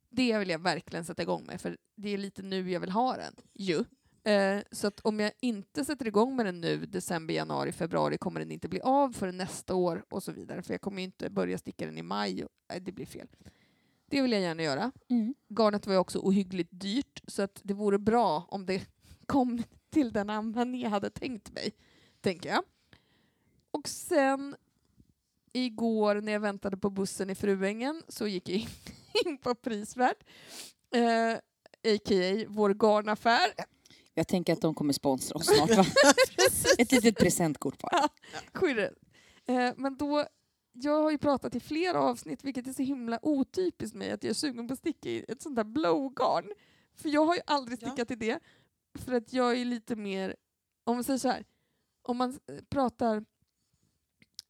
Det 0.10 0.38
vill 0.40 0.50
jag 0.50 0.60
verkligen 0.60 1.06
sätta 1.06 1.22
igång 1.22 1.46
med 1.46 1.62
för 1.62 1.78
det 1.96 2.10
är 2.10 2.18
lite 2.18 2.42
nu 2.44 2.72
jag 2.72 2.80
vill 2.80 2.92
ha 2.92 3.18
den 3.18 3.36
ju. 3.54 3.84
Eh, 4.32 4.62
så 4.72 4.88
att 4.88 5.00
om 5.00 5.20
jag 5.20 5.32
inte 5.40 5.86
sätter 5.86 6.08
igång 6.08 6.36
med 6.36 6.46
den 6.46 6.62
nu, 6.62 6.86
december, 6.86 7.34
januari, 7.34 7.72
februari, 7.72 8.18
kommer 8.18 8.40
den 8.40 8.52
inte 8.52 8.68
bli 8.70 8.82
av 8.82 9.14
förrän 9.14 9.38
nästa 9.38 9.76
år 9.76 10.06
och 10.10 10.24
så 10.24 10.32
vidare. 10.32 10.62
För 10.62 10.74
jag 10.74 10.82
kommer 10.82 10.98
ju 10.98 11.04
inte 11.04 11.30
börja 11.30 11.58
sticka 11.58 11.86
den 11.86 11.98
i 11.98 12.02
maj. 12.02 12.44
Och, 12.44 12.50
nej, 12.70 12.80
det 12.80 12.92
blir 12.92 13.06
fel. 13.06 13.28
Det 14.08 14.22
vill 14.22 14.32
jag 14.32 14.42
gärna 14.42 14.64
göra. 14.64 14.92
Mm. 15.10 15.34
Garnet 15.50 15.88
var 15.88 15.94
ju 15.94 16.00
också 16.00 16.20
ohyggligt 16.20 16.70
dyrt 16.72 17.22
så 17.28 17.42
att 17.42 17.60
det 17.64 17.74
vore 17.74 18.00
bra 18.00 18.46
om 18.50 18.66
det 18.66 18.88
kom 19.26 19.64
till 19.90 20.12
den 20.14 20.30
användning 20.30 20.82
jag 20.82 20.90
hade 20.90 21.10
tänkt 21.10 21.54
mig, 21.54 21.72
tänker 22.22 22.50
jag. 22.50 22.64
Och 23.72 23.88
sen 23.88 24.56
igår 25.54 26.16
när 26.22 26.32
jag 26.32 26.40
väntade 26.40 26.78
på 26.78 26.90
bussen 26.90 27.30
i 27.30 27.36
Fruängen 27.36 28.04
så 28.08 28.28
gick 28.28 28.50
jag 28.50 28.58
in, 28.58 28.68
in 29.26 29.38
på 29.38 29.56
Prisvärd, 29.56 30.16
eh, 30.96 31.34
a.k.a. 31.94 32.46
vår 32.48 32.70
garnaffär. 32.74 33.54
Jag 34.14 34.28
tänker 34.28 34.54
att 34.54 34.62
de 34.62 34.76
kommer 34.76 34.94
sponsra 34.94 35.36
oss 35.38 35.46
snart. 35.46 35.70
Va? 35.78 35.86
Ett 36.78 36.92
litet 36.92 37.18
presentkort 37.18 37.78
bara. 37.80 38.10
Skirre. 38.54 38.92
Eh, 39.46 39.74
men 39.78 39.98
då, 39.98 40.26
jag 40.74 41.02
har 41.04 41.12
ju 41.12 41.18
pratat 41.18 41.56
i 41.56 41.60
flera 41.60 42.00
avsnitt, 42.02 42.44
vilket 42.44 42.68
är 42.68 42.74
så 42.74 42.82
himla 42.84 43.20
otypiskt 43.22 43.96
mig, 43.96 44.12
att 44.12 44.24
jag 44.24 44.30
är 44.30 44.34
sugen 44.34 44.68
på 44.68 44.74
att 44.74 44.80
sticka 44.80 45.10
i 45.10 45.26
ett 45.28 45.42
sånt 45.42 45.56
där 45.56 45.64
blowgarn. 45.64 46.52
För 46.96 47.10
jag 47.10 47.26
har 47.26 47.36
ju 47.36 47.42
aldrig 47.48 47.80
Ja. 47.84 47.88
stickat 47.88 48.12
i 48.12 48.16
det, 48.16 48.40
för 49.00 49.12
att 49.14 49.34
jag 49.34 49.60
är 49.60 49.66
lite 49.66 49.96
mer, 49.96 50.36
om 50.84 50.96
man 50.96 51.04
säger 51.04 51.20
så 51.20 51.28
här, 51.30 51.46
om 52.02 52.18
man 52.18 52.30
eh, 52.48 52.56
pratar 52.70 53.26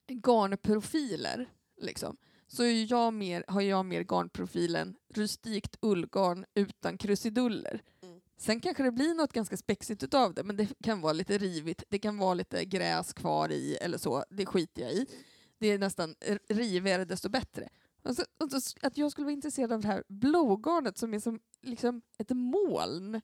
garnprofiler, 0.08 1.50
liksom, 1.82 2.18
så 2.48 2.64
är 2.64 2.92
jag 2.92 3.14
mer, 3.14 3.44
har 3.48 3.62
jag 3.62 3.86
mer 3.86 4.02
garnprofilen 4.04 4.96
rustikt 5.14 5.78
ullgarn 5.82 6.46
utan 6.54 6.98
krusiduller. 6.98 7.82
Mm. 8.02 8.22
Sen 8.38 8.60
kanske 8.60 8.84
det 8.84 8.92
blir 8.92 9.14
något 9.16 9.34
ganska 9.34 9.58
spexigt 9.58 10.04
utav 10.04 10.34
det, 10.34 10.44
men 10.44 10.56
det 10.58 10.70
kan 10.84 11.02
vara 11.02 11.14
lite 11.14 11.38
rivigt, 11.38 11.84
det 11.90 12.00
kan 12.00 12.18
vara 12.18 12.34
lite 12.34 12.66
gräs 12.66 13.14
kvar 13.14 13.52
i 13.52 13.76
eller 13.76 13.98
så, 13.98 14.24
det 14.30 14.46
skiter 14.46 14.82
jag 14.82 14.92
i. 14.94 15.06
Det 15.58 15.68
är 15.68 15.78
nästan 15.80 16.16
rivigare 16.50 17.06
desto 17.06 17.30
bättre. 17.30 17.70
Och 18.04 18.16
så, 18.16 18.24
och 18.40 18.52
så, 18.52 18.58
s- 18.58 18.76
att 18.82 18.98
jag 18.98 19.12
skulle 19.12 19.26
vara 19.26 19.34
intresserad 19.34 19.72
av 19.72 19.82
det 19.82 19.88
här 19.88 20.04
blowgarnet 20.08 20.98
som 20.98 21.14
är 21.14 21.20
som 21.20 21.40
liksom 21.62 22.02
ett 22.18 22.30
moln. 22.30 23.22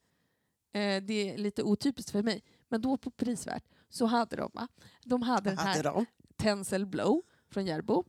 Eh, 0.71 1.03
det 1.03 1.33
är 1.33 1.37
lite 1.37 1.63
otypiskt 1.63 2.11
för 2.11 2.23
mig. 2.23 2.43
Men 2.69 2.81
då 2.81 2.97
på 2.97 3.11
prisvärt 3.11 3.63
så 3.89 4.05
hade 4.05 4.35
de, 4.35 4.51
va? 4.53 4.67
de 5.05 5.21
hade 5.21 5.49
den 5.49 5.57
här 5.57 5.67
Hade 5.67 5.89
de? 5.89 6.05
Tencel 6.35 6.85
Blow 6.85 7.21
från 7.49 7.65
Järbo. 7.65 8.03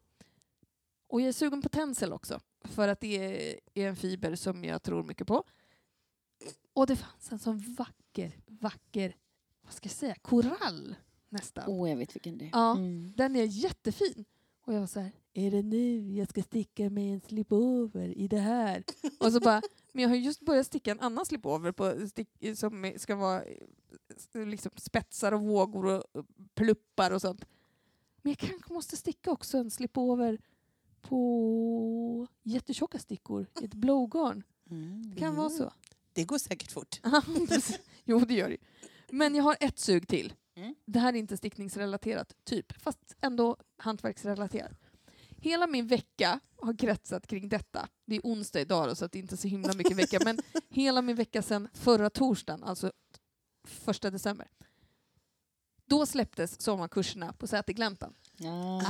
Och 1.08 1.20
jag 1.20 1.28
är 1.28 1.32
sugen 1.32 1.62
på 1.62 1.68
Tencel 1.68 2.12
också, 2.12 2.40
för 2.64 2.88
att 2.88 3.00
det 3.00 3.16
är, 3.74 3.86
en 3.86 3.96
fiber 3.96 4.34
som 4.34 4.64
jag 4.64 4.82
tror 4.82 5.02
mycket 5.02 5.26
på. 5.26 5.44
Och 6.72 6.86
det 6.86 6.96
fanns 6.96 7.32
en 7.32 7.38
sån 7.38 7.74
vacker, 7.74 8.36
vacker, 8.46 9.16
vad 9.62 9.72
ska 9.72 9.86
jag 9.86 9.96
säga, 9.96 10.14
korall 10.14 10.94
nästan. 11.28 11.64
Åh, 11.66 11.90
jag 11.90 11.96
vet 11.96 12.16
vilken 12.16 12.38
det 12.38 12.44
är. 12.44 12.50
Ja. 12.52 12.76
Mm. 12.76 13.12
Den 13.16 13.36
är 13.36 13.44
jättefin. 13.44 14.24
Och 14.64 14.74
jag 14.74 14.80
var 14.80 14.86
så 14.86 15.00
här, 15.00 15.12
är 15.32 15.50
det 15.50 15.62
nu 15.62 16.12
jag 16.12 16.28
ska 16.28 16.42
sticka 16.42 16.90
med 16.90 17.14
en 17.14 17.20
slipover 17.20 18.18
i 18.18 18.28
det 18.28 18.38
här? 18.38 18.84
Och 19.20 19.32
så 19.32 19.40
bara, 19.40 19.62
men 19.93 20.03
jag 20.03 20.09
har 20.09 20.16
just 20.16 20.40
börjat 20.40 20.66
sticka 20.66 20.90
en 20.90 21.01
annan 21.01 21.26
slipover 21.26 21.72
på 21.72 22.09
stick, 22.09 22.28
som 22.57 22.93
ska 22.97 23.16
vara 23.16 23.43
eh, 24.34 24.47
liksom 24.47 24.70
spetsar 24.76 25.32
och 25.32 25.40
vågor 25.43 25.86
och 25.86 26.16
och 26.16 26.26
pluppar 26.55 27.11
och 27.11 27.20
sånt. 27.20 27.45
Men 28.22 28.30
jag 28.30 28.38
kanske 28.38 28.72
måste 28.72 28.97
sticka 28.97 29.30
också 29.30 29.59
en 29.59 29.70
slipover 29.70 30.38
på 31.01 32.26
jättetjocka 32.43 32.99
stickor 32.99 33.47
i 33.61 33.64
ett 33.64 33.74
blowgarn. 33.74 34.43
Mm. 34.70 35.11
Det 35.11 35.20
kan 35.20 35.34
vara 35.34 35.51
så. 35.51 35.72
Det 36.12 36.24
går 36.24 36.38
säkert 36.38 36.72
fort. 36.72 37.01
Jo, 38.05 38.18
det 38.18 38.34
gör 38.34 38.49
det. 38.49 38.57
Men 39.11 39.34
jag 39.34 39.45
har 39.45 39.57
ett 39.61 39.78
sug 39.78 40.09
till. 40.09 40.34
Mm. 40.55 40.74
Det 40.84 40.99
här 40.99 41.12
är 41.12 41.16
inte 41.16 41.36
stickningsrelaterat, 41.36 42.36
typ, 42.45 42.82
fast 42.82 43.16
ändå 43.20 43.57
hantverksrelaterat. 43.76 44.81
Hela 45.43 45.66
min 45.66 45.86
vecka 45.86 46.40
har 46.62 46.78
kretsat 46.78 47.26
kring 47.26 47.49
detta. 47.49 47.88
Det 48.07 48.16
är 48.16 48.20
onsdag 48.24 48.61
idag 48.61 48.88
då, 48.88 48.95
så 48.95 49.07
det 49.07 49.18
är 49.18 49.22
inte 49.22 49.36
så 49.36 49.49
himla 49.49 49.72
mycket 49.74 49.97
vecka, 49.97 50.18
men 50.24 50.38
hela 50.68 51.03
min 51.03 51.16
vecka 51.16 51.43
sedan 51.43 51.68
förra 51.74 52.11
torsdagen, 52.11 52.64
alltså 52.64 52.93
första 53.68 54.11
december. 54.11 54.49
Då 55.86 56.07
släpptes 56.07 56.61
sommarkurserna 56.61 57.32
på 57.32 57.47
Sätergläntan. 57.47 58.14
Ah. 58.45 58.80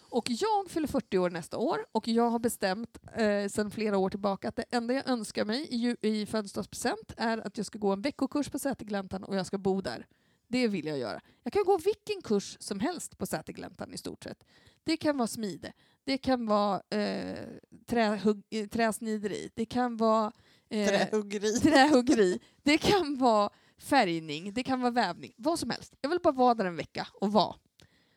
Och 0.00 0.30
jag 0.30 0.70
fyller 0.70 0.88
40 0.88 1.18
år 1.18 1.30
nästa 1.30 1.58
år 1.58 1.86
och 1.92 2.08
jag 2.08 2.30
har 2.30 2.38
bestämt 2.38 2.98
eh, 3.16 3.48
sedan 3.48 3.70
flera 3.70 3.98
år 3.98 4.10
tillbaka 4.10 4.48
att 4.48 4.56
det 4.56 4.64
enda 4.70 4.94
jag 4.94 5.08
önskar 5.08 5.44
mig 5.44 5.68
i, 5.70 5.96
i 6.00 6.26
födelsedagspresent 6.26 7.12
är 7.16 7.46
att 7.46 7.56
jag 7.56 7.66
ska 7.66 7.78
gå 7.78 7.92
en 7.92 8.02
veckokurs 8.02 8.48
på 8.48 8.58
Sätergläntan 8.58 9.24
och 9.24 9.36
jag 9.36 9.46
ska 9.46 9.58
bo 9.58 9.80
där. 9.80 10.06
Det 10.54 10.68
vill 10.68 10.86
jag 10.86 10.98
göra. 10.98 11.20
Jag 11.42 11.52
kan 11.52 11.64
gå 11.64 11.78
vilken 11.78 12.22
kurs 12.22 12.56
som 12.60 12.80
helst 12.80 13.18
på 13.18 13.26
Sätergläntan 13.26 13.94
i 13.94 13.98
stort 13.98 14.24
sett. 14.24 14.44
Det 14.84 14.96
kan 14.96 15.16
vara 15.16 15.28
smide, 15.28 15.72
det 16.04 16.18
kan 16.18 16.46
vara 16.46 16.82
eh, 16.90 17.38
trähugg, 17.86 18.42
eh, 18.50 18.66
träsnideri, 18.66 19.50
det 19.54 19.66
kan 19.66 19.96
vara 19.96 20.32
eh, 20.68 20.88
Trähuggeri. 20.88 21.60
trähuggeri, 21.60 22.40
det 22.62 22.78
kan 22.78 23.18
vara 23.18 23.50
färgning, 23.78 24.54
det 24.54 24.62
kan 24.62 24.80
vara 24.80 24.90
vävning, 24.90 25.34
vad 25.36 25.58
som 25.58 25.70
helst. 25.70 25.94
Jag 26.00 26.10
vill 26.10 26.20
bara 26.22 26.32
vara 26.34 26.54
där 26.54 26.64
en 26.64 26.76
vecka 26.76 27.08
och 27.14 27.32
vara. 27.32 27.54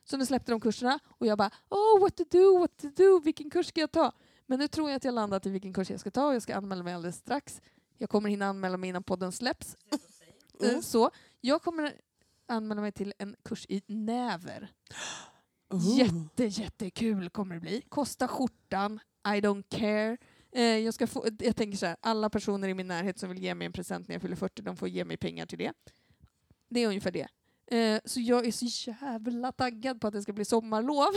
Så 0.03 0.17
nu 0.17 0.25
släppte 0.25 0.51
de 0.51 0.61
kurserna 0.61 0.99
och 1.07 1.27
jag 1.27 1.37
bara 1.37 1.51
oh 1.69 2.01
what 2.01 2.17
to 2.17 2.23
do, 2.29 2.59
what 2.59 2.77
to 2.77 2.87
do, 2.89 3.19
vilken 3.19 3.49
kurs 3.49 3.67
ska 3.67 3.79
jag 3.79 3.91
ta? 3.91 4.11
Men 4.45 4.59
nu 4.59 4.67
tror 4.67 4.89
jag 4.89 4.97
att 4.97 5.03
jag 5.03 5.13
landat 5.13 5.45
i 5.45 5.49
vilken 5.49 5.73
kurs 5.73 5.89
jag 5.89 5.99
ska 5.99 6.11
ta 6.11 6.27
och 6.27 6.35
jag 6.35 6.41
ska 6.41 6.55
anmäla 6.55 6.83
mig 6.83 6.93
alldeles 6.93 7.17
strax. 7.17 7.61
Jag 7.97 8.09
kommer 8.09 8.29
hinna 8.29 8.45
anmäla 8.45 8.77
mig 8.77 8.89
innan 8.89 9.03
podden 9.03 9.31
släpps. 9.31 9.77
Mm. 10.61 10.81
Så 10.81 11.11
jag 11.41 11.61
kommer 11.61 11.93
anmäla 12.47 12.81
mig 12.81 12.91
till 12.91 13.13
en 13.19 13.35
kurs 13.43 13.65
i 13.69 13.81
näver. 13.87 14.71
Oh. 15.69 15.97
Jätte, 15.97 16.45
jättekul 16.45 17.29
kommer 17.29 17.55
det 17.55 17.61
bli. 17.61 17.81
Kosta 17.81 18.27
skjortan, 18.27 18.99
I 19.27 19.41
don't 19.41 19.63
care. 19.69 20.17
Eh, 20.51 20.63
jag, 20.63 20.93
ska 20.93 21.07
få, 21.07 21.25
jag 21.39 21.55
tänker 21.55 21.77
så 21.77 21.85
här, 21.85 21.95
alla 22.01 22.29
personer 22.29 22.67
i 22.67 22.73
min 22.73 22.87
närhet 22.87 23.19
som 23.19 23.29
vill 23.29 23.43
ge 23.43 23.55
mig 23.55 23.65
en 23.65 23.73
present 23.73 24.07
när 24.07 24.15
jag 24.15 24.21
fyller 24.21 24.35
40, 24.35 24.61
de 24.61 24.77
får 24.77 24.87
ge 24.87 25.05
mig 25.05 25.17
pengar 25.17 25.45
till 25.45 25.57
det. 25.57 25.73
Det 26.69 26.79
är 26.79 26.87
ungefär 26.87 27.11
det. 27.11 27.27
Eh, 27.77 27.99
så 28.05 28.19
jag 28.19 28.45
är 28.45 28.51
så 28.51 28.91
jävla 28.91 29.51
taggad 29.51 30.01
på 30.01 30.07
att 30.07 30.13
det 30.13 30.21
ska 30.21 30.33
bli 30.33 30.45
sommarlov. 30.45 31.11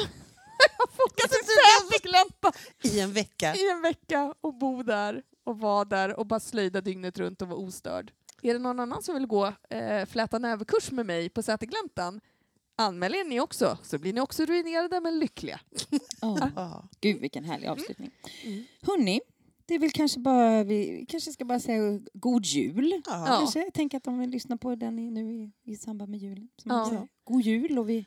få 0.91 1.03
åka 1.03 1.29
till 1.29 1.47
Säterglänta 1.91 2.53
I 2.83 3.01
en 3.01 3.13
vecka. 3.13 3.55
i 3.55 3.71
en 3.71 3.83
vecka 3.83 4.35
och 4.41 4.55
bo 4.55 4.83
där 4.83 5.23
och 5.45 5.59
vara 5.59 5.85
där 5.85 6.19
och 6.19 6.27
bara 6.27 6.41
slöjda 6.41 6.81
dygnet 6.81 7.19
runt 7.19 7.43
och 7.43 7.49
vara 7.49 7.59
ostörd. 7.59 8.13
Är 8.43 8.53
det 8.53 8.59
någon 8.59 8.81
annan 8.81 9.03
som 9.03 9.15
vill 9.15 9.27
gå 9.27 9.53
eh, 9.71 10.07
fläta 10.07 10.39
näverkurs 10.39 10.91
med 10.91 11.07
mig 11.07 11.29
på 11.29 11.43
Sätergläntan? 11.43 12.21
Anmäl 12.77 13.15
er 13.15 13.25
ni 13.25 13.41
också, 13.41 13.79
så 13.83 13.99
blir 13.99 14.13
ni 14.13 14.21
också 14.21 14.45
ruinerade 14.45 15.01
men 15.01 15.19
lyckliga. 15.19 15.61
Ja. 16.57 16.89
Gud 17.01 17.21
vilken 17.21 17.45
härlig 17.45 17.67
avslutning. 17.69 18.11
Mm. 18.45 18.65
Hörni, 18.83 19.21
det 19.67 19.75
är 19.75 19.79
väl 19.79 19.91
kanske 19.91 20.21
bara, 20.21 20.65
vi 20.65 21.07
kanske 21.09 21.33
ska 21.33 21.45
bara 21.45 21.61
säga 21.61 22.01
god 22.13 22.45
jul. 22.45 23.03
Ja. 23.07 23.25
Kanske. 23.29 23.59
Jag 23.65 23.73
tänker 23.75 23.97
att 23.97 24.05
de 24.05 24.19
vill 24.19 24.31
lyssna 24.31 24.57
på 24.57 24.75
den 24.75 24.99
i, 24.99 25.11
nu 25.11 25.33
i, 25.33 25.53
i 25.65 25.77
samband 25.77 26.11
med 26.11 26.21
julen. 26.21 26.49
Ja. 26.65 27.07
God 27.25 27.43
jul 27.43 27.79
och 27.79 27.89
vi, 27.89 28.07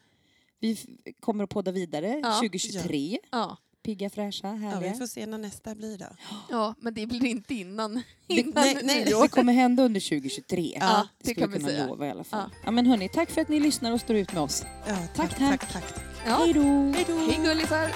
vi 0.59 0.77
kommer 1.19 1.43
att 1.43 1.49
podda 1.49 1.71
vidare 1.71 2.19
Ja. 2.23 2.33
2023. 2.35 3.19
Ja 3.31 3.57
pigga, 3.83 4.09
fräscha, 4.09 4.47
härliga. 4.47 4.87
Ja, 4.87 4.93
vi 4.93 4.99
får 4.99 5.07
se 5.07 5.25
när 5.25 5.37
nästa 5.37 5.75
blir 5.75 5.97
då. 5.97 6.05
Ja, 6.49 6.75
men 6.79 6.93
det 6.93 7.07
blir 7.07 7.25
inte 7.25 7.53
innan, 7.53 8.03
innan 8.27 8.51
nej, 8.55 8.77
nej, 8.83 9.05
Det 9.05 9.27
kommer 9.27 9.53
hända 9.53 9.83
under 9.83 10.01
2023. 10.01 10.77
Ja, 10.79 11.07
det, 11.21 11.33
det 11.33 11.41
kan 11.41 11.51
vi 11.51 11.59
säga. 11.59 11.87
Lova, 11.87 12.07
i 12.07 12.09
alla 12.09 12.23
fall. 12.23 12.49
Ja. 12.53 12.59
ja. 12.65 12.71
men 12.71 12.85
hörni, 12.85 13.09
tack 13.09 13.31
för 13.31 13.41
att 13.41 13.49
ni 13.49 13.59
lyssnar 13.59 13.91
och 13.91 14.01
står 14.01 14.15
ut 14.15 14.33
med 14.33 14.43
oss. 14.43 14.65
Ja, 14.87 14.95
tack, 15.15 15.37
tack, 15.37 15.39
tack. 15.39 15.71
tack, 15.71 15.93
tack. 15.93 16.03
Ja. 16.25 16.35
Hej 16.35 16.53
då! 16.53 16.61
Hej 16.61 17.39
gullisar! 17.43 17.91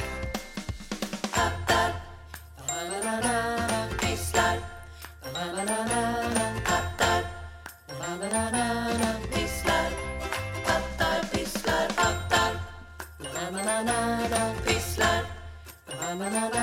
na 16.17 16.29
na 16.33 16.56